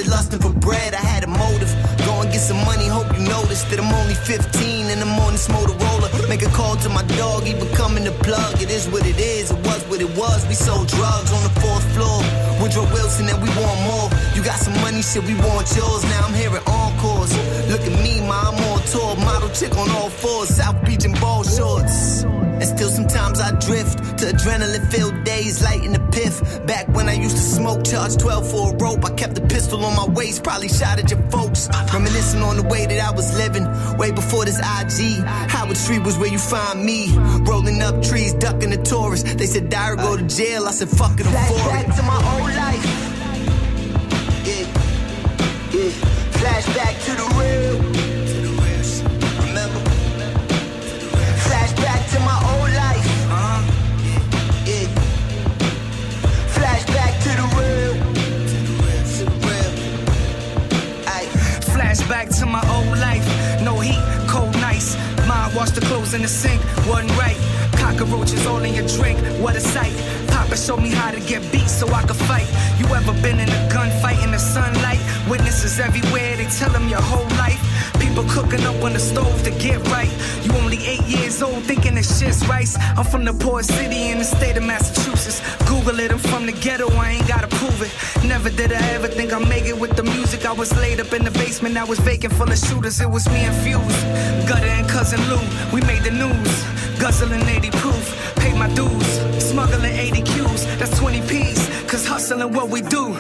started 0.02 0.12
lusting 0.12 0.40
for 0.40 0.54
bread. 0.60 0.94
I 0.94 0.98
had 0.98 1.24
a 1.24 1.28
motive. 1.28 1.72
Go 2.06 2.22
and 2.22 2.32
get 2.32 2.42
some 2.42 2.58
money, 2.66 2.88
hope 2.88 3.08
you 3.18 3.24
notice 3.28 3.64
that 3.64 3.80
I'm 3.80 3.94
only 3.94 4.16
15 4.16 4.88
and 4.88 5.02
I'm 5.02 5.20
on 5.20 5.34
this 5.34 5.48
Motorola. 5.48 6.08
Make 6.30 6.44
a 6.44 6.50
call 6.50 6.76
to 6.78 6.90
my 6.90 7.04
dog, 7.18 7.44
he 7.44 7.54
becoming 7.54 8.04
the 8.04 8.12
plug. 8.24 8.62
It 8.62 8.70
is 8.70 8.88
what 8.90 9.06
it 9.06 9.20
is, 9.20 9.52
it 9.52 9.60
was 9.66 9.84
what 9.90 10.02
it 10.02 10.12
was. 10.18 10.48
We 10.48 10.54
sold 10.54 10.88
drugs 10.88 11.32
on 11.32 11.44
the 11.44 11.54
fourth 11.62 11.86
floor. 11.94 12.20
Woodrow 12.62 12.86
Wilson 12.94 13.28
and 13.30 13.42
we 13.42 13.50
want 13.50 13.80
more. 13.90 14.10
You 14.36 14.44
got 14.44 14.60
some 14.60 14.76
money, 14.82 15.02
shit, 15.02 15.24
we 15.24 15.36
want 15.36 15.68
yours. 15.76 16.04
Now 16.04 16.28
I'm 16.28 16.34
hearing 16.34 16.66
encores. 16.66 17.32
Look 17.70 17.82
at 17.82 17.96
me, 18.04 18.22
ma, 18.22 18.50
I'm 18.50 18.58
on 18.72 18.80
tour. 18.92 19.16
Model 19.18 19.50
chick 19.50 19.76
on 19.78 19.90
all 19.92 20.10
fours, 20.10 20.50
South 20.50 20.84
Beach 20.86 21.06
and 21.06 21.20
ball 21.20 21.44
shorts. 21.44 22.24
And 22.24 22.66
still 22.66 22.90
sometimes 22.90 23.40
I 23.40 23.52
drift 23.60 23.98
to 24.20 24.26
adrenaline 24.34 24.86
filled 24.92 25.24
days, 25.24 25.64
lighting 25.64 25.94
the. 25.94 26.01
Back 26.72 26.88
when 26.96 27.10
I 27.10 27.16
used 27.16 27.36
to 27.36 27.44
smoke, 27.44 27.84
charge 27.84 28.16
12 28.16 28.50
for 28.50 28.72
a 28.72 28.78
rope. 28.78 29.04
I 29.04 29.10
kept 29.16 29.38
a 29.38 29.42
pistol 29.42 29.84
on 29.84 29.94
my 29.94 30.08
waist, 30.14 30.42
probably 30.42 30.70
shot 30.70 31.00
at 31.00 31.12
your 31.12 31.20
folks. 31.30 31.68
Reminiscing 31.94 32.42
on 32.42 32.56
the 32.56 32.64
way 32.64 32.86
that 32.86 32.98
I 32.98 33.12
was 33.14 33.36
living, 33.36 33.66
way 33.98 34.12
before 34.12 34.46
this 34.46 34.58
IG. 34.58 35.22
Howard 35.52 35.76
Street 35.76 36.02
was 36.04 36.18
where 36.18 36.30
you 36.30 36.40
find 36.40 36.86
me. 36.86 37.14
Rolling 37.42 37.82
up 37.82 38.02
trees, 38.02 38.34
ducking 38.36 38.70
the 38.70 38.78
tourists. 38.78 39.34
They 39.34 39.48
said, 39.48 39.70
Dyer, 39.70 39.98
go 39.98 40.16
to 40.16 40.24
jail. 40.24 40.66
I 40.66 40.72
said, 40.72 40.88
fuck 40.88 41.20
it, 41.20 41.26
I'm 41.28 41.34
for 41.34 41.60
it. 41.60 41.60
Flashback 41.60 41.96
to 41.98 42.04
my 42.04 42.20
old 42.32 42.56
life. 42.56 42.86
Yeah, 44.48 44.66
yeah. 45.76 45.92
Flashback 46.40 47.00
in 66.22 66.28
the 66.28 66.30
sink, 66.30 66.62
wasn't 66.86 67.10
right. 67.17 67.38
Cockroaches 67.82 68.46
all 68.46 68.62
in 68.62 68.76
your 68.76 68.88
drink, 68.88 69.17
what 69.42 69.56
a 69.56 69.60
sight. 69.60 69.96
Papa 70.28 70.56
showed 70.56 70.82
me 70.82 70.90
how 70.90 71.10
to 71.10 71.19
get 71.22 71.42
beat 71.52 71.67
so 71.67 71.88
I 71.88 72.04
could 72.04 72.22
fight. 72.30 72.48
You 72.78 72.86
ever 72.94 73.13
been 73.24 73.40
in 73.40 73.50
a 73.50 73.62
gunfight 73.74 74.24
in 74.24 74.30
the 74.32 74.38
sunlight? 74.38 75.02
Witnesses 75.28 75.80
everywhere, 75.80 76.38
they 76.38 76.46
tell 76.46 76.69
them 76.69 76.88
your 76.88 77.02
whole 77.02 77.30
life. 77.44 77.61
People 78.12 78.28
cooking 78.28 78.66
up 78.66 78.84
on 78.84 78.92
the 78.92 79.00
stove 79.00 79.42
to 79.44 79.52
get 79.52 79.80
right. 79.88 80.12
You 80.44 80.52
only 80.58 80.86
eight 80.86 81.04
years 81.04 81.42
old 81.42 81.64
thinking 81.64 81.96
this 81.96 82.20
shit's 82.20 82.46
rice. 82.46 82.76
I'm 82.98 83.06
from 83.06 83.24
the 83.24 83.32
poor 83.32 83.64
city 83.64 84.10
in 84.10 84.18
the 84.18 84.26
state 84.26 84.58
of 84.58 84.64
Massachusetts. 84.64 85.40
Google 85.60 85.98
it, 85.98 86.12
I'm 86.12 86.18
from 86.18 86.46
the 86.46 86.52
ghetto, 86.52 86.90
I 86.92 87.12
ain't 87.12 87.26
gotta 87.26 87.48
prove 87.48 87.82
it. 87.82 87.92
Never 88.28 88.50
did 88.50 88.74
I 88.74 88.82
ever 88.96 89.08
think 89.08 89.32
I'd 89.32 89.48
make 89.48 89.64
it 89.64 89.80
with 89.80 89.96
the 89.96 90.04
music. 90.04 90.46
I 90.46 90.52
was 90.52 90.76
laid 90.76 91.00
up 91.00 91.14
in 91.14 91.24
the 91.24 91.32
basement, 91.32 91.78
I 91.78 91.86
was 91.86 92.00
vacant 92.02 92.34
full 92.34 92.52
of 92.52 92.58
shooters. 92.58 93.00
It 93.00 93.10
was 93.10 93.30
me 93.30 93.46
and 93.46 93.56
Fuse, 93.64 94.04
Gutter 94.46 94.68
and 94.68 94.90
Cousin 94.90 95.22
Lou. 95.30 95.40
We 95.72 95.80
made 95.88 96.04
the 96.04 96.12
news, 96.12 96.52
guzzling 97.00 97.48
80 97.48 97.72
proof. 97.80 98.36
Paid 98.36 98.58
my 98.58 98.68
dues, 98.76 99.10
smuggling 99.42 99.86
80 99.86 100.22
Qs, 100.24 100.80
that's 100.80 101.00
20 101.00 101.22
P's. 101.30 101.66
Cause 101.90 102.06
hustling 102.06 102.52
what 102.52 102.68
we 102.68 102.82
do. 102.82 103.16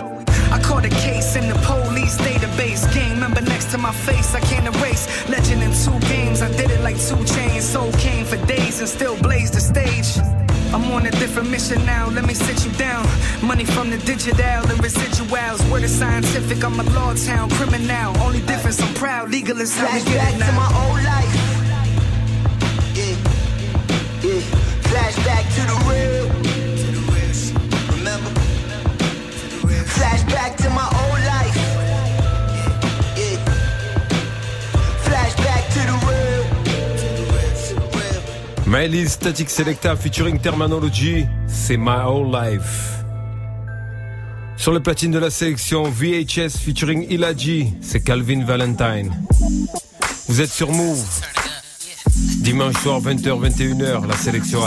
I 0.51 0.59
caught 0.61 0.85
a 0.85 0.89
case 0.89 1.35
in 1.35 1.47
the 1.47 1.55
police 1.63 2.17
database. 2.17 2.83
Game 2.93 3.19
member 3.19 3.41
next 3.41 3.71
to 3.71 3.77
my 3.77 3.93
face, 3.93 4.35
I 4.35 4.41
can't 4.41 4.67
erase. 4.75 5.07
Legend 5.29 5.63
in 5.63 5.71
two 5.71 5.97
games, 6.07 6.41
I 6.41 6.49
did 6.57 6.69
it 6.71 6.81
like 6.81 6.99
two 6.99 7.23
chains. 7.23 7.63
Soul 7.63 7.91
came 7.93 8.25
for 8.25 8.37
days 8.45 8.79
and 8.79 8.89
still 8.89 9.15
blazed 9.21 9.53
the 9.53 9.61
stage. 9.61 10.09
I'm 10.73 10.91
on 10.91 11.05
a 11.05 11.11
different 11.11 11.49
mission 11.49 11.85
now. 11.85 12.09
Let 12.09 12.25
me 12.25 12.33
sit 12.33 12.65
you 12.65 12.71
down. 12.73 13.05
Money 13.41 13.65
from 13.65 13.89
the 13.89 13.97
digital 13.97 14.63
and 14.71 14.79
residuals. 14.79 15.59
Word 15.71 15.83
is 15.83 15.97
scientific. 15.97 16.63
I'm 16.63 16.79
a 16.79 16.83
law 16.95 17.13
town 17.13 17.49
criminal. 17.51 18.17
Only 18.19 18.41
difference, 18.41 18.81
I'm 18.81 18.93
proud. 18.93 19.29
Legal 19.31 19.59
is 19.59 19.75
how 19.77 19.87
we 19.93 20.03
get 20.03 20.33
Flashback 20.33 20.35
it 20.35 20.45
to 20.45 20.51
my 20.53 20.69
old 20.83 21.01
life. 21.11 21.33
Yeah, 22.97 23.15
yeah. 24.23 24.41
Flashback 24.91 25.45
to 25.55 25.61
the 25.69 25.77
real. 25.89 26.20
Miley 38.71 39.05
Static 39.05 39.49
Selecta 39.49 39.97
featuring 39.97 40.39
Terminology, 40.39 41.25
c'est 41.45 41.75
My 41.75 42.05
Whole 42.05 42.31
Life. 42.31 43.03
Sur 44.55 44.71
le 44.71 44.79
platine 44.79 45.11
de 45.11 45.19
la 45.19 45.29
sélection 45.29 45.83
VHS 45.83 46.57
featuring 46.57 47.05
Ilaji, 47.09 47.73
c'est 47.81 47.99
Calvin 47.99 48.45
Valentine. 48.45 49.11
Vous 50.29 50.39
êtes 50.39 50.51
sur 50.51 50.71
Move. 50.71 51.03
Dimanche 52.15 52.77
soir 52.81 53.01
20h 53.01 53.41
21h, 53.41 54.07
la 54.07 54.15
sélection. 54.15 54.61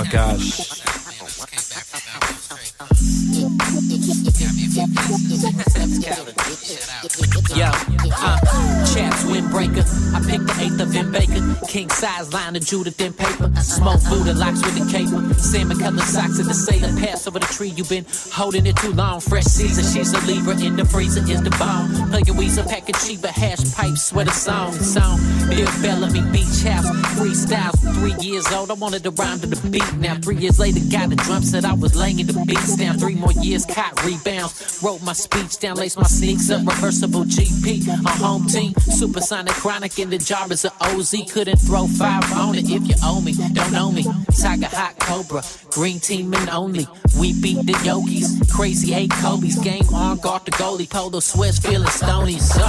Yo, 7.57 7.67
uh, 7.67 9.34
windbreaker. 9.55 10.15
I 10.15 10.21
picked 10.21 10.47
the 10.47 10.55
eighth 10.63 10.81
of 10.81 10.95
M. 10.95 11.13
Baker. 11.13 11.67
King 11.67 11.89
size 11.91 12.33
line 12.33 12.57
of 12.57 12.65
Judith 12.65 13.01
in 13.01 13.13
paper. 13.13 13.51
Smoke 13.61 14.03
Buddha 14.09 14.35
locks 14.35 14.63
with 14.63 14.75
the 14.79 14.87
caper. 14.91 15.35
Salmon 15.35 15.79
colored 15.79 16.01
socks 16.01 16.39
in 16.39 16.47
the 16.47 16.55
sailor. 16.55 16.89
Pass 17.01 17.27
over 17.27 17.39
the 17.39 17.47
tree. 17.47 17.69
You've 17.69 17.89
been 17.89 18.05
holding 18.33 18.67
it 18.67 18.77
too 18.77 18.93
long. 18.93 19.21
Fresh 19.21 19.45
season. 19.45 19.85
She's 19.85 20.13
a 20.13 20.27
Libra. 20.27 20.55
In 20.61 20.77
the 20.77 20.85
freezer 20.85 21.21
is 21.21 21.43
the 21.43 21.51
bomb. 21.51 21.91
Plug 22.11 22.27
your 22.27 22.37
Weezer. 22.37 22.67
Pack 22.69 22.89
a 22.89 22.93
cheaper. 22.93 23.29
Hash 23.29 23.75
pipe. 23.75 23.97
Sweater 23.97 24.31
song. 24.31 24.73
Song. 24.73 25.19
Bill 25.49 25.69
Bellamy. 25.83 26.23
Beach 26.33 26.63
house. 26.63 26.89
Freestyles. 27.17 27.79
Three 27.99 28.15
years 28.25 28.47
old. 28.53 28.71
I 28.71 28.75
wanted 28.75 29.03
to 29.05 29.11
rhyme 29.11 29.41
to 29.41 29.47
the 29.47 29.59
beat. 29.69 29.97
Now 29.97 30.17
three 30.17 30.37
years 30.37 30.59
later. 30.59 30.81
Got 30.91 31.13
a 31.13 31.17
drum 31.17 31.43
set. 31.43 31.65
I 31.65 31.75
was 31.75 31.97
laying 31.97 32.27
the 32.27 32.45
beats 32.47 32.77
down. 32.77 32.99
Three 32.99 33.15
more 33.15 33.33
years. 33.33 33.65
Caught 33.67 34.05
rebounds. 34.05 34.81
Wrote 34.83 35.03
my 35.03 35.13
speech 35.13 35.59
down. 35.59 35.77
Laced 35.77 35.99
my 35.99 36.07
sneaks 36.07 36.51
up. 36.51 36.67
Reversible 36.67 37.25
GP. 37.25 37.89
A 37.89 38.09
home 38.11 38.47
team. 38.47 38.75
Supersonic 38.79 39.44
chronic 39.53 39.99
in 39.99 40.11
the 40.11 40.19
jar 40.19 40.51
is 40.53 40.65
a 40.65 40.73
OZ. 40.81 41.15
Couldn't 41.33 41.59
throw 41.59 41.87
five 41.87 42.25
on 42.33 42.55
it 42.55 42.71
if 42.71 42.87
you 42.89 42.95
owe 43.03 43.21
me. 43.21 43.35
Don't 43.53 43.73
know 43.73 43.91
me. 43.91 44.05
Tiger 44.41 44.67
Hot 44.67 44.99
Cobra. 44.99 45.43
Green 45.71 46.01
team 46.01 46.33
and 46.35 46.51
only. 46.51 46.87
We 47.19 47.33
beat 47.41 47.67
the 47.67 47.79
Yogis. 47.85 48.53
Crazy 48.53 48.95
eight 48.95 49.11
Kobe's. 49.11 49.59
Game 49.59 49.89
on 49.95 50.19
guard 50.19 50.45
the 50.45 50.53
goalie. 50.53 50.89
Polo 50.89 51.21
sweats 51.21 51.59
feeling 51.59 51.89
stony. 51.89 52.39
So. 52.39 52.61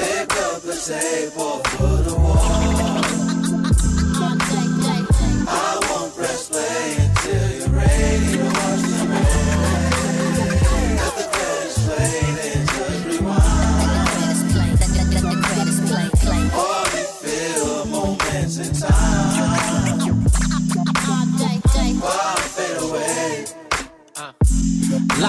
Pick 0.00 0.32
up 0.36 0.62
the 0.62 0.76
table 0.86 1.62
the 2.02 2.19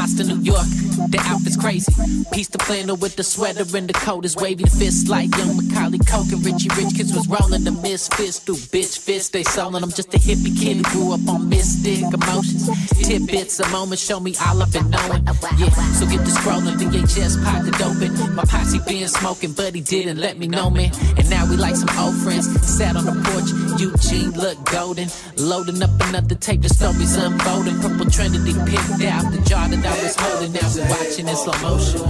Lost 0.02 0.20
in 0.20 0.30
New 0.30 0.42
York, 0.42 0.66
the 1.14 1.22
outfit's 1.30 1.56
crazy. 1.56 1.94
Piece 2.32 2.48
the 2.48 2.58
flannel 2.58 2.96
with 2.96 3.16
the 3.18 3.24
sweater 3.24 3.62
and 3.78 3.88
the 3.88 3.94
coat 3.94 4.26
is 4.26 4.36
wavy. 4.36 4.64
The 4.64 4.70
fist 4.72 5.10
like 5.10 5.30
young 5.38 5.56
Macaulay 5.56 6.00
Coke 6.00 6.32
and 6.34 6.44
Richie 6.44 6.70
Rich 6.74 6.98
kids 6.98 7.14
was 7.14 7.28
rolling 7.28 7.66
the 7.66 7.72
misfits 7.72 8.40
through 8.40 8.58
bitch 8.74 8.98
fists. 8.98 9.30
They 9.30 9.44
selling 9.44 9.82
them 9.82 9.92
just 9.92 10.12
a 10.16 10.18
hippie 10.18 10.58
kid 10.58 10.78
who 10.78 10.84
grew 10.90 11.14
up 11.14 11.30
on 11.30 11.48
mystic 11.50 12.02
emotions. 12.02 12.66
Tidbits, 13.06 13.60
a 13.60 13.70
moment, 13.70 14.00
show 14.00 14.20
me 14.20 14.34
all 14.42 14.64
I've 14.64 14.74
been 14.74 14.90
knowing. 14.90 15.22
Yeah, 15.62 15.70
so 15.94 16.10
get 16.10 16.26
the 16.26 16.34
scrolling, 16.34 16.82
VHS 16.82 17.38
pocket 17.46 17.78
open. 17.86 18.34
My 18.34 18.44
posse 18.46 18.80
been 18.88 19.08
smoking, 19.08 19.54
but 19.54 19.76
he 19.76 19.82
didn't 19.82 20.18
let 20.18 20.40
me 20.40 20.48
know, 20.48 20.72
man. 20.72 20.90
And 21.16 21.30
now 21.30 21.46
we 21.46 21.58
like 21.58 21.76
some 21.76 21.94
old 22.02 22.16
friends. 22.26 22.50
Sat 22.66 22.96
on 22.96 23.06
the 23.06 23.14
porch, 23.22 23.54
Eugene 23.80 24.32
looked 24.32 24.66
golden. 24.66 25.10
Loading 25.38 25.84
up 25.84 25.92
another 26.10 26.34
tape, 26.34 26.64
the 26.64 26.70
stories 26.70 27.16
unfolding. 27.18 27.80
Purple 27.82 28.10
Trinity 28.10 28.54
picked 28.66 29.06
out 29.06 29.30
the 29.32 29.40
jar 29.46 29.70
that 29.70 29.86
I 29.86 29.91
was 30.04 30.16
holding. 30.16 30.52
We 30.54 30.60
watching 30.90 31.28
in 31.28 31.36
slow 31.36 31.58
motion. 31.62 32.02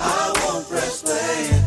I 0.00 0.32
won't 0.44 0.68
press 0.68 1.02
play 1.02 1.65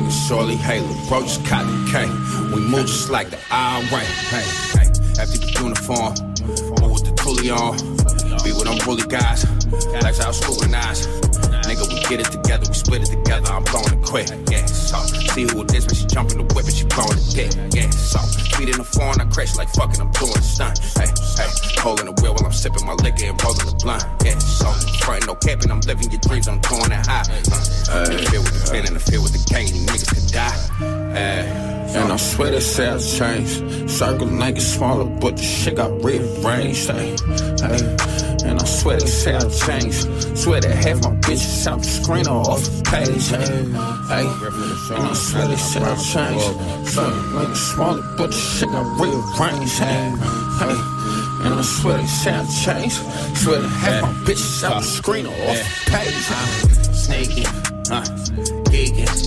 nigga 0.00 0.56
hate 0.56 0.82
Lil' 0.82 1.08
bro 1.08 1.22
just 1.22 1.42
the 1.44 1.88
K. 1.90 2.04
We 2.54 2.60
move 2.60 2.86
just 2.86 3.10
like 3.10 3.30
the 3.30 3.38
IRA. 3.50 4.00
Hey, 4.30 4.44
hey. 4.76 4.88
After 5.18 5.38
the 5.38 5.50
uniform, 5.60 6.12
move 6.80 6.92
with 6.92 7.04
the 7.04 7.12
toolie 7.16 7.52
on. 7.52 7.76
Be 8.44 8.52
with 8.52 8.64
them 8.64 8.78
bully 8.84 9.06
guys. 9.08 9.44
Like 10.02 10.16
how 10.18 10.32
scrutinized. 10.32 11.08
Nigga, 11.64 11.88
we 11.88 12.00
get 12.08 12.20
it 12.20 12.30
together, 12.30 12.64
we 12.68 12.74
split 12.74 13.02
it 13.02 13.10
together. 13.10 13.50
I'm 13.50 13.64
blowing 13.64 13.98
it 13.98 14.04
quick. 14.04 14.28
Yeah, 14.50 14.66
so 14.66 14.98
see 15.32 15.48
who 15.48 15.62
it 15.62 15.74
is, 15.74 15.86
but 15.86 15.96
she 15.96 16.06
jumping 16.06 16.38
the 16.38 16.54
whip 16.54 16.66
and 16.66 16.74
she 16.74 16.84
blowing 16.84 17.16
the 17.16 17.32
dick. 17.34 17.50
Yeah, 17.74 17.90
so 17.90 18.20
speed 18.20 18.68
in 18.68 18.78
the 18.78 18.84
phone, 18.84 19.20
I 19.20 19.24
crash 19.32 19.56
like 19.56 19.68
fucking, 19.70 20.00
I'm 20.00 20.12
doing 20.12 20.44
stunt. 20.44 20.78
Hey, 20.94 21.08
hey, 21.08 21.50
holding 21.80 22.06
the 22.06 22.14
wheel 22.20 22.34
while 22.34 22.46
I'm 22.46 22.52
sipping 22.52 22.84
my 22.86 22.94
liquor 22.94 23.26
and 23.26 23.36
rolling 23.42 23.66
the 23.66 23.76
blunt. 23.82 24.04
Yeah, 24.22 24.38
so 24.38 24.70
front 25.06 25.26
no 25.26 25.34
capping, 25.36 25.70
I'm 25.70 25.80
living 25.86 26.10
your 26.10 26.20
dreams, 26.20 26.48
I'm 26.48 26.58
doing 26.66 26.90
it 26.90 27.06
high. 27.06 27.22
Uh, 27.86 28.10
in 28.10 28.18
the 28.18 28.26
field 28.26 28.44
with 28.44 28.58
the 28.58 28.70
pen, 28.70 28.86
in 28.86 28.94
the 28.94 29.00
field 29.00 29.22
with 29.22 29.34
the 29.38 29.42
cane, 29.46 29.85
I 32.16 32.18
swear 32.18 32.50
they 32.50 32.60
say 32.60 32.88
I 32.88 32.96
changed. 32.96 33.90
Circle 33.90 34.28
niggas 34.28 34.62
smaller, 34.62 35.04
but 35.04 35.36
the 35.36 35.42
shit 35.42 35.74
got 35.76 36.02
rearranged. 36.02 36.88
Hey, 36.88 37.14
hey. 37.60 37.96
And 38.48 38.58
I 38.58 38.64
swear 38.64 38.98
they 38.98 39.04
say 39.04 39.34
I 39.34 39.46
changed. 39.50 40.38
Swear 40.38 40.62
they 40.62 40.74
half 40.74 41.02
my 41.02 41.10
bitches 41.20 41.66
out 41.66 41.80
the 41.80 41.84
screen 41.84 42.26
or 42.26 42.40
off 42.48 42.64
the 42.64 42.82
page. 42.88 43.28
Hey, 43.28 43.44
hey. 44.08 44.26
And 44.96 45.08
I 45.08 45.12
swear 45.12 45.46
they 45.46 45.56
say 45.56 45.82
I 45.82 45.94
changed. 45.94 46.88
Circle 46.88 47.20
niggas 47.36 47.74
smaller, 47.74 48.02
but 48.16 48.30
the 48.30 48.32
shit 48.32 48.70
got 48.70 48.98
rearranged. 48.98 49.78
Hey, 49.78 50.08
hey. 50.56 50.76
And 51.44 51.52
I 51.52 51.62
swear 51.62 51.98
they 51.98 52.06
say 52.06 52.32
I 52.32 52.46
changed. 52.64 52.96
Swear 53.36 53.60
they 53.60 53.68
half 53.68 54.00
my 54.00 54.12
bitches 54.24 54.64
out 54.64 54.80
the 54.80 54.88
screen 54.88 55.26
or 55.26 55.32
off 55.32 55.84
the 55.84 55.90
page. 55.90 56.94
Sneaky, 56.96 57.42
huh? 57.42 58.04
Geeking. 58.72 59.25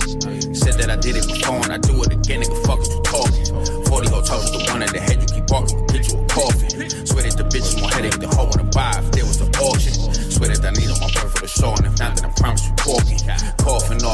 That 0.80 0.88
I 0.88 0.96
did 0.96 1.14
it 1.14 1.28
before 1.28 1.60
and 1.60 1.72
I 1.74 1.76
do 1.76 1.92
it 2.04 2.10
again, 2.10 2.40
nigga. 2.40 2.56
Fuck 2.64 2.80
what 2.80 2.88
you 2.88 3.02
talking. 3.04 3.84
40 3.84 4.08
hotels, 4.08 4.50
the 4.50 4.64
one 4.72 4.82
at 4.82 4.88
the 4.88 4.98
head, 4.98 5.20
you 5.20 5.28
keep 5.28 5.44
walking, 5.52 5.84
get 5.92 6.08
you 6.08 6.16
a 6.16 6.24
coffin. 6.24 6.70
Swear 7.04 7.22
that 7.28 7.36
the 7.36 7.44
bitch 7.44 7.68
is 7.68 7.76
more 7.76 7.90
headache, 7.90 8.16
the 8.16 8.28
hoe 8.28 8.48
wanna 8.48 8.64
buy 8.72 8.96
if 8.96 9.12
there 9.12 9.26
was 9.28 9.42
an 9.42 9.52
auction. 9.60 9.92
Swear 10.32 10.48
that 10.56 10.64
I 10.64 10.72
need 10.72 10.88
on 10.88 10.96
my 11.04 11.12
birth 11.12 11.36
for 11.36 11.44
the 11.44 11.48
show, 11.52 11.76
and 11.76 11.84
if 11.84 11.98
not, 12.00 12.16
then 12.16 12.24
I 12.24 12.32
promise 12.32 12.64
you 12.64 12.72
talking. 12.80 13.59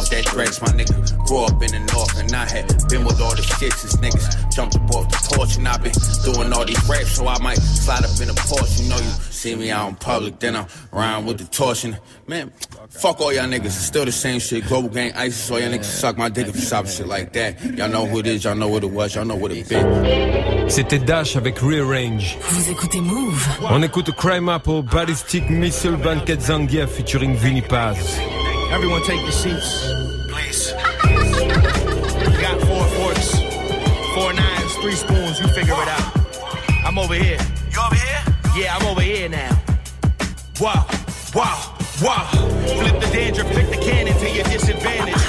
Off 0.07 0.13
that 0.13 0.25
dregs, 0.27 0.63
my 0.63 0.69
nigga. 0.69 1.27
Grew 1.27 1.43
up 1.43 1.61
in 1.63 1.73
the 1.73 1.81
north, 1.93 2.17
and 2.17 2.33
I 2.33 2.49
had 2.49 2.69
been 2.89 3.05
with 3.05 3.21
all 3.21 3.35
the 3.35 3.43
shit 3.43 3.73
since 3.73 3.97
niggas 3.97 4.55
jumped 4.55 4.77
up 4.77 4.89
off 4.95 5.09
the 5.11 5.35
porch, 5.35 5.57
and 5.57 5.67
i 5.67 5.77
been 5.79 5.93
doing 6.23 6.53
all 6.53 6.65
these 6.65 6.79
raps, 6.89 7.17
so 7.17 7.27
I 7.27 7.37
might 7.43 7.59
slide 7.59 8.05
up 8.05 8.21
in 8.21 8.29
the 8.29 8.35
porch. 8.47 8.79
You 8.79 8.89
know, 8.89 8.99
you 8.99 9.11
see 9.35 9.57
me 9.57 9.73
out 9.73 9.89
in 9.89 9.97
public, 9.97 10.39
then 10.39 10.55
I'm 10.55 10.67
around 10.93 11.27
with 11.27 11.39
the 11.39 11.45
torch, 11.47 11.83
and 11.83 11.99
man, 12.29 12.53
fuck 12.89 13.21
all 13.21 13.33
y'all 13.33 13.47
niggas. 13.47 13.67
It's 13.67 13.75
still 13.75 14.05
the 14.05 14.13
same 14.13 14.39
shit. 14.39 14.69
Global 14.69 14.91
gang 14.91 15.13
ISIS, 15.15 15.51
all 15.51 15.59
y'all 15.59 15.73
niggas 15.73 15.85
suck 15.85 16.17
my 16.17 16.29
dick 16.29 16.47
if 16.47 16.55
you 16.55 16.63
stop 16.63 16.87
shit 16.87 17.09
like 17.09 17.33
that. 17.33 17.61
Y'all 17.77 17.89
know 17.89 18.07
who 18.07 18.21
it 18.21 18.29
is, 18.29 18.45
y'all 18.45 18.55
know 18.55 18.69
what 18.69 18.85
it 18.85 18.93
was, 18.93 19.17
y'all 19.17 19.25
know 19.25 19.35
what 19.35 19.51
it 19.51 19.69
been. 19.69 20.71
C'était 20.71 21.05
Dash 21.05 21.35
avec 21.35 21.59
Rearrange. 21.59 22.39
Vous 22.43 22.71
écoutez 22.71 23.01
Move. 23.01 23.45
On 23.71 23.83
écoute 23.83 24.13
Crime 24.13 24.49
Apple, 24.51 24.83
Ballistic 24.83 25.51
Missile 25.51 25.97
Banquet 25.97 26.39
Zangief 26.39 26.91
featuring 26.91 27.35
Vinny 27.35 27.63
Paz. 27.63 28.21
Everyone 28.71 29.03
take 29.03 29.21
your 29.23 29.33
seats, 29.33 29.87
please. 30.29 30.73
We 32.27 32.43
got 32.43 32.61
four 32.61 32.85
forks, 32.99 33.31
four 34.15 34.33
knives, 34.33 34.75
three 34.77 34.95
spoons. 34.95 35.39
You 35.41 35.49
figure 35.49 35.75
it 35.75 35.89
out. 35.89 36.17
I'm 36.85 36.99
over 36.99 37.15
here. 37.15 37.39
You 37.73 37.81
over 37.81 37.95
here? 37.95 38.23
Yeah, 38.57 38.77
I'm 38.77 38.87
over 38.87 39.01
here 39.01 39.29
now. 39.29 39.51
Wow, 40.61 40.87
wow, 41.35 41.77
wow. 42.03 42.29
Flip 42.79 43.01
the 43.01 43.11
danger, 43.13 43.45
flick 43.45 43.69
the 43.71 43.77
cannon 43.77 44.19
to 44.19 44.31
your 44.31 44.45
disadvantage. 44.45 45.26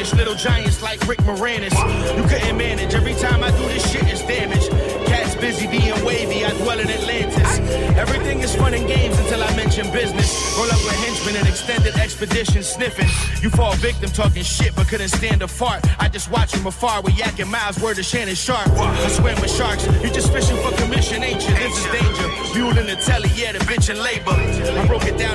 Little 0.00 0.34
giants 0.34 0.80
like 0.80 1.06
Rick 1.06 1.18
Moranis. 1.20 1.76
You 2.16 2.22
couldn't 2.26 2.56
manage. 2.56 2.94
Every 2.94 3.12
time 3.14 3.44
I 3.44 3.50
do 3.50 3.68
this 3.68 3.84
shit, 3.92 4.02
it's 4.04 4.22
damage. 4.22 4.66
Cats 5.06 5.34
busy 5.34 5.66
being 5.66 5.92
wavy, 6.04 6.42
I 6.42 6.56
dwell 6.62 6.80
in 6.80 6.88
Atlantis. 6.88 7.58
Everything 7.98 8.40
is 8.40 8.56
fun 8.56 8.72
and 8.72 8.88
games 8.88 9.18
until 9.18 9.42
I 9.44 9.54
mention 9.56 9.92
business. 9.92 10.56
Roll 10.56 10.68
up 10.68 10.80
with 10.84 10.96
henchmen 11.04 11.36
and 11.36 11.46
extended 11.46 11.94
expedition 11.96 12.62
sniffing. 12.62 13.08
You 13.42 13.50
fall 13.50 13.74
victim 13.74 14.08
talking 14.08 14.42
shit 14.42 14.74
but 14.74 14.88
couldn't 14.88 15.10
stand 15.10 15.42
a 15.42 15.48
fart. 15.48 15.84
I 16.00 16.08
just 16.08 16.30
watch 16.30 16.56
from 16.56 16.66
afar 16.66 17.02
with 17.02 17.18
Yak 17.18 17.38
and 17.38 17.50
Miles, 17.50 17.78
word 17.78 17.98
of 17.98 18.06
Shannon 18.06 18.34
Sharpe. 18.34 18.70
I 18.70 19.08
swim 19.08 19.38
with 19.38 19.50
sharks. 19.54 19.84
You 20.02 20.10
just 20.10 20.32
fishing 20.32 20.56
for 20.64 20.72
commission, 20.80 21.22
ain't 21.22 21.46
you? 21.46 21.54
This 21.56 21.76
is 21.76 21.84
danger. 21.92 22.40
In 22.70 22.86
the 22.86 22.94
telly, 22.96 23.28
yeah, 23.34 23.52
the 23.52 23.58
bitch 23.60 23.90
in 23.90 24.00
labor. 24.00 24.30
I 24.30 24.86
broke 24.86 25.04
it 25.04 25.18
down 25.18 25.29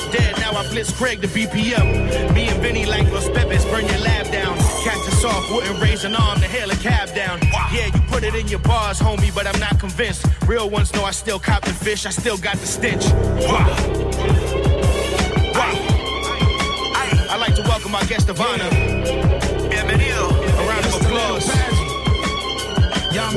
dead. 0.00 0.36
Now 0.38 0.52
I 0.52 0.66
blitz 0.68 0.92
Craig 0.92 1.20
the 1.20 1.26
BPM. 1.26 2.32
Me 2.34 2.48
and 2.48 2.60
Vinnie 2.62 2.86
like 2.86 3.10
Los 3.12 3.28
Pepes, 3.30 3.64
burn 3.66 3.86
your 3.86 3.98
lab 3.98 4.30
down. 4.32 4.56
Catch 4.84 5.08
us 5.08 5.24
off, 5.24 5.50
wouldn't 5.50 5.80
raise 5.80 6.04
an 6.04 6.14
arm 6.14 6.40
to 6.40 6.46
hail 6.46 6.70
a 6.70 6.76
cab 6.76 7.14
down. 7.14 7.40
Yeah, 7.72 7.86
you 7.86 8.00
put 8.08 8.24
it 8.24 8.34
in 8.34 8.48
your 8.48 8.60
bars, 8.60 8.98
homie, 8.98 9.34
but 9.34 9.46
I'm 9.46 9.58
not 9.60 9.78
convinced. 9.78 10.26
Real 10.46 10.70
ones 10.70 10.92
know 10.94 11.04
I 11.04 11.10
still 11.10 11.38
cop 11.38 11.64
the 11.64 11.74
fish, 11.74 12.06
I 12.06 12.10
still 12.10 12.38
got 12.38 12.56
the 12.56 12.66
stench. 12.66 13.04
I'd 17.30 17.40
like 17.40 17.54
to 17.56 17.62
welcome 17.62 17.94
our 17.94 18.04
guest 18.06 18.28
of 18.28 18.40
honor. 18.40 18.70
Bienvenido. 19.70 20.30
A 20.30 20.68
round 20.68 20.86
of 20.86 20.94
applause. 21.00 21.46
Y'all 23.14 23.34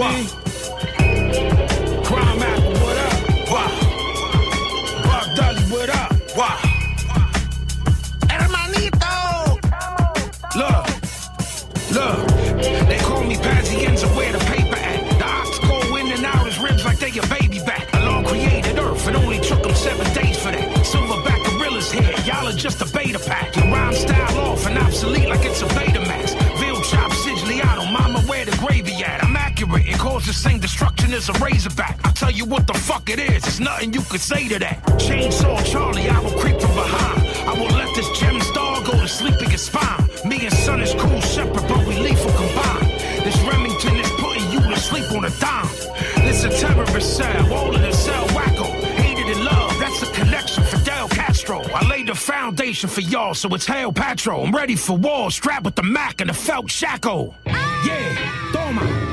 Wow. 6.36 6.58
Hermanito! 8.28 9.56
Look, 10.60 10.86
look, 11.96 12.28
they 12.90 12.98
call 12.98 13.24
me 13.24 13.36
Pazienza 13.36 14.14
where 14.18 14.34
the 14.34 14.40
paper 14.40 14.76
at. 14.76 15.18
The 15.18 15.26
ox 15.26 15.60
go 15.60 15.96
in 15.96 16.12
and 16.12 16.26
out 16.26 16.46
his 16.46 16.60
ribs 16.60 16.84
like 16.84 17.00
they 17.00 17.18
a 17.18 17.26
baby 17.28 17.60
back. 17.60 17.88
A 17.94 18.06
law 18.06 18.22
created 18.24 18.78
earth, 18.78 19.08
it 19.08 19.16
only 19.16 19.40
took 19.40 19.64
them 19.64 19.74
seven 19.76 20.06
days 20.14 20.38
for 20.38 20.52
that. 20.52 20.68
Silverback 20.84 21.42
gorillas 21.46 21.90
here, 21.90 22.14
y'all 22.26 22.50
are 22.50 22.52
just 22.52 22.82
a 22.82 22.86
beta 22.94 23.20
pack. 23.20 23.56
Your 23.56 23.72
rhyme 23.72 23.94
style 23.94 24.40
off 24.40 24.66
and 24.68 24.78
obsolete 24.78 25.30
like 25.30 25.46
it's 25.46 25.62
a 25.62 25.68
Betamax. 25.68 26.36
Veal 26.60 26.82
chop 26.82 27.14
Siciliano, 27.14 27.86
mama 27.94 28.20
where 28.24 28.44
the 28.44 28.58
gravy 28.58 29.02
at. 29.06 29.24
I'm 29.24 29.38
accurate, 29.38 29.88
it 29.88 29.98
causes 30.00 30.28
the 30.28 30.34
same 30.34 30.60
destruction 30.60 30.95
as 31.14 31.30
a 31.30 31.34
razorback. 31.34 32.00
I 32.06 32.12
tell 32.12 32.32
you 32.32 32.46
what 32.46 32.68
the 32.68 32.74
fuck 32.74 33.10
it 33.10 33.20
is, 33.20 33.46
it's 33.46 33.60
nothing 33.60 33.94
you 33.94 34.02
could 34.02 34.22
say 34.22 34.48
to 34.48 34.60
that. 34.60 34.82
Chainsaw 34.98 35.64
Charlie, 35.66 36.10
I 36.10 36.20
will 36.20 36.38
creep 36.40 36.60
from 36.60 36.74
behind. 36.74 37.28
I 37.48 37.54
will 37.54 37.76
let 37.78 37.94
this 37.96 38.10
gem 38.18 38.40
star 38.42 38.84
go 38.84 38.92
to 38.92 39.08
sleep 39.08 39.42
in 39.42 39.50
your 39.50 39.58
spine. 39.58 40.10
Me 40.26 40.46
and 40.46 40.54
son 40.54 40.82
is 40.82 40.94
cool 40.96 41.22
separate, 41.22 41.68
but 41.68 41.86
we 41.86 42.00
lethal 42.00 42.32
combined. 42.32 42.90
This 43.24 43.38
Remington 43.44 43.96
is 43.98 44.10
putting 44.18 44.52
you 44.52 44.60
to 44.60 44.80
sleep 44.80 45.12
on 45.12 45.26
a 45.26 45.30
dime. 45.40 45.68
This 46.26 46.44
a 46.44 46.50
terrorist 46.50 47.18
cell, 47.18 47.54
all 47.54 47.76
of 47.76 47.82
the 47.82 47.92
cell 47.92 48.26
wacko. 48.30 48.66
Hated 48.96 49.38
in 49.38 49.44
love, 49.44 49.78
that's 49.80 50.02
a 50.02 50.12
connection. 50.14 50.64
Fidel 50.64 51.08
Castro. 51.10 51.62
I 51.74 51.88
laid 51.88 52.08
the 52.08 52.16
foundation 52.16 52.90
for 52.90 53.02
y'all, 53.02 53.34
so 53.34 53.54
it's 53.54 53.66
Hail 53.66 53.92
Patro. 53.92 54.44
I'm 54.44 54.56
ready 54.56 54.76
for 54.76 54.98
war, 54.98 55.30
strapped 55.32 55.66
with 55.66 55.76
the 55.76 55.84
Mac 55.84 56.22
and 56.22 56.30
the 56.30 56.34
felt 56.34 56.70
shackle. 56.70 57.36
Yeah, 57.46 58.52
toma. 58.52 59.05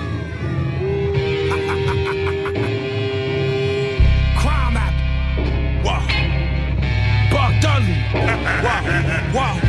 Wow. 8.15 9.33
Wow. 9.35 9.61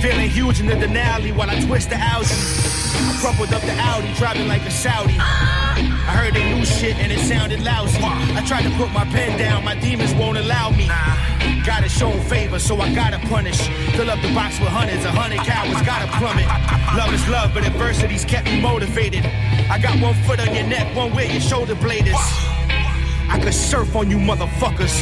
Feeling 0.00 0.30
huge 0.30 0.60
in 0.60 0.66
the 0.66 0.74
Denali 0.74 1.34
while 1.34 1.50
I 1.50 1.60
twist 1.60 1.90
the 1.90 1.96
Audi. 1.96 2.28
I 2.28 3.18
crumpled 3.20 3.52
up 3.52 3.62
the 3.62 3.74
Audi, 3.74 4.12
driving 4.14 4.48
like 4.48 4.62
a 4.62 4.70
Saudi. 4.70 5.16
I 5.18 6.14
heard 6.16 6.34
they 6.34 6.54
new 6.54 6.64
shit 6.64 6.96
and 6.96 7.12
it 7.12 7.18
sounded 7.18 7.60
lousy. 7.60 7.98
I 8.02 8.42
tried 8.46 8.62
to 8.62 8.70
put 8.76 8.90
my 8.92 9.04
pen 9.04 9.38
down, 9.38 9.64
my 9.64 9.74
demons 9.74 10.14
won't 10.14 10.38
allow 10.38 10.70
me. 10.70 10.86
Gotta 11.66 11.88
show 11.88 12.12
favor, 12.32 12.58
so 12.58 12.80
I 12.80 12.94
gotta 12.94 13.18
punish. 13.28 13.60
Fill 13.96 14.10
up 14.10 14.20
the 14.22 14.32
box 14.32 14.58
with 14.58 14.70
hundreds, 14.70 15.04
a 15.04 15.10
hundred 15.10 15.40
cowards 15.40 15.82
gotta 15.82 16.06
plummet. 16.16 16.46
Love 16.96 17.12
is 17.12 17.28
love, 17.28 17.52
but 17.52 17.66
adversity's 17.66 18.24
kept 18.24 18.46
me 18.46 18.60
motivated. 18.60 19.24
I 19.70 19.78
got 19.78 20.00
one 20.00 20.14
foot 20.24 20.40
on 20.40 20.54
your 20.54 20.66
neck, 20.66 20.94
one 20.96 21.12
where 21.14 21.30
your 21.30 21.40
shoulder 21.40 21.74
blade 21.74 22.06
is. 22.06 22.16
I 23.30 23.38
could 23.38 23.54
surf 23.54 23.94
on 23.94 24.10
you 24.10 24.18
motherfuckers. 24.18 24.92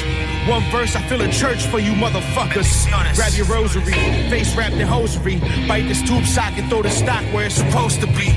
One 0.49 0.63
verse, 0.71 0.95
I 0.95 1.03
feel 1.09 1.23
a 1.23 1.33
church 1.33 1.67
for 1.67 1.79
you 1.79 1.93
motherfuckers. 1.93 2.87
Grab 3.17 3.33
your 3.33 3.47
rosary, 3.47 3.93
face 4.29 4.55
wrapped 4.55 4.75
in 4.75 4.87
hosiery. 4.87 5.39
Bite 5.67 5.89
this 5.89 6.03
tube 6.03 6.27
sock 6.27 6.53
and 6.59 6.69
throw 6.69 6.83
the 6.83 6.91
stock 6.91 7.25
where 7.33 7.47
it's 7.47 7.55
supposed 7.55 8.01
to 8.03 8.07
be. 8.09 8.37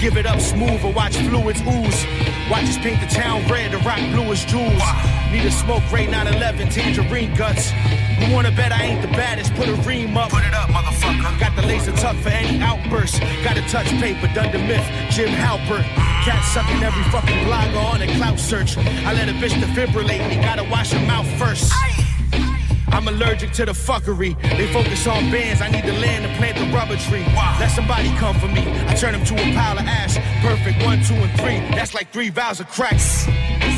Give 0.00 0.16
it 0.16 0.26
up 0.26 0.40
smooth 0.40 0.82
or 0.84 0.92
watch 0.92 1.16
fluids 1.16 1.60
ooze. 1.60 2.06
Watch 2.50 2.64
us 2.64 2.78
paint 2.78 3.00
the 3.00 3.06
town 3.06 3.46
red, 3.48 3.72
the 3.72 3.78
rock 3.78 4.00
blue 4.12 4.32
as 4.32 4.44
jewels. 4.46 4.82
Need 5.30 5.44
a 5.44 5.50
smoke 5.50 5.84
ray 5.92 6.06
911, 6.06 6.70
tangerine 6.70 7.34
guts. 7.34 7.72
You 8.20 8.32
wanna 8.32 8.50
bet 8.50 8.72
I 8.72 8.82
ain't 8.82 9.02
the 9.02 9.08
baddest? 9.08 9.54
Put 9.54 9.68
a 9.68 9.74
ream 9.88 10.16
up. 10.16 10.30
Put 10.30 10.44
it 10.44 10.54
up, 10.54 10.68
motherfucker. 10.70 11.38
Got 11.38 11.56
the 11.56 11.62
laser 11.62 11.92
tuck 11.92 12.16
for 12.16 12.30
any 12.30 12.60
outburst. 12.60 13.20
Got 13.42 13.56
a 13.56 13.62
touch 13.68 13.88
paper, 14.00 14.28
done 14.34 14.52
the 14.52 14.58
myth, 14.58 14.86
Jim 15.10 15.28
Halpert. 15.28 15.84
Cat 16.24 16.44
sucking 16.52 16.82
every 16.82 17.04
fucking 17.04 17.46
blogger 17.46 17.92
on 17.92 18.02
a 18.02 18.06
clout 18.16 18.38
search. 18.38 18.76
I 18.78 19.12
let 19.12 19.28
a 19.28 19.32
bitch 19.32 19.54
defibrillate 19.60 20.28
me, 20.28 20.36
gotta 20.36 20.64
wash 20.64 20.92
her 20.92 21.06
mouth 21.06 21.26
first. 21.38 21.72
I'm 22.94 23.08
allergic 23.08 23.50
to 23.54 23.64
the 23.66 23.72
fuckery. 23.72 24.40
They 24.56 24.72
focus 24.72 25.06
on 25.08 25.30
bands. 25.32 25.60
I 25.60 25.68
need 25.68 25.84
the 25.84 25.92
land 25.92 26.24
to 26.24 26.30
plant 26.38 26.56
the 26.56 26.66
rubber 26.74 26.96
tree. 26.96 27.24
Let 27.58 27.72
somebody 27.72 28.08
come 28.18 28.38
for 28.38 28.46
me. 28.46 28.62
I 28.86 28.94
turn 28.94 29.12
them 29.12 29.24
to 29.24 29.34
a 29.34 29.52
pile 29.52 29.78
of 29.78 29.84
ash. 29.84 30.16
Perfect 30.40 30.84
one, 30.84 31.02
two, 31.02 31.14
and 31.14 31.40
three. 31.40 31.58
That's 31.74 31.92
like 31.92 32.12
three 32.12 32.30
vows 32.30 32.60
of 32.60 32.68
cracks. 32.68 33.26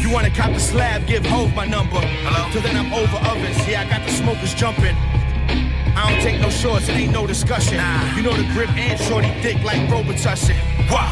You 0.07 0.13
wanna 0.13 0.31
cop 0.31 0.53
the 0.53 0.61
slab? 0.61 1.05
Give 1.09 1.27
Hove 1.27 1.53
my 1.57 1.67
number. 1.67 1.99
Hello? 1.99 2.49
Till 2.53 2.63
then 2.63 2.77
I'm 2.77 2.95
over 2.95 3.17
ovens. 3.29 3.67
Yeah, 3.67 3.81
I 3.81 3.91
got 3.91 4.07
the 4.07 4.13
smokers 4.13 4.55
jumping. 4.55 4.95
I 4.95 6.09
don't 6.09 6.23
take 6.23 6.41
no 6.41 6.49
shorts, 6.49 6.89
it 6.89 6.93
ain't 6.93 7.13
no 7.13 7.27
discussion. 7.27 7.81
You 8.15 8.23
know 8.23 8.33
the 8.33 8.45
grip 8.53 8.71
and 8.77 9.01
shorty 9.01 9.35
dick 9.43 9.61
like 9.65 9.81
Robitussin. 9.89 10.55
Wow. 10.89 11.11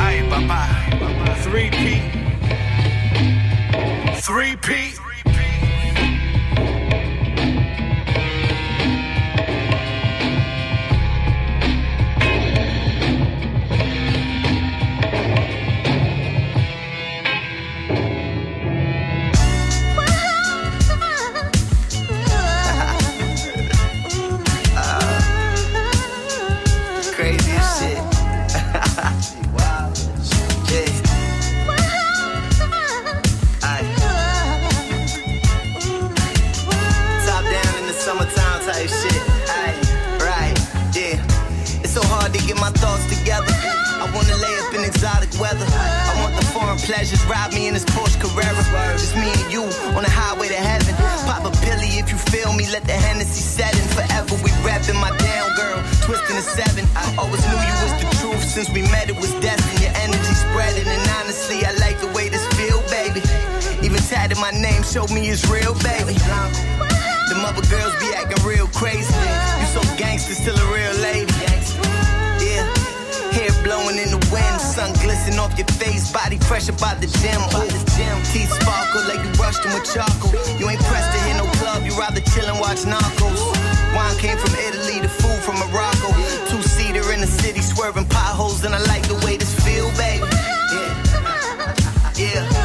Aye, 0.00 0.22
bye-bye. 0.30 1.34
Three 1.42 1.68
P. 1.68 2.00
Three 4.22 4.56
P. 4.56 4.94
exotic 44.90 45.30
weather. 45.38 45.66
I 45.70 46.12
want 46.20 46.34
the 46.34 46.44
foreign 46.50 46.78
pleasures, 46.78 47.22
ride 47.30 47.54
me 47.54 47.68
in 47.68 47.74
this 47.74 47.86
Porsche 47.94 48.18
Carrera. 48.18 48.62
Just 48.98 49.14
me 49.14 49.30
and 49.30 49.48
you 49.48 49.62
on 49.94 50.02
the 50.02 50.10
highway 50.10 50.48
to 50.50 50.58
heaven. 50.58 50.94
Pop 51.24 51.46
a 51.46 51.52
pilly 51.62 52.02
if 52.02 52.10
you 52.10 52.18
feel 52.18 52.52
me, 52.52 52.66
let 52.74 52.84
the 52.84 52.98
Hennessy 52.98 53.40
set 53.40 53.72
in. 53.78 53.86
Forever 53.94 54.34
we 54.42 54.50
rapping 54.66 54.98
my 54.98 55.14
down 55.22 55.48
girl, 55.54 55.78
twisting 56.02 56.36
the 56.36 56.42
seven. 56.42 56.84
I 56.98 57.06
always 57.16 57.42
knew 57.46 57.60
you 57.62 57.76
was 57.86 57.94
the 58.02 58.08
truth 58.18 58.42
since 58.42 58.68
we 58.74 58.82
met, 58.90 59.08
it 59.08 59.16
was 59.16 59.32
destined. 59.38 59.80
Your 59.80 59.94
energy 60.02 60.34
spreading, 60.34 60.88
and 60.90 61.04
honestly, 61.22 61.62
I 61.64 61.72
like 61.78 61.98
the 62.02 62.10
way 62.10 62.28
this 62.28 62.44
feel, 62.58 62.82
baby. 62.90 63.22
Even 63.86 64.02
tatted 64.10 64.38
my 64.38 64.50
name, 64.50 64.82
showed 64.82 65.10
me 65.14 65.30
it's 65.30 65.46
real, 65.46 65.74
baby. 65.86 66.18
Them 67.30 67.46
other 67.46 67.62
girls 67.70 67.94
be 68.02 68.10
acting 68.18 68.42
real 68.42 68.66
crazy. 68.74 69.14
You 69.62 69.66
so 69.70 69.80
gangster, 69.94 70.34
still 70.34 70.58
a 70.58 70.66
real 70.74 70.94
lady. 70.98 71.29
Blowing 73.62 73.98
in 73.98 74.10
the 74.10 74.20
wind, 74.32 74.60
sun 74.60 74.92
glistening 75.04 75.38
off 75.38 75.56
your 75.58 75.68
face, 75.76 76.10
body 76.12 76.38
fresh 76.38 76.68
about 76.68 77.00
the 77.00 77.06
gym. 77.20 77.40
Ooh, 77.52 77.68
the 77.68 77.82
gym, 77.92 78.16
teeth 78.32 78.48
sparkle 78.48 79.04
like 79.04 79.20
you 79.20 79.30
brushed 79.36 79.62
them 79.62 79.72
with 79.76 79.84
charcoal. 79.84 80.32
You 80.56 80.68
ain't 80.70 80.80
pressed 80.88 81.12
to 81.12 81.20
hit 81.28 81.36
no 81.36 81.46
club, 81.60 81.84
you 81.84 81.92
rather 81.98 82.20
chill 82.32 82.48
and 82.48 82.58
watch 82.58 82.88
Narcos. 82.88 83.42
Wine 83.94 84.16
came 84.16 84.38
from 84.38 84.54
Italy, 84.56 85.00
the 85.00 85.08
food 85.08 85.40
from 85.44 85.60
Morocco. 85.60 86.08
Two 86.48 86.62
seater 86.62 87.12
in 87.12 87.20
the 87.20 87.26
city, 87.26 87.60
swerving 87.60 88.06
potholes, 88.06 88.64
and 88.64 88.74
I 88.74 88.80
like 88.88 89.06
the 89.08 89.20
way 89.26 89.36
this 89.36 89.52
feel, 89.60 89.90
baby. 90.00 90.24
Yeah, 90.72 92.48
yeah. 92.48 92.59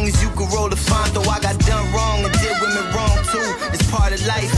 Long 0.00 0.08
as 0.08 0.22
you 0.22 0.30
can 0.30 0.48
roll 0.48 0.68
the 0.68 0.76
fonto. 0.76 1.20
I 1.28 1.40
got 1.40 1.58
done 1.60 1.84
wrong 1.92 2.24
and 2.24 2.32
did 2.40 2.56
women 2.60 2.84
wrong 2.96 3.16
too. 3.28 3.48
It's 3.68 3.84
part 3.90 4.12
of 4.12 4.20
life. 4.24 4.48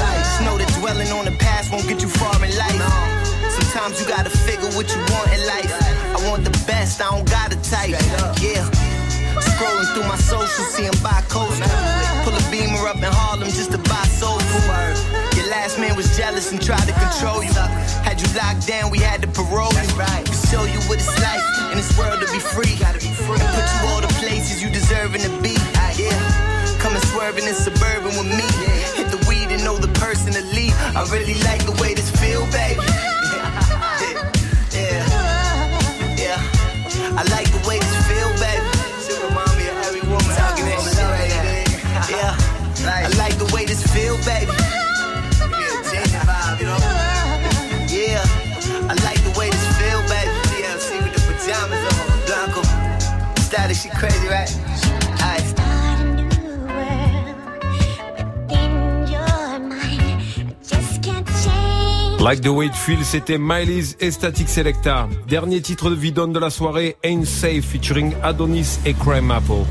Know 0.47 0.57
that 0.59 0.71
dwelling 0.79 1.11
on 1.11 1.25
the 1.25 1.35
past 1.43 1.73
won't 1.73 1.87
get 1.89 2.01
you 2.01 2.09
far 2.09 2.35
in 2.39 2.53
life. 2.55 2.79
Sometimes 3.51 3.99
you 3.99 4.07
gotta 4.07 4.31
figure 4.31 4.71
what 4.79 4.87
you 4.95 5.01
want 5.11 5.29
in 5.35 5.43
life. 5.47 5.73
I 6.15 6.19
want 6.31 6.45
the 6.45 6.55
best, 6.67 7.03
I 7.03 7.11
don't 7.11 7.27
got 7.27 7.51
a 7.51 7.59
type. 7.67 7.99
Yeah. 8.39 8.63
Scrolling 9.43 9.89
through 9.95 10.07
my 10.07 10.17
socials, 10.17 10.69
seeing 10.75 10.95
by 11.03 11.19
coastal. 11.27 11.67
Pull 12.23 12.35
a 12.39 12.43
beamer 12.53 12.87
up 12.87 13.03
in 13.03 13.11
Harlem 13.11 13.51
just 13.51 13.73
to 13.73 13.79
buy 13.79 14.07
soul 14.15 14.39
food. 14.39 14.95
Your 15.35 15.49
last 15.51 15.79
man 15.79 15.97
was 15.97 16.17
jealous 16.17 16.53
and 16.53 16.63
tried 16.63 16.87
to 16.87 16.95
control 16.95 17.43
you. 17.43 17.51
Had 18.07 18.21
you 18.23 18.29
locked 18.39 18.69
down, 18.69 18.91
we 18.91 18.99
had 18.99 19.21
to 19.23 19.29
parole 19.29 19.75
you. 19.75 19.91
To 20.23 20.35
show 20.47 20.63
you 20.71 20.79
what 20.87 21.03
it's 21.03 21.19
like 21.19 21.43
in 21.73 21.79
this 21.83 21.91
world 21.99 22.21
to 22.23 22.31
be 22.31 22.39
free. 22.39 22.62
Like 62.23 62.41
the 62.41 62.53
way 62.53 62.67
it 62.67 62.75
feels, 62.77 63.03
c'était 63.03 63.37
Miley's 63.37 63.97
et 63.99 64.13
Static 64.13 64.49
Selecta. 64.49 65.09
Dernier 65.27 65.61
titre 65.61 65.91
de 65.91 65.97
Vidon 65.97 66.29
de 66.29 66.39
la 66.39 66.51
soirée, 66.51 66.97
Ain't 67.03 67.25
Safe, 67.25 67.65
featuring 67.65 68.15
Adonis 68.23 68.79
et 68.87 68.95
Crime 68.95 69.33
Apple. 69.33 69.65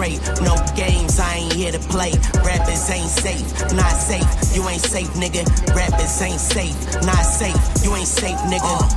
Demonstrate. 0.00 0.42
No 0.42 0.56
games, 0.76 1.18
I 1.20 1.36
ain't 1.36 1.52
here 1.52 1.72
to 1.72 1.78
play. 1.78 2.12
Rappers 2.44 2.90
ain't 2.90 3.08
safe, 3.08 3.46
not 3.74 3.92
safe. 3.92 4.26
You 4.54 4.66
ain't 4.68 4.80
safe, 4.80 5.08
nigga. 5.14 5.44
Rappers 5.74 6.22
ain't 6.22 6.40
safe, 6.40 6.76
not 7.04 7.22
safe. 7.22 7.84
You 7.84 7.94
ain't 7.94 8.08
safe, 8.08 8.38
nigga. 8.48 8.62
Uh. 8.62 8.88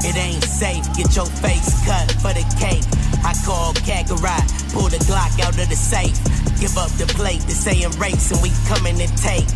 It 0.00 0.16
ain't 0.16 0.44
safe, 0.44 0.84
get 0.94 1.14
your 1.16 1.26
face 1.26 1.74
cut 1.84 2.10
for 2.22 2.32
the 2.32 2.46
cake. 2.58 2.86
I 3.24 3.34
call 3.44 3.74
Kakarot, 3.82 4.72
pull 4.72 4.88
the 4.88 4.98
Glock 5.10 5.40
out 5.40 5.58
of 5.58 5.68
the 5.68 5.76
safe. 5.76 6.16
Give 6.60 6.76
up 6.78 6.90
the 6.92 7.06
plate, 7.14 7.40
they 7.42 7.54
saying 7.54 7.90
race 7.98 8.30
and 8.30 8.40
we 8.42 8.50
coming 8.66 8.96
to 8.98 9.08
take. 9.16 9.46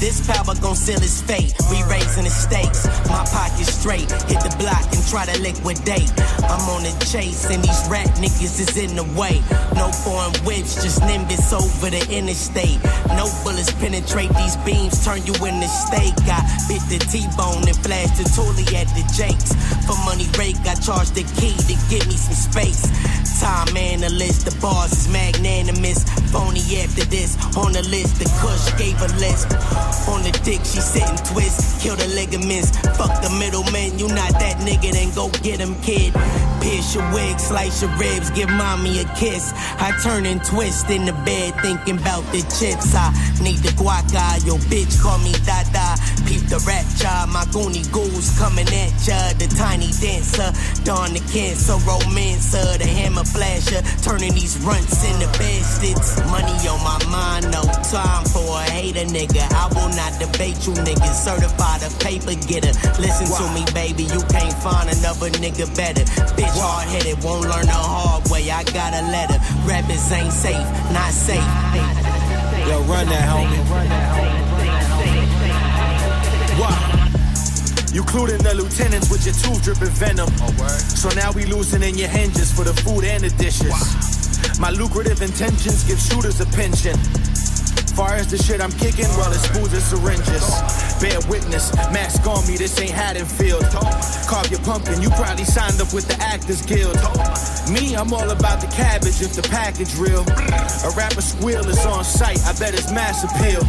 This 0.00 0.26
power 0.26 0.54
gon' 0.62 0.74
seal 0.74 0.98
his 0.98 1.20
fate. 1.20 1.52
We 1.68 1.84
raising 1.84 2.24
the 2.24 2.32
stakes. 2.32 2.88
My 3.04 3.20
pocket 3.28 3.68
straight. 3.68 4.08
Hit 4.32 4.40
the 4.40 4.56
block 4.56 4.80
and 4.96 5.04
try 5.12 5.26
to 5.26 5.36
liquidate. 5.44 6.08
I'm 6.48 6.64
on 6.72 6.88
the 6.88 6.96
chase 7.04 7.44
and 7.52 7.62
these 7.62 7.84
rat 7.84 8.08
niggas 8.16 8.56
is 8.64 8.76
in 8.80 8.96
the 8.96 9.04
way. 9.12 9.44
No 9.76 9.92
foreign 9.92 10.32
whips, 10.48 10.82
just 10.82 11.04
Nimbus 11.04 11.52
over 11.52 11.90
the 11.90 12.00
interstate. 12.08 12.80
No 13.16 13.26
bullets 13.42 13.72
penetrate 13.72 14.32
these 14.34 14.56
beams, 14.64 15.04
turn 15.04 15.24
you 15.26 15.34
into 15.44 15.68
steak. 15.68 16.14
I 16.30 16.40
bit 16.68 16.82
the 16.88 16.98
T-bone 17.10 17.66
and 17.66 17.76
flashed 17.82 18.16
the 18.16 18.24
toolie 18.30 18.74
at 18.74 18.88
the 18.94 19.04
Jakes. 19.14 19.52
For 19.86 19.96
money 20.04 20.28
rake, 20.38 20.60
I 20.66 20.74
charge 20.78 21.10
the 21.10 21.24
key 21.38 21.56
to 21.68 21.74
give 21.90 22.06
me 22.06 22.16
some 22.16 22.34
space. 22.34 22.86
Time 23.40 23.74
analyst, 23.74 24.44
the 24.44 24.54
bars 24.60 24.92
is 24.92 25.08
magnanimous. 25.08 26.04
Phony 26.30 26.60
after 26.76 27.04
this, 27.08 27.40
on 27.56 27.72
the 27.72 27.82
list, 27.88 28.20
the 28.20 28.28
kush 28.38 28.68
gave 28.76 29.00
a 29.00 29.08
list. 29.16 29.48
On 30.12 30.22
the 30.22 30.30
dick, 30.44 30.60
she 30.60 30.80
sitting 30.80 31.16
twist, 31.24 31.80
kill 31.80 31.96
the 31.96 32.06
ligaments. 32.08 32.76
Fuck 33.00 33.22
the 33.22 33.30
middleman, 33.40 33.98
you 33.98 34.08
not 34.08 34.36
that 34.36 34.60
nigga, 34.60 34.92
then 34.92 35.10
go 35.14 35.30
get 35.40 35.58
him, 35.58 35.74
kid. 35.80 36.12
Pierce 36.60 36.94
your 36.94 37.06
wig, 37.14 37.40
slice 37.40 37.80
your 37.80 37.90
ribs, 37.96 38.28
give 38.30 38.50
mommy 38.50 39.00
a 39.00 39.04
kiss. 39.16 39.52
I 39.80 39.96
turn 40.02 40.26
and 40.26 40.44
twist 40.44 40.90
in 40.90 41.06
the 41.06 41.16
bed, 41.24 41.54
thinking 41.62 41.96
about 41.96 42.24
the 42.32 42.44
chips. 42.60 42.94
I 43.00 43.42
need 43.42 43.60
the 43.64 43.72
guaca, 43.80 44.44
yo 44.44 44.56
bitch 44.68 45.00
call 45.00 45.18
me 45.24 45.32
Dada. 45.48 45.96
Peep 46.28 46.44
the 46.52 46.60
rap 46.68 46.84
job, 47.00 47.32
my 47.32 47.44
goonie 47.48 47.88
goose 47.90 48.36
coming 48.38 48.68
at 48.68 48.92
ya. 49.08 49.16
The 49.40 49.48
tiny 49.56 49.88
dancer, 49.96 50.52
dawn 50.84 51.16
the 51.16 51.22
cancer, 51.32 51.80
romancer, 51.88 52.76
the 52.76 52.86
hammer 52.86 53.24
flasher. 53.24 53.80
Turning 54.04 54.34
these 54.34 54.60
runts 54.60 55.00
into 55.08 55.26
bastards. 55.40 56.20
Money 56.28 56.52
on 56.68 56.80
my 56.84 57.00
mind, 57.08 57.48
no 57.48 57.64
time 57.88 58.24
for 58.28 58.44
a 58.60 58.64
hater 58.68 59.08
nigga. 59.08 59.48
I 59.48 59.72
will 59.72 59.92
not 59.96 60.12
debate 60.20 60.60
you 60.68 60.76
niggas. 60.84 61.16
Certified 61.24 61.80
a 61.80 61.90
paper 62.04 62.36
getter. 62.44 62.76
Listen 63.00 63.26
to 63.32 63.44
me, 63.56 63.64
baby, 63.72 64.04
you 64.04 64.20
can't 64.28 64.56
find 64.60 64.92
another 64.92 65.32
nigga 65.40 65.64
better. 65.74 66.04
Bitch 66.36 66.52
hard 66.60 66.88
headed, 66.88 67.22
won't 67.24 67.48
learn 67.48 67.64
the 67.64 67.80
hard 67.80 68.28
way. 68.28 68.50
I 68.50 68.62
got 68.76 68.92
a 68.92 69.02
letter. 69.08 69.40
Rappers 69.64 70.12
ain't 70.12 70.32
safe, 70.32 70.68
not 70.92 71.12
safe. 71.12 71.99
Yo, 72.68 72.82
run 72.82 73.06
that, 73.06 73.28
homie. 73.28 73.60
Wow. 76.60 76.76
You 77.92 78.02
clued 78.02 78.30
in 78.30 78.42
the 78.42 78.54
lieutenants 78.54 79.10
with 79.10 79.24
your 79.24 79.34
tooth 79.34 79.62
dripping 79.64 79.94
venom. 79.96 80.28
So 80.78 81.08
now 81.10 81.32
we 81.32 81.44
losing 81.44 81.82
in 81.82 81.96
your 81.96 82.08
hinges 82.08 82.52
for 82.52 82.64
the 82.64 82.74
food 82.82 83.04
and 83.04 83.24
the 83.24 83.30
dishes. 83.30 83.74
My 84.60 84.70
lucrative 84.70 85.22
intentions 85.22 85.84
give 85.84 85.98
shooters 85.98 86.40
a 86.40 86.46
pension. 86.46 86.96
Far 87.96 88.14
as 88.14 88.30
the 88.30 88.38
shit 88.38 88.60
I'm 88.60 88.72
kicking, 88.72 89.08
well, 89.18 89.32
it's 89.32 89.42
spools 89.42 89.72
and 89.72 89.82
syringes. 89.82 90.46
Bear 91.00 91.18
witness, 91.28 91.74
mask 91.90 92.26
on 92.26 92.46
me, 92.46 92.56
this 92.56 92.78
ain't 92.80 92.92
Haddonfield. 92.92 93.64
Carve 94.28 94.50
your 94.50 94.60
pumpkin, 94.60 95.02
you 95.02 95.10
probably 95.10 95.44
signed 95.44 95.80
up 95.80 95.92
with 95.92 96.06
the 96.06 96.16
Actors 96.22 96.62
Guild. 96.62 96.96
Me, 97.70 97.94
I'm 97.94 98.12
all 98.12 98.28
about 98.30 98.60
the 98.60 98.66
cabbage 98.66 99.22
if 99.22 99.38
the 99.38 99.46
package 99.46 99.94
real. 99.94 100.26
A 100.26 100.90
rapper 100.98 101.22
squeal 101.22 101.62
is 101.68 101.78
on 101.86 102.02
sight, 102.02 102.42
I 102.42 102.52
bet 102.58 102.74
it's 102.74 102.90
mass 102.90 103.22
appeal. 103.22 103.62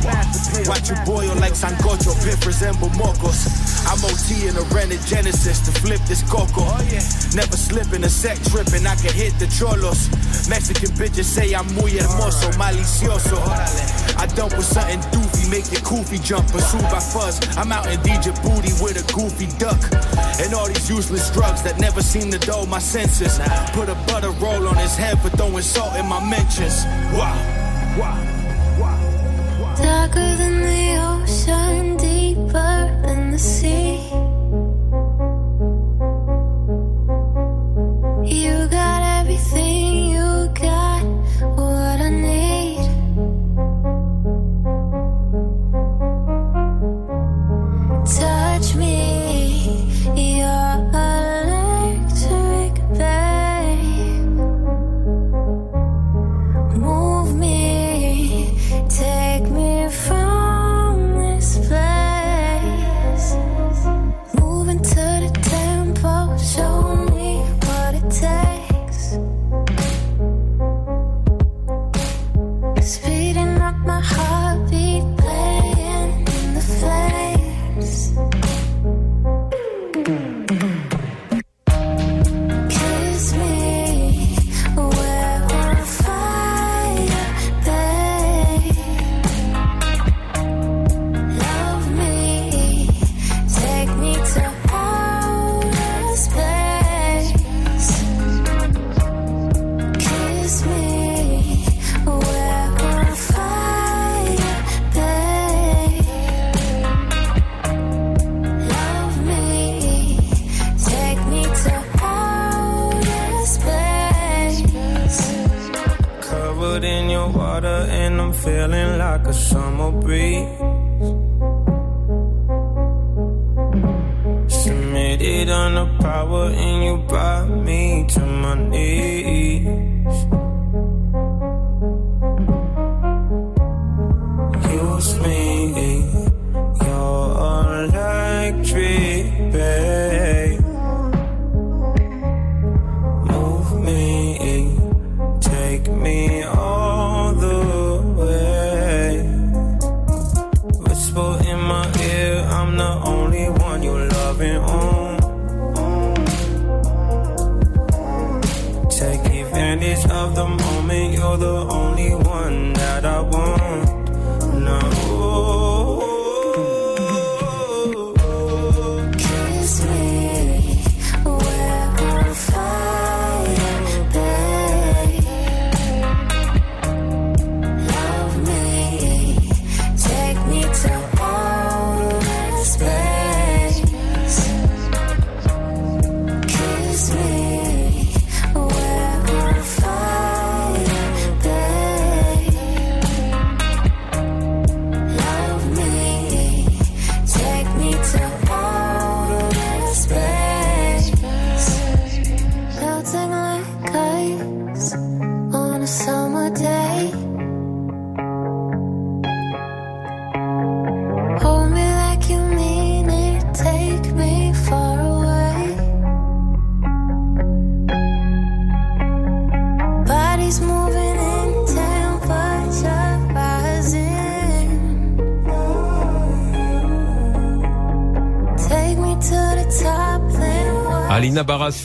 Watch 0.66 0.90
you 0.90 0.98
boil 1.06 1.36
like 1.38 1.54
sancocho, 1.54 2.18
pip 2.26 2.42
resemble 2.46 2.90
mocos. 2.98 3.46
I'm 3.86 4.02
OT 4.02 4.50
in 4.50 4.58
a 4.58 4.66
rented 4.74 5.06
Genesis 5.06 5.62
to 5.70 5.72
flip 5.82 6.02
this 6.10 6.26
coco. 6.26 6.66
Never 7.38 7.58
slipping 7.58 8.04
a 8.04 8.10
sec 8.10 8.42
tripping, 8.50 8.88
I 8.88 8.96
can 8.96 9.14
hit 9.14 9.38
the 9.38 9.46
cholos. 9.54 10.10
Mexican 10.50 10.90
bitches 10.98 11.30
say 11.30 11.54
I'm 11.54 11.70
muy 11.76 12.02
hermoso, 12.02 12.50
malicioso. 12.58 13.38
I 14.18 14.26
dump 14.34 14.58
with 14.58 14.66
something 14.66 15.00
doofy, 15.14 15.50
make 15.50 15.70
your 15.72 15.82
koofy 15.82 16.18
jump, 16.24 16.48
pursued 16.50 16.90
by 16.90 17.00
fuzz. 17.00 17.38
I'm 17.56 17.72
out 17.72 17.86
in 17.86 18.00
DJ 18.02 18.34
booty 18.42 18.74
with 18.82 18.98
a 18.98 19.06
goofy 19.14 19.46
duck. 19.62 19.78
And 20.42 20.54
all 20.54 20.68
these 20.68 20.90
useless 20.90 21.30
drugs 21.30 21.62
that 21.64 21.80
never 21.80 22.02
seem 22.02 22.32
to 22.32 22.40
dull 22.40 22.66
my 22.66 22.80
senses. 22.80 23.38
Put 23.74 23.91
a 23.92 23.96
butter 24.08 24.32
roll 24.32 24.68
on 24.68 24.78
his 24.78 24.96
head 24.96 25.20
for 25.22 25.30
throwing 25.30 25.62
salt 25.62 25.96
in 25.96 26.08
my 26.08 26.24
mentions. 26.30 26.86
Wow. 27.14 27.62
Darker 27.98 28.21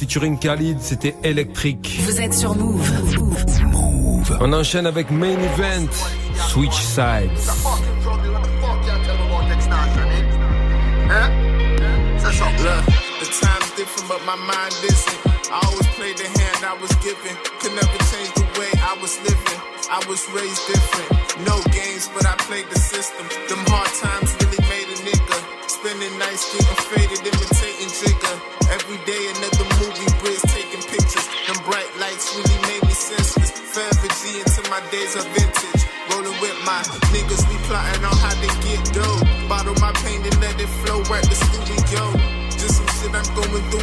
featuring 0.07 0.39
Khalid, 0.39 0.79
c'était 0.81 1.17
électrique. 1.25 1.99
Vous 2.03 2.21
êtes 2.21 2.33
sur 2.33 2.55
Move. 2.55 2.81
On 4.41 4.53
enchaîne 4.53 4.87
avec 4.87 5.11
Main 5.11 5.35
Event, 5.35 5.91
Switch 6.49 6.81
Sides. 6.81 7.29
The 13.19 13.25
time's 13.41 13.71
different, 13.77 14.07
but 14.09 14.21
my 14.27 14.37
mind 14.37 14.75
isn't. 14.85 15.19
I 15.51 15.59
always 15.67 15.87
played 15.97 16.17
the 16.19 16.29
hand 16.39 16.63
I 16.63 16.75
was 16.81 16.93
given. 17.03 17.35
Could 17.61 17.75
never 17.75 17.99
change 18.13 18.31
the 18.35 18.47
way 18.61 18.71
I 18.79 18.95
was 19.01 19.19
living. 19.25 19.61
I 19.91 20.05
was 20.09 20.23
raised 20.35 20.67
different. 20.69 21.09
No 21.47 21.57
games, 21.73 22.09
but 22.15 22.27
I 22.27 22.35
played 22.47 22.67
the 22.71 22.79
system. 22.79 23.27
Them 23.49 23.65
hard 23.67 23.86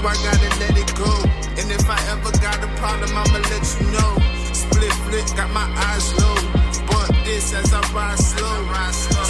I 0.04 0.16
gotta 0.20 0.49
let 0.60 0.76
it 0.76 0.91
go. 0.99 1.12
And 1.56 1.72
if 1.72 1.88
I 1.88 1.95
ever 2.12 2.32
got 2.43 2.60
a 2.60 2.68
problem, 2.76 3.16
I'ma 3.16 3.39
let 3.39 3.64
you 3.80 3.88
know. 3.95 4.12
Split 4.51 4.91
flick, 5.08 5.26
got 5.36 5.49
my 5.51 5.64
eyes 5.64 6.12
low. 6.20 6.36
But 6.91 7.08
this 7.24 7.54
as 7.54 7.72
I 7.74 7.80
ride 7.95 8.20
slow. 8.20 8.68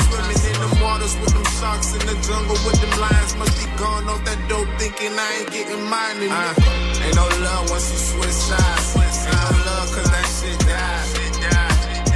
Swimming 0.10 0.42
in 0.50 0.58
the 0.66 0.72
waters 0.82 1.14
with 1.22 1.34
them 1.34 1.46
sharks 1.62 1.94
in 1.94 2.02
the 2.10 2.18
jungle 2.26 2.58
with 2.66 2.82
them 2.82 2.94
lions. 3.00 3.38
Must 3.38 3.54
be 3.62 3.70
gone 3.78 4.10
off 4.10 4.26
that 4.26 4.40
dope 4.50 4.68
thinking 4.80 5.14
I 5.14 5.30
ain't 5.42 5.52
getting 5.54 5.84
mine 5.86 6.18
anymore. 6.18 6.58
Uh, 6.58 7.06
ain't 7.06 7.16
no 7.16 7.28
love 7.46 7.70
once 7.70 7.94
you 7.94 8.00
switch 8.02 8.34
sides. 8.34 8.98
Ain't 8.98 9.30
no 9.30 9.54
love 9.70 9.88
cause 9.94 10.10
that 10.10 10.28
shit 10.42 10.58
died. 10.66 11.06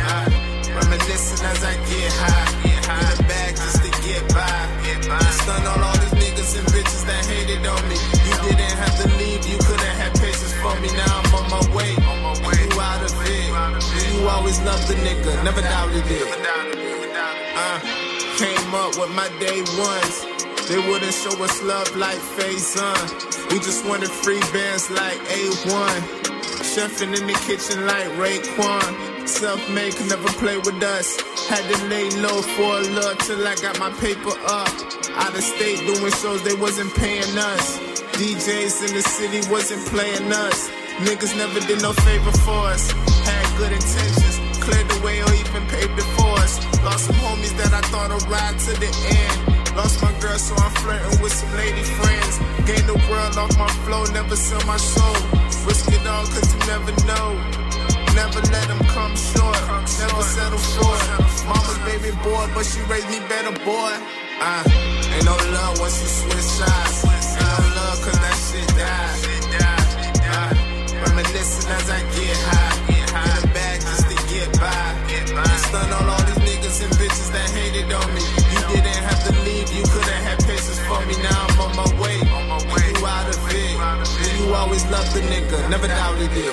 Uh, 0.02 0.26
reminiscing 0.74 1.46
as 1.46 1.62
I 1.62 1.74
get 1.86 2.12
high. 2.26 2.58
In 2.66 3.06
the 3.06 3.24
bag 3.30 3.54
just 3.56 3.86
to 3.86 3.92
get 4.02 4.26
by. 4.34 4.78
Stun 5.46 5.62
on 5.62 5.80
all 5.84 5.98
these 6.02 6.16
niggas 6.20 6.58
and 6.58 6.68
bitches 6.74 7.06
that 7.06 7.26
hated 7.26 7.66
on 7.66 7.82
me. 7.88 7.97
Always 14.48 14.62
loved 14.62 14.88
the 14.88 14.94
nigga, 15.04 15.44
never 15.44 15.60
doubted 15.60 16.06
it. 16.08 16.24
Uh, 17.54 17.80
came 18.40 18.74
up 18.74 18.96
with 18.96 19.12
my 19.12 19.28
day 19.44 19.60
ones. 19.76 20.24
They 20.70 20.80
wouldn't 20.88 21.12
show 21.12 21.36
us 21.44 21.62
love 21.64 21.94
like 21.98 22.16
Faizon. 22.16 23.52
We 23.52 23.60
just 23.60 23.86
wanted 23.86 24.08
free 24.08 24.40
bands 24.56 24.90
like 24.90 25.20
A1. 25.36 26.00
Chefing 26.64 27.12
in 27.20 27.28
the 27.28 27.36
kitchen 27.44 27.86
like 27.88 28.08
Raekwon. 28.16 29.28
Self-made 29.28 29.98
could 29.98 30.08
never 30.08 30.30
play 30.40 30.56
with 30.56 30.82
us. 30.82 31.20
Had 31.50 31.68
to 31.68 31.86
lay 31.88 32.10
low 32.24 32.42
for 32.42 32.80
a 32.80 32.84
love 32.96 33.18
till 33.28 33.46
I 33.46 33.54
got 33.56 33.78
my 33.80 33.92
paper 34.00 34.32
up. 34.48 34.72
Out 35.28 35.36
of 35.36 35.44
state 35.44 35.80
doing 35.80 36.14
shows 36.24 36.42
they 36.44 36.56
wasn't 36.56 36.96
paying 36.96 37.38
us. 37.38 37.80
DJs 38.16 38.88
in 38.88 38.96
the 38.96 39.04
city 39.04 39.52
wasn't 39.52 39.86
playing 39.88 40.32
us. 40.32 40.70
Niggas 41.04 41.38
never 41.38 41.60
did 41.68 41.80
no 41.84 41.94
favor 41.94 42.32
for 42.40 42.74
us. 42.74 42.90
Had 43.22 43.58
good 43.60 43.72
intentions, 43.72 44.27
cleared 44.68 44.90
the 44.92 45.00
way 45.00 45.24
or 45.24 45.32
even 45.32 45.64
paved 45.72 45.96
it 45.96 46.10
for 46.20 46.32
us. 46.44 46.60
Lost 46.84 47.08
some 47.08 47.20
homies 47.24 47.56
that 47.56 47.72
I 47.72 47.82
thought 47.88 48.12
would 48.12 48.28
ride 48.28 48.60
to 48.68 48.72
the 48.84 48.92
end. 48.92 49.36
Lost 49.80 50.04
my 50.04 50.12
girl, 50.20 50.38
so 50.38 50.54
I'm 50.60 50.74
flirting 50.84 51.18
with 51.24 51.32
some 51.32 51.52
lady 51.56 51.84
friends. 51.98 52.34
Gain 52.68 52.84
the 52.84 53.00
world 53.08 53.36
off 53.40 53.56
my 53.56 53.72
flow, 53.88 54.04
never 54.12 54.36
sell 54.36 54.64
my 54.68 54.76
soul. 54.76 55.16
Risk 55.64 55.88
it 55.96 56.04
all, 56.04 56.26
cause 56.28 56.48
you 56.52 56.60
never 56.68 56.92
know. 57.08 57.28
Never 58.20 58.42
let 58.52 58.66
them 58.68 58.82
come 58.92 59.16
short, 59.16 59.56
never 60.04 60.24
settle 60.36 60.64
short. 60.76 61.00
Mama's 61.48 61.80
baby 61.88 62.12
boy, 62.26 62.44
but 62.52 62.66
she 62.68 62.82
raised 62.92 63.08
me 63.08 63.20
better, 63.32 63.54
boy. 63.64 63.94
Uh, 64.42 64.64
ain't 65.16 65.24
no 65.24 65.36
love 65.56 65.80
once 65.80 65.96
you 66.04 66.10
switch 66.20 66.50
sides. 66.60 67.08
Ain't 67.08 67.40
no 67.40 67.68
love 67.80 67.98
cause 68.04 68.20
that 68.20 68.38
shit 68.48 68.68
died. 68.76 69.20
Uh, 70.28 70.52
reminiscing 71.08 71.72
as 71.72 71.90
I 71.90 72.00
get 72.16 72.38
high. 72.50 72.57
Never 85.70 85.88
doubted 85.88 86.32
it. 86.32 86.46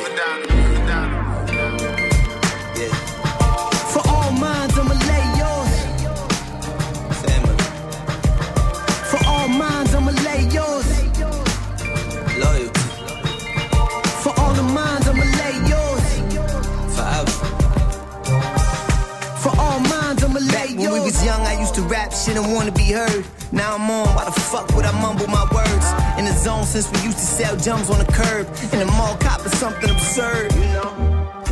For 3.93 4.03
all 4.09 4.33
minds, 4.33 4.77
I'ma 4.77 4.95
lay 5.11 5.25
yours. 5.39 5.73
For 9.11 9.21
all 9.27 9.49
minds, 9.49 9.95
I'ma 9.95 10.11
lay 10.11 10.43
yours. 10.57 10.89
Loyalty. 12.43 12.81
For 14.23 14.33
all 14.41 14.53
the 14.55 14.63
minds, 14.63 15.07
I'ma 15.07 15.25
lay 15.41 15.57
yours. 15.73 16.07
Forever. 16.97 17.37
For 19.43 19.53
all 19.61 19.79
minds, 19.79 20.25
I'ma 20.25 20.41
lay 20.41 20.75
Back 20.75 20.77
when 20.77 20.93
we 20.93 21.01
was 21.01 21.25
young, 21.25 21.43
I 21.43 21.61
used 21.61 21.75
to 21.77 21.83
rap 21.83 22.13
shit 22.13 22.37
and 22.37 22.53
wanna 22.53 22.73
be 22.73 22.91
heard. 22.91 23.25
Now 23.53 23.77
I'm 23.77 23.89
on, 23.89 24.09
why 24.17 24.25
the 24.25 24.33
fuck 24.33 24.75
would 24.75 24.85
I 24.85 24.93
mumble 25.01 25.29
my 25.29 25.45
words? 25.55 25.64
Zone 26.45 26.65
since 26.65 26.93
we 26.93 27.09
used 27.09 27.17
to 27.17 27.25
sell 27.25 27.57
jumps 27.57 27.89
on 27.89 27.99
the 27.99 28.05
curb. 28.13 28.47
In 28.75 28.79
the 28.79 28.85
mall, 28.85 29.17
cop 29.17 29.41
is 29.47 29.57
something 29.57 29.89
absurd. 29.89 30.53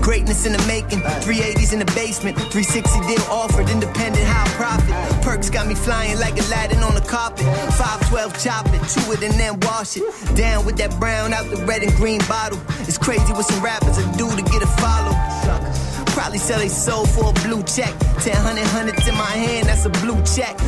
Greatness 0.05 0.45
in 0.45 0.53
the 0.53 0.63
making, 0.69 1.01
380s 1.25 1.73
in 1.73 1.79
the 1.79 1.89
basement, 1.97 2.37
360 2.53 3.01
deal 3.09 3.25
offered, 3.33 3.71
independent 3.71 4.23
high 4.23 4.47
profit. 4.53 4.93
Perks 5.25 5.49
got 5.49 5.67
me 5.67 5.75
flying 5.75 6.21
like 6.21 6.37
Aladdin 6.37 6.83
on 6.85 6.95
the 6.95 7.01
carpet. 7.01 7.47
512 7.73 8.37
chop 8.45 8.67
it, 8.69 8.85
chew 8.85 9.13
it 9.13 9.23
and 9.23 9.33
then 9.41 9.59
wash 9.61 9.97
it. 9.97 10.05
Down 10.37 10.67
with 10.67 10.77
that 10.77 10.93
brown 11.01 11.33
out 11.33 11.49
the 11.49 11.57
red 11.65 11.83
and 11.83 11.93
green 11.95 12.21
bottle. 12.29 12.61
It's 12.85 12.99
crazy 12.99 13.33
what 13.33 13.47
some 13.47 13.65
rappers 13.65 13.97
will 13.97 14.13
do 14.21 14.29
to 14.29 14.43
get 14.43 14.61
a 14.61 14.69
follow. 14.77 15.17
Probably 16.13 16.37
sell 16.37 16.59
they 16.59 16.69
soul 16.69 17.07
for 17.07 17.31
a 17.31 17.33
blue 17.49 17.63
check. 17.63 17.97
10 18.21 18.37
hundred 18.37 18.67
hundreds 18.67 19.09
in 19.09 19.15
my 19.15 19.33
hand, 19.33 19.69
that's 19.69 19.87
a 19.87 19.91
blue 20.05 20.21
check. 20.29 20.61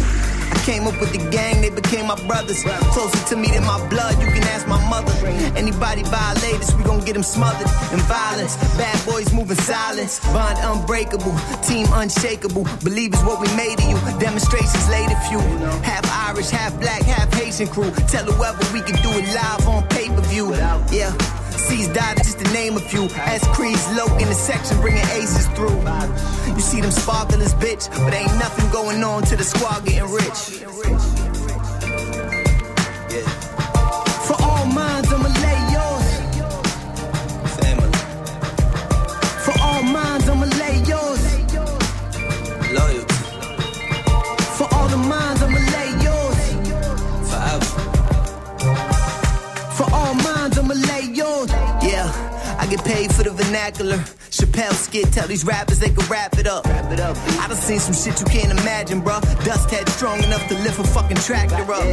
Came 0.64 0.86
up 0.86 0.98
with 0.98 1.12
the 1.12 1.18
gang, 1.30 1.60
they 1.60 1.68
became 1.68 2.06
my 2.06 2.16
brothers. 2.26 2.62
Closer 2.96 3.28
to 3.28 3.36
me 3.36 3.48
than 3.48 3.64
my 3.64 3.76
blood, 3.90 4.16
you 4.18 4.28
can 4.32 4.42
ask 4.44 4.66
my 4.66 4.80
mother. 4.88 5.12
Anybody 5.56 6.02
violate 6.04 6.56
us, 6.56 6.72
we 6.74 6.82
gon' 6.84 7.04
get 7.04 7.12
them 7.12 7.22
smothered 7.22 7.68
in 7.92 8.00
violence. 8.08 8.56
Bad 8.78 8.96
boys 9.04 9.30
moving 9.34 9.58
silence, 9.58 10.20
bond 10.32 10.56
unbreakable, 10.62 11.34
team 11.62 11.86
unshakable. 11.92 12.64
Believe 12.82 13.12
is 13.12 13.22
what 13.24 13.40
we 13.42 13.48
made 13.56 13.78
of 13.78 13.88
you. 13.90 14.18
Demonstrations 14.18 14.88
a 14.88 15.20
few. 15.28 15.40
Half 15.84 16.08
Irish, 16.28 16.48
half 16.48 16.72
black, 16.80 17.02
half 17.02 17.30
Haitian 17.34 17.68
crew. 17.68 17.90
Tell 18.08 18.24
whoever 18.24 18.64
we 18.72 18.80
can 18.80 18.96
do 19.02 19.10
it 19.20 19.26
live 19.34 19.68
on 19.68 19.86
pay 19.88 20.08
per 20.08 20.22
view. 20.22 20.54
Yeah. 20.54 21.43
C's 21.58 21.88
died, 21.88 22.18
just 22.18 22.38
to 22.38 22.52
name 22.52 22.76
a 22.76 22.80
few. 22.80 23.08
As 23.16 23.42
Creed's 23.48 23.86
low 23.96 24.06
in 24.18 24.28
the 24.28 24.34
section, 24.34 24.80
bringing 24.80 25.06
aces 25.12 25.46
through. 25.48 25.80
You 26.54 26.60
see 26.60 26.80
them 26.80 26.90
sparklers, 26.90 27.54
bitch, 27.54 27.88
but 28.04 28.14
ain't 28.14 28.34
nothing 28.34 28.70
going 28.70 29.02
on 29.02 29.22
to 29.24 29.36
the 29.36 29.44
squad 29.44 29.84
getting 29.84 30.10
rich. 30.10 31.33
Get 52.76 52.84
paid 52.84 53.14
for 53.14 53.22
the 53.22 53.30
vernacular. 53.30 53.98
Chappelle 54.30 54.72
skit, 54.72 55.12
tell 55.12 55.28
these 55.28 55.44
rappers 55.44 55.78
they 55.78 55.90
can 55.90 56.06
wrap 56.08 56.38
it 56.38 56.46
up. 56.46 56.64
Wrap 56.66 56.90
it 56.92 57.00
up. 57.00 57.16
I 57.38 57.48
done 57.48 57.56
seen 57.56 57.78
some 57.78 57.94
shit 57.94 58.18
you 58.20 58.26
can't 58.26 58.50
imagine, 58.58 59.00
bruh. 59.00 59.22
Dust 59.44 59.70
head 59.70 59.88
strong 59.88 60.22
enough 60.22 60.46
to 60.48 60.54
lift 60.54 60.78
a 60.78 60.84
fucking 60.84 61.18
tractor 61.18 61.62
up. 61.72 61.84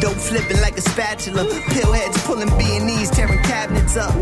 Dope 0.00 0.16
flipping 0.16 0.60
like 0.60 0.76
a 0.76 0.80
spatula. 0.80 1.44
Pill 1.70 1.92
heads 1.92 2.20
pulling 2.24 2.48
B&E's, 2.58 3.10
tearing 3.10 3.42
cabinets 3.44 3.96
up. 3.96 4.12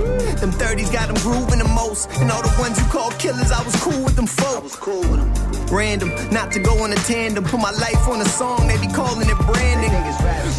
Them 0.41 0.53
30s 0.53 0.93
got 0.93 1.09
them 1.09 1.17
grooving 1.23 1.59
the 1.59 1.69
most. 1.69 2.11
And 2.21 2.31
all 2.31 2.43
the 2.43 2.55
ones 2.59 2.79
you 2.79 2.87
call 2.87 3.11
killers, 3.13 3.51
I 3.51 3.63
was 3.65 3.75
cool 3.83 4.05
with 4.05 4.17
them 4.17 4.27
folks. 4.27 4.77
cool 4.77 5.01
with 5.01 5.21
them. 5.21 5.33
Random, 5.75 6.11
not 6.31 6.53
to 6.53 6.61
go 6.61 6.83
on 6.85 6.93
a 6.93 7.01
tandem. 7.09 7.45
Put 7.45 7.61
my 7.61 7.73
life 7.73 8.07
on 8.09 8.21
a 8.21 8.29
song, 8.29 8.69
they 8.69 8.79
be 8.79 8.93
calling 8.93 9.29
it 9.29 9.39
branding. 9.47 9.93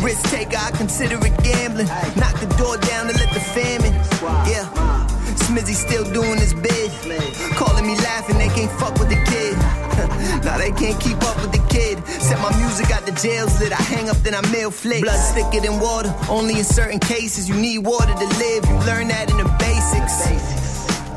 Risk 0.04 0.24
taker, 0.30 0.58
I 0.58 0.72
consider 0.72 1.18
it 1.26 1.38
gambling. 1.44 1.88
Knock 2.18 2.40
the 2.40 2.48
door 2.58 2.78
down 2.78 3.08
and 3.08 3.18
let 3.20 3.32
the 3.34 3.40
famine. 3.40 3.94
Yeah. 4.50 4.95
Smizzy 5.46 5.76
still 5.76 6.04
doing 6.12 6.40
his 6.40 6.54
bid. 6.56 6.92
Calling 7.54 7.86
me 7.86 7.96
laughing, 7.98 8.38
they 8.38 8.48
can't 8.50 8.72
fuck 8.80 8.98
with 8.98 9.10
the 9.10 9.22
kid. 9.30 9.56
now 10.46 10.58
they 10.58 10.72
can't 10.72 11.00
keep 11.00 11.22
up 11.22 11.40
with 11.42 11.52
the 11.52 11.64
kid. 11.70 12.04
Set 12.08 12.40
my 12.42 12.50
music 12.58 12.90
out 12.90 13.06
the 13.06 13.12
jails 13.12 13.60
lit. 13.60 13.72
I 13.72 13.76
hang 13.76 14.10
up, 14.10 14.18
then 14.18 14.34
I 14.34 14.42
mail 14.52 14.72
flicks. 14.72 15.02
Blood 15.02 15.36
thicker 15.36 15.62
than 15.62 15.80
water. 15.80 16.14
Only 16.30 16.58
in 16.58 16.64
certain 16.64 17.00
cases 17.00 17.48
you 17.48 17.56
need 17.56 17.80
water 17.80 18.14
to 18.14 18.28
live. 18.40 18.66
You 18.66 18.76
learn 18.90 19.08
that 19.10 19.30
in 19.30 19.38
the 19.38 19.50
basics. 19.60 20.26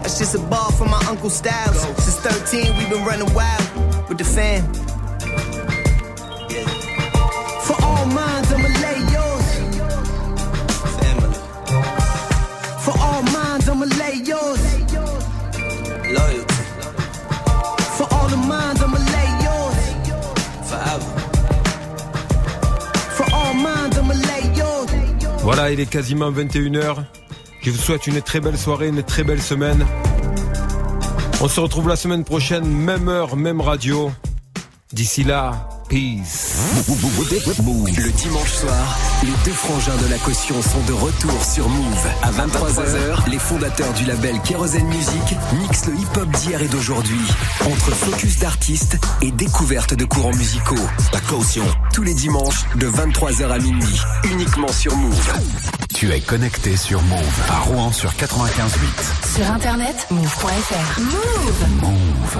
That's 0.02 0.18
just 0.18 0.34
a 0.34 0.40
ball 0.40 0.72
from 0.72 0.90
my 0.90 1.02
Uncle 1.08 1.30
Styles. 1.30 1.80
Since 1.80 2.20
13, 2.20 2.76
we've 2.76 2.90
been 2.90 3.04
running 3.04 3.32
wild 3.32 4.08
with 4.08 4.18
the 4.18 4.24
fam. 4.24 4.97
All 13.68 13.74
minds, 13.74 13.86
I'ma 13.86 13.86
lay 13.98 14.16
yours. 14.24 14.60
Loyalty. 16.12 16.54
For 17.96 18.06
all 18.12 18.28
the 18.28 18.36
minds, 18.36 18.82
I'ma 18.82 18.98
lay 18.98 19.28
yours. 19.44 19.76
Forever. 20.68 21.10
For 23.16 23.26
all 23.34 23.54
minds, 23.54 23.98
I'ma 23.98 24.14
lay 24.14 24.42
yours. 24.56 25.42
Voilà, 25.42 25.70
il 25.70 25.80
est 25.80 25.90
quasiment 25.90 26.30
21h. 26.30 27.04
Je 27.62 27.70
vous 27.70 27.78
souhaite 27.78 28.06
une 28.06 28.22
très 28.22 28.40
belle 28.40 28.58
soirée, 28.58 28.88
une 28.88 29.02
très 29.02 29.24
belle 29.24 29.42
semaine. 29.42 29.84
On 31.40 31.48
se 31.48 31.60
retrouve 31.60 31.88
la 31.88 31.96
semaine 31.96 32.24
prochaine, 32.24 32.66
même 32.66 33.08
heure, 33.08 33.36
même 33.36 33.60
radio. 33.60 34.10
D'ici 34.92 35.24
là, 35.24 35.68
Peace. 35.88 36.56
Le 36.86 38.12
dimanche 38.12 38.52
soir, 38.52 38.98
les 39.22 39.32
deux 39.44 39.52
frangins 39.52 39.96
de 39.96 40.10
la 40.10 40.18
caution 40.18 40.60
sont 40.60 40.82
de 40.86 40.92
retour 40.92 41.44
sur 41.44 41.68
Move. 41.68 42.06
À 42.22 42.30
23h, 42.30 43.30
les 43.30 43.38
fondateurs 43.38 43.92
du 43.94 44.04
label 44.04 44.38
Kerosene 44.42 44.86
Music 44.86 45.36
mixent 45.60 45.86
le 45.86 45.94
hip-hop 45.94 46.28
d'hier 46.30 46.60
et 46.62 46.68
d'aujourd'hui. 46.68 47.20
Entre 47.64 47.90
focus 47.90 48.38
d'artistes 48.38 48.98
et 49.22 49.30
découverte 49.30 49.94
de 49.94 50.04
courants 50.04 50.34
musicaux. 50.34 50.74
La 51.12 51.20
caution. 51.20 51.64
Tous 51.94 52.02
les 52.02 52.14
dimanches, 52.14 52.66
de 52.76 52.88
23h 52.88 53.50
à 53.50 53.58
minuit. 53.58 54.00
Uniquement 54.24 54.72
sur 54.72 54.94
Move. 54.96 55.32
Tu 55.94 56.12
es 56.12 56.20
connecté 56.20 56.76
sur 56.76 57.02
Move 57.02 57.40
à 57.50 57.60
Rouen 57.60 57.92
sur 57.92 58.10
95.8. 58.12 59.36
Sur 59.36 59.50
internet, 59.50 60.06
move.fr. 60.10 61.00
Move. 61.00 61.80
Move. 61.80 62.36